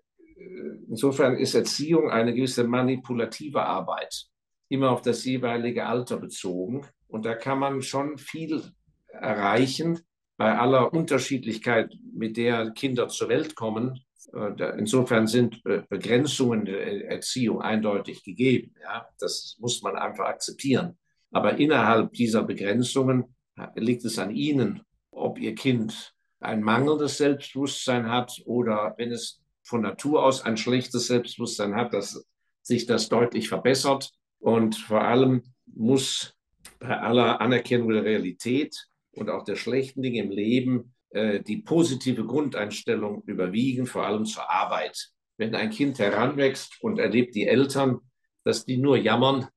insofern 0.88 1.36
ist 1.36 1.54
Erziehung 1.54 2.10
eine 2.10 2.34
gewisse 2.34 2.64
manipulative 2.64 3.62
Arbeit, 3.62 4.26
immer 4.68 4.90
auf 4.90 5.00
das 5.00 5.24
jeweilige 5.24 5.86
Alter 5.86 6.18
bezogen. 6.18 6.86
Und 7.08 7.24
da 7.24 7.34
kann 7.34 7.58
man 7.58 7.80
schon 7.80 8.18
viel 8.18 8.62
erreichen 9.08 10.00
bei 10.36 10.56
aller 10.56 10.92
Unterschiedlichkeit, 10.92 11.94
mit 12.14 12.36
der 12.36 12.72
Kinder 12.72 13.08
zur 13.08 13.30
Welt 13.30 13.56
kommen. 13.56 14.00
Äh, 14.32 14.78
insofern 14.78 15.26
sind 15.26 15.62
Begrenzungen 15.88 16.64
der 16.64 17.10
Erziehung 17.10 17.60
eindeutig 17.62 18.22
gegeben. 18.24 18.74
Ja? 18.82 19.08
Das 19.18 19.56
muss 19.58 19.82
man 19.82 19.96
einfach 19.96 20.26
akzeptieren. 20.26 20.98
Aber 21.30 21.58
innerhalb 21.58 22.12
dieser 22.12 22.42
Begrenzungen 22.42 23.36
liegt 23.74 24.04
es 24.04 24.18
an 24.18 24.30
Ihnen, 24.30 24.82
ob 25.10 25.38
Ihr 25.38 25.54
Kind 25.54 26.14
ein 26.40 26.62
mangelndes 26.62 27.18
Selbstbewusstsein 27.18 28.08
hat 28.08 28.40
oder 28.44 28.94
wenn 28.96 29.10
es 29.10 29.42
von 29.62 29.82
Natur 29.82 30.24
aus 30.24 30.42
ein 30.44 30.56
schlechtes 30.56 31.08
Selbstbewusstsein 31.08 31.74
hat, 31.74 31.92
dass 31.92 32.24
sich 32.62 32.86
das 32.86 33.08
deutlich 33.08 33.48
verbessert. 33.48 34.10
Und 34.38 34.76
vor 34.76 35.02
allem 35.02 35.42
muss 35.66 36.34
bei 36.78 36.98
aller 36.98 37.40
Anerkennung 37.40 37.90
der 37.90 38.04
Realität 38.04 38.86
und 39.12 39.30
auch 39.30 39.44
der 39.44 39.56
schlechten 39.56 40.02
Dinge 40.02 40.20
im 40.20 40.30
Leben 40.30 40.94
die 41.10 41.62
positive 41.64 42.26
Grundeinstellung 42.26 43.22
überwiegen, 43.24 43.86
vor 43.86 44.04
allem 44.04 44.26
zur 44.26 44.50
Arbeit. 44.50 45.10
Wenn 45.38 45.54
ein 45.54 45.70
Kind 45.70 45.98
heranwächst 45.98 46.82
und 46.82 46.98
erlebt 46.98 47.34
die 47.34 47.46
Eltern, 47.46 48.00
dass 48.44 48.64
die 48.64 48.76
nur 48.76 48.96
jammern, 48.96 49.48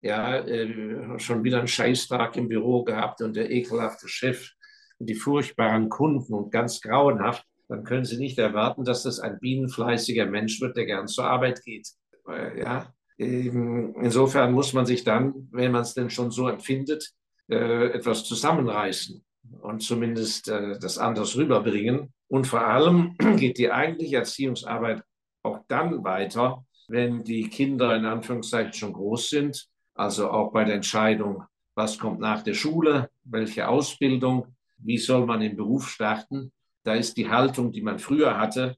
ja, 0.00 0.36
äh, 0.38 1.18
schon 1.18 1.44
wieder 1.44 1.58
einen 1.58 1.68
Scheißtag 1.68 2.36
im 2.36 2.48
Büro 2.48 2.84
gehabt 2.84 3.20
und 3.20 3.36
der 3.36 3.50
ekelhafte 3.50 4.08
Chef 4.08 4.50
und 4.98 5.08
die 5.08 5.14
furchtbaren 5.14 5.88
Kunden 5.88 6.34
und 6.34 6.50
ganz 6.50 6.80
grauenhaft, 6.80 7.44
dann 7.68 7.84
können 7.84 8.04
Sie 8.04 8.16
nicht 8.16 8.38
erwarten, 8.38 8.84
dass 8.84 9.02
das 9.02 9.20
ein 9.20 9.38
bienenfleißiger 9.38 10.26
Mensch 10.26 10.60
wird, 10.60 10.76
der 10.76 10.86
gern 10.86 11.08
zur 11.08 11.24
Arbeit 11.24 11.62
geht. 11.64 11.88
Äh, 12.28 12.60
ja, 12.60 12.92
insofern 13.16 14.52
muss 14.52 14.72
man 14.72 14.86
sich 14.86 15.04
dann, 15.04 15.48
wenn 15.50 15.72
man 15.72 15.82
es 15.82 15.94
denn 15.94 16.10
schon 16.10 16.30
so 16.30 16.48
empfindet, 16.48 17.12
äh, 17.48 17.88
etwas 17.88 18.24
zusammenreißen 18.24 19.24
und 19.60 19.82
zumindest 19.82 20.48
äh, 20.48 20.78
das 20.78 20.98
anders 20.98 21.36
rüberbringen. 21.36 22.12
Und 22.28 22.46
vor 22.46 22.66
allem 22.66 23.16
geht 23.36 23.58
die 23.58 23.70
eigentliche 23.70 24.16
Erziehungsarbeit 24.16 25.02
auch 25.42 25.60
dann 25.68 26.04
weiter, 26.04 26.64
wenn 26.88 27.22
die 27.22 27.48
Kinder 27.48 27.94
in 27.96 28.06
Anführungszeichen 28.06 28.72
schon 28.72 28.92
groß 28.92 29.30
sind, 29.30 29.68
also 29.94 30.30
auch 30.30 30.52
bei 30.52 30.64
der 30.64 30.76
Entscheidung, 30.76 31.44
was 31.74 31.98
kommt 31.98 32.20
nach 32.20 32.42
der 32.42 32.54
Schule, 32.54 33.10
welche 33.24 33.68
Ausbildung, 33.68 34.56
wie 34.78 34.98
soll 34.98 35.26
man 35.26 35.42
im 35.42 35.56
Beruf 35.56 35.88
starten. 35.88 36.52
Da 36.82 36.94
ist 36.94 37.16
die 37.16 37.28
Haltung, 37.28 37.72
die 37.72 37.82
man 37.82 37.98
früher 37.98 38.38
hatte, 38.38 38.76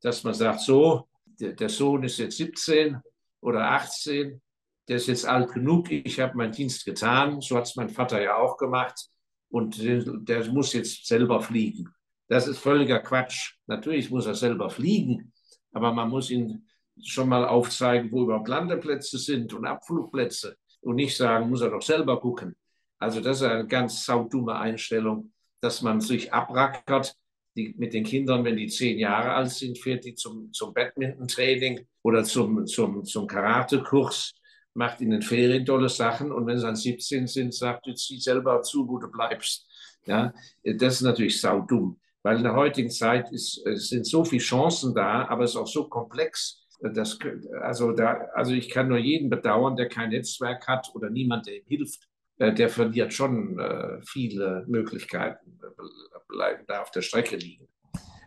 dass 0.00 0.24
man 0.24 0.34
sagt, 0.34 0.60
so, 0.60 1.08
der 1.24 1.68
Sohn 1.68 2.02
ist 2.02 2.18
jetzt 2.18 2.36
17 2.36 2.98
oder 3.40 3.70
18, 3.70 4.40
der 4.88 4.96
ist 4.96 5.06
jetzt 5.06 5.26
alt 5.26 5.52
genug, 5.52 5.90
ich 5.90 6.18
habe 6.20 6.36
meinen 6.36 6.52
Dienst 6.52 6.84
getan, 6.84 7.40
so 7.40 7.56
hat 7.56 7.64
es 7.64 7.76
mein 7.76 7.88
Vater 7.88 8.20
ja 8.20 8.36
auch 8.36 8.56
gemacht 8.56 9.08
und 9.52 9.78
der 9.78 10.50
muss 10.50 10.72
jetzt 10.72 11.06
selber 11.06 11.40
fliegen. 11.40 11.88
Das 12.28 12.48
ist 12.48 12.58
völliger 12.58 13.00
Quatsch. 13.00 13.54
Natürlich 13.66 14.10
muss 14.10 14.26
er 14.26 14.34
selber 14.34 14.70
fliegen, 14.70 15.32
aber 15.72 15.92
man 15.92 16.08
muss 16.08 16.30
ihn 16.30 16.66
schon 17.02 17.28
mal 17.28 17.44
aufzeigen, 17.44 18.10
wo 18.10 18.22
überhaupt 18.22 18.48
Landeplätze 18.48 19.18
sind 19.18 19.52
und 19.52 19.66
Abflugplätze 19.66 20.56
und 20.80 20.96
nicht 20.96 21.16
sagen, 21.16 21.50
muss 21.50 21.60
er 21.60 21.70
doch 21.70 21.82
selber 21.82 22.18
gucken. 22.18 22.56
Also 22.98 23.20
das 23.20 23.38
ist 23.38 23.46
eine 23.46 23.66
ganz 23.66 24.04
saudumme 24.04 24.56
Einstellung, 24.56 25.32
dass 25.60 25.82
man 25.82 26.00
sich 26.00 26.32
abrackert 26.32 27.14
die, 27.54 27.74
mit 27.76 27.92
den 27.92 28.04
Kindern, 28.04 28.44
wenn 28.44 28.56
die 28.56 28.68
zehn 28.68 28.98
Jahre 28.98 29.34
alt 29.34 29.50
sind, 29.50 29.78
fährt 29.78 30.04
die 30.06 30.14
zum, 30.14 30.50
zum 30.52 30.72
Badminton-Training 30.72 31.86
oder 32.02 32.24
zum, 32.24 32.66
zum, 32.66 33.04
zum 33.04 33.26
Karate-Kurs 33.26 34.32
macht 34.74 35.00
in 35.00 35.10
den 35.10 35.22
Ferien 35.22 35.64
tolle 35.64 35.88
Sachen 35.88 36.32
und 36.32 36.46
wenn 36.46 36.58
sie 36.58 36.64
dann 36.64 36.76
17 36.76 37.26
sind, 37.26 37.54
sagt, 37.54 37.86
jetzt 37.86 38.06
zieh 38.06 38.18
selber 38.18 38.62
zu, 38.62 38.88
wo 38.88 38.98
du 38.98 39.10
bleibst. 39.10 39.68
Ja, 40.06 40.32
das 40.64 40.94
ist 40.94 41.02
natürlich 41.02 41.40
saudumm, 41.40 42.00
weil 42.22 42.38
in 42.38 42.42
der 42.42 42.54
heutigen 42.54 42.90
Zeit 42.90 43.30
ist, 43.30 43.62
sind 43.74 44.06
so 44.06 44.24
viele 44.24 44.42
Chancen 44.42 44.94
da, 44.94 45.26
aber 45.28 45.44
es 45.44 45.52
ist 45.52 45.56
auch 45.56 45.66
so 45.66 45.88
komplex. 45.88 46.58
Dass, 46.80 47.16
also, 47.60 47.92
da, 47.92 48.26
also 48.34 48.52
ich 48.52 48.68
kann 48.68 48.88
nur 48.88 48.98
jeden 48.98 49.30
bedauern, 49.30 49.76
der 49.76 49.88
kein 49.88 50.10
Netzwerk 50.10 50.66
hat 50.66 50.90
oder 50.94 51.10
niemand, 51.10 51.46
der 51.46 51.58
ihm 51.58 51.66
hilft. 51.68 52.08
Äh, 52.38 52.52
der 52.52 52.68
verliert 52.68 53.12
schon 53.12 53.58
äh, 53.58 54.00
viele 54.04 54.64
Möglichkeiten, 54.66 55.60
bleiben 56.28 56.64
da 56.66 56.82
auf 56.82 56.90
der 56.90 57.02
Strecke 57.02 57.36
liegen. 57.36 57.68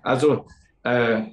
Also 0.03 0.47
äh, 0.83 1.23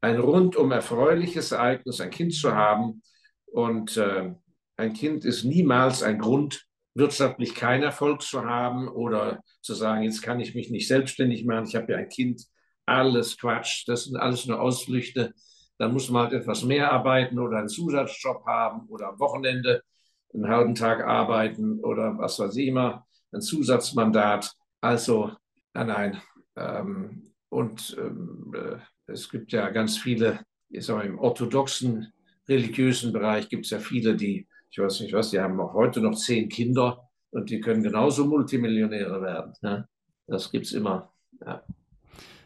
ein 0.00 0.18
rundum 0.18 0.72
erfreuliches 0.72 1.52
Ereignis, 1.52 2.00
ein 2.00 2.10
Kind 2.10 2.32
zu 2.34 2.54
haben 2.54 3.02
und 3.46 3.96
äh, 3.98 4.32
ein 4.80 4.94
Kind 4.94 5.24
ist 5.24 5.44
niemals 5.44 6.02
ein 6.02 6.18
Grund, 6.18 6.66
wirtschaftlich 6.94 7.54
keinen 7.54 7.84
Erfolg 7.84 8.22
zu 8.22 8.44
haben 8.44 8.88
oder 8.88 9.42
zu 9.62 9.74
sagen, 9.74 10.02
jetzt 10.02 10.22
kann 10.22 10.40
ich 10.40 10.54
mich 10.54 10.70
nicht 10.70 10.88
selbstständig 10.88 11.44
machen, 11.44 11.66
ich 11.68 11.76
habe 11.76 11.92
ja 11.92 11.98
ein 11.98 12.08
Kind. 12.08 12.42
Alles 12.86 13.38
Quatsch, 13.38 13.84
das 13.86 14.04
sind 14.04 14.16
alles 14.16 14.46
nur 14.46 14.60
Ausflüchte. 14.60 15.32
Dann 15.78 15.92
muss 15.92 16.10
man 16.10 16.24
halt 16.24 16.32
etwas 16.32 16.64
mehr 16.64 16.90
arbeiten 16.90 17.38
oder 17.38 17.58
einen 17.58 17.68
Zusatzjob 17.68 18.44
haben 18.46 18.88
oder 18.88 19.10
am 19.10 19.20
Wochenende 19.20 19.82
einen 20.34 20.48
halben 20.48 20.74
Tag 20.74 21.04
arbeiten 21.04 21.80
oder 21.80 22.18
was 22.18 22.38
weiß 22.38 22.56
ich 22.56 22.68
immer, 22.68 23.06
ein 23.32 23.40
Zusatzmandat. 23.40 24.52
Also, 24.80 25.32
nein, 25.74 25.86
nein. 25.86 26.22
Ähm, 26.56 27.32
und 27.48 27.96
ähm, 27.98 28.52
äh, 28.54 28.78
es 29.12 29.28
gibt 29.28 29.52
ja 29.52 29.70
ganz 29.70 29.96
viele, 29.98 30.40
ich 30.68 30.84
sag 30.84 30.96
mal, 30.96 31.06
im 31.06 31.18
orthodoxen 31.18 32.12
religiösen 32.48 33.12
Bereich 33.12 33.48
gibt 33.48 33.66
es 33.66 33.70
ja 33.70 33.78
viele, 33.78 34.16
die 34.16 34.48
ich 34.70 34.78
weiß 34.78 35.00
nicht 35.00 35.12
was, 35.12 35.30
die 35.30 35.40
haben 35.40 35.60
auch 35.60 35.74
heute 35.74 36.00
noch 36.00 36.14
zehn 36.14 36.48
Kinder 36.48 37.08
und 37.30 37.50
die 37.50 37.60
können 37.60 37.82
genauso 37.82 38.24
Multimillionäre 38.24 39.20
werden. 39.20 39.54
Ne? 39.62 39.88
Das 40.26 40.50
gibt 40.52 40.66
es 40.66 40.72
immer. 40.72 41.12
Ja. 41.44 41.62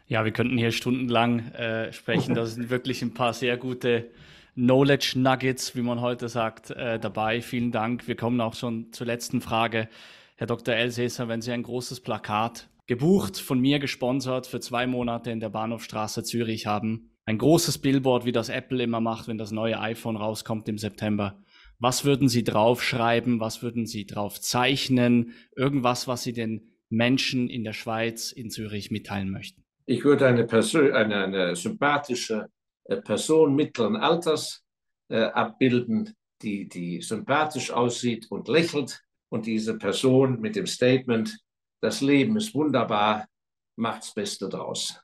ja. 0.07 0.25
wir 0.25 0.31
könnten 0.31 0.57
hier 0.57 0.71
stundenlang 0.71 1.51
äh, 1.51 1.93
sprechen. 1.93 2.33
Das 2.33 2.55
sind 2.55 2.69
wirklich 2.69 3.01
ein 3.01 3.13
paar 3.13 3.33
sehr 3.33 3.57
gute 3.57 4.09
Knowledge 4.55 5.13
Nuggets, 5.17 5.75
wie 5.75 5.81
man 5.81 6.01
heute 6.01 6.29
sagt, 6.29 6.71
äh, 6.71 6.99
dabei. 6.99 7.41
Vielen 7.41 7.71
Dank. 7.71 8.07
Wir 8.07 8.15
kommen 8.15 8.41
auch 8.41 8.55
schon 8.55 8.91
zur 8.91 9.05
letzten 9.05 9.41
Frage. 9.41 9.87
Herr 10.35 10.47
Dr. 10.47 10.73
Elsässer, 10.73 11.27
wenn 11.27 11.41
Sie 11.41 11.51
ein 11.51 11.63
großes 11.63 12.01
Plakat 12.01 12.69
gebucht, 12.87 13.37
von 13.37 13.59
mir 13.59 13.79
gesponsert 13.79 14.47
für 14.47 14.59
zwei 14.59 14.87
Monate 14.87 15.31
in 15.31 15.39
der 15.39 15.49
Bahnhofstraße 15.49 16.23
Zürich 16.23 16.67
haben, 16.67 17.11
ein 17.25 17.37
großes 17.37 17.79
Billboard, 17.79 18.25
wie 18.25 18.31
das 18.31 18.49
Apple 18.49 18.83
immer 18.83 19.01
macht, 19.01 19.27
wenn 19.27 19.37
das 19.37 19.51
neue 19.51 19.79
iPhone 19.79 20.15
rauskommt 20.15 20.69
im 20.69 20.77
September. 20.77 21.43
Was 21.79 22.05
würden 22.05 22.29
Sie 22.29 22.43
draufschreiben? 22.43 23.39
Was 23.39 23.61
würden 23.61 23.85
Sie 23.85 24.05
drauf 24.05 24.39
zeichnen? 24.39 25.33
Irgendwas, 25.55 26.07
was 26.07 26.23
Sie 26.23 26.33
den 26.33 26.71
Menschen 26.89 27.49
in 27.49 27.63
der 27.63 27.73
Schweiz, 27.73 28.31
in 28.31 28.49
Zürich 28.49 28.91
mitteilen 28.91 29.29
möchten? 29.29 29.63
Ich 29.85 30.03
würde 30.03 30.27
eine, 30.27 30.45
Person, 30.45 30.91
eine, 30.93 31.23
eine 31.23 31.55
sympathische 31.55 32.47
äh, 32.85 32.97
Person 32.97 33.55
mittleren 33.55 33.95
Alters 33.95 34.63
äh, 35.09 35.23
abbilden, 35.23 36.13
die, 36.41 36.67
die 36.67 37.01
sympathisch 37.01 37.71
aussieht 37.71 38.27
und 38.29 38.47
lächelt. 38.47 39.01
Und 39.29 39.45
diese 39.45 39.77
Person 39.77 40.39
mit 40.39 40.55
dem 40.55 40.67
Statement, 40.67 41.37
das 41.81 42.01
Leben 42.01 42.37
ist 42.37 42.53
wunderbar, 42.55 43.27
macht's 43.75 44.13
Beste 44.13 44.47
draus 44.47 44.99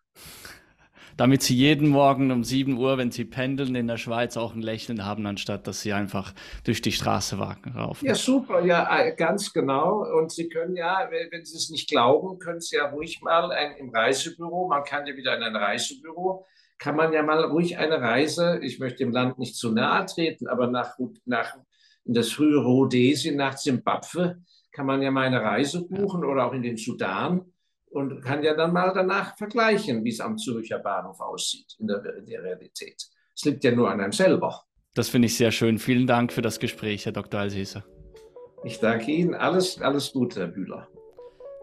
damit 1.18 1.44
sie 1.44 1.56
jeden 1.56 1.90
Morgen 1.90 2.32
um 2.32 2.44
7 2.44 2.78
Uhr, 2.78 2.98
wenn 2.98 3.12
sie 3.12 3.26
pendeln 3.26 3.76
in 3.76 3.88
der 3.88 3.98
Schweiz, 3.98 4.38
auch 4.38 4.54
ein 4.54 4.62
Lächeln 4.62 5.06
haben, 5.06 5.26
anstatt 5.26 5.68
dass 5.68 5.82
sie 5.82 5.94
einfach 5.94 6.34
durch 6.64 6.82
die 6.82 6.92
Straße 6.92 7.38
raufen. 7.38 8.08
Ja, 8.08 8.16
super, 8.16 8.64
ja, 8.66 9.00
äh, 9.00 9.16
ganz 9.16 9.54
genau. 9.54 10.06
Und 10.18 10.32
Sie 10.32 10.50
können 10.50 10.76
ja, 10.76 11.10
wenn 11.32 11.46
Sie 11.46 11.56
es 11.56 11.70
nicht 11.70 11.90
glauben, 11.90 12.40
können 12.40 12.62
Sie 12.62 12.76
ja 12.76 12.90
ruhig 12.90 13.22
mal 13.22 13.52
ein, 13.52 13.76
im 13.78 13.90
Reisebüro, 13.90 14.68
man 14.68 14.84
kann 14.84 15.06
ja 15.06 15.16
wieder 15.16 15.36
in 15.36 15.44
ein 15.44 15.56
Reisebüro, 15.56 16.46
kann 16.78 16.96
man 16.96 17.14
ja 17.14 17.22
mal 17.24 17.44
ruhig 17.44 17.78
eine 17.78 18.02
Reise, 18.02 18.60
ich 18.62 18.80
möchte 18.80 19.00
dem 19.00 19.12
Land 19.12 19.38
nicht 19.38 19.56
zu 19.56 19.72
nahe 19.72 20.06
treten, 20.06 20.48
aber 20.48 20.68
nach, 20.68 20.98
nach 21.26 21.56
in 22.06 22.14
das 22.14 22.32
frühe 22.32 22.60
Rhodesien, 22.60 23.36
nach 23.36 23.56
Zimbabwe, 23.56 24.42
kann 24.72 24.86
man 24.86 25.02
ja 25.02 25.12
mal 25.12 25.28
eine 25.28 25.42
Reise 25.42 25.88
buchen 25.88 26.24
oder 26.24 26.48
auch 26.48 26.54
in 26.54 26.64
den 26.64 26.78
Sudan 26.78 27.51
und 27.92 28.22
kann 28.22 28.44
ja 28.44 28.56
dann 28.56 28.74
mal 28.74 28.92
danach 28.94 29.38
vergleichen, 29.38 30.04
wie 30.04 30.10
es 30.10 30.20
am 30.20 30.38
Zürcher 30.38 30.80
Bahnhof 30.80 31.20
aussieht 31.20 31.76
in 31.80 31.88
der, 31.88 32.04
in 32.18 32.26
der 32.26 32.44
Realität. 32.44 33.02
Es 33.36 33.46
liegt 33.46 33.64
ja 33.64 33.72
nur 33.72 33.90
an 33.90 34.02
einem 34.02 34.12
selber. 34.12 34.64
Das 34.94 35.10
finde 35.10 35.28
ich 35.28 35.38
sehr 35.38 35.52
schön. 35.52 35.78
Vielen 35.78 36.08
Dank 36.08 36.34
für 36.34 36.42
das 36.42 36.60
Gespräch, 36.60 37.06
Herr 37.06 37.14
Dr. 37.14 37.40
Alsieser. 37.40 37.86
Ich 38.64 38.80
danke 38.80 39.12
Ihnen. 39.12 39.34
Alles, 39.34 39.82
alles 39.82 40.12
Gute, 40.12 40.42
Herr 40.42 40.48
Bühler. 40.48 40.88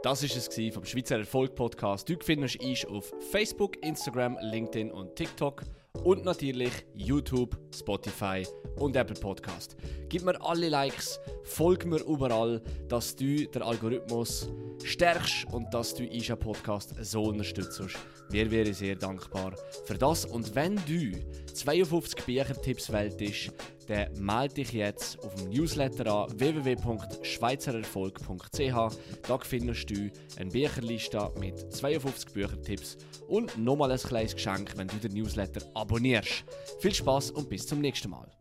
Das 0.02 0.22
war 0.22 0.38
es 0.38 0.74
vom 0.74 0.84
Schweizer 0.84 1.18
Erfolg 1.18 1.54
Podcast. 1.54 2.08
Du 2.08 2.14
findest 2.22 2.62
uns 2.62 2.84
auf 2.86 3.12
Facebook, 3.30 3.76
Instagram, 3.84 4.38
LinkedIn 4.40 4.90
und 4.90 5.16
TikTok 5.16 5.64
und 6.05 6.24
natürlich 6.24 6.72
YouTube, 6.95 7.59
Spotify 7.74 8.47
und 8.76 8.97
Apple 8.97 9.18
Podcast. 9.18 9.76
Gib 10.09 10.24
mir 10.24 10.41
alle 10.41 10.68
Likes, 10.68 11.18
folg 11.45 11.84
mir 11.86 12.03
überall, 12.05 12.62
dass 12.89 13.14
du 13.16 13.47
den 13.47 13.62
Algorithmus 13.62 14.49
stärkst 14.84 15.47
und 15.53 15.72
dass 15.72 15.95
du 15.95 16.05
Isha 16.05 16.36
Podcast 16.36 16.95
so 17.01 17.24
unterstützt. 17.24 17.82
Wir 18.30 18.50
wären 18.50 18.74
sehr 18.74 18.96
dankbar 18.96 19.54
für 19.84 19.96
das. 19.96 20.24
Und 20.24 20.52
wenn 20.54 20.76
du 20.86 21.12
52 21.54 22.24
Büchertipps 22.24 22.90
wählst, 22.92 23.52
dann 23.86 24.12
melde 24.18 24.54
dich 24.54 24.72
jetzt 24.72 25.22
auf 25.24 25.34
dem 25.34 25.48
Newsletter 25.48 26.06
an 26.06 26.38
www.schweizererfolg.ch. 26.38 28.96
Da 29.26 29.38
findest 29.38 29.90
du 29.90 30.10
eine 30.36 30.50
Bücherliste 30.50 31.32
mit 31.38 31.72
52 31.72 32.32
Büchertipps 32.32 32.98
und 33.28 33.56
nochmal 33.56 33.92
ein 33.92 33.98
kleines 33.98 34.34
Geschenk, 34.34 34.72
wenn 34.76 34.88
du 34.88 34.96
den 34.96 35.14
Newsletter 35.14 35.62
abonnierst. 35.74 36.44
Viel 36.80 36.94
Spaß 36.94 37.30
und 37.30 37.48
bis 37.48 37.66
zum 37.66 37.80
nächsten 37.80 38.10
Mal. 38.10 38.38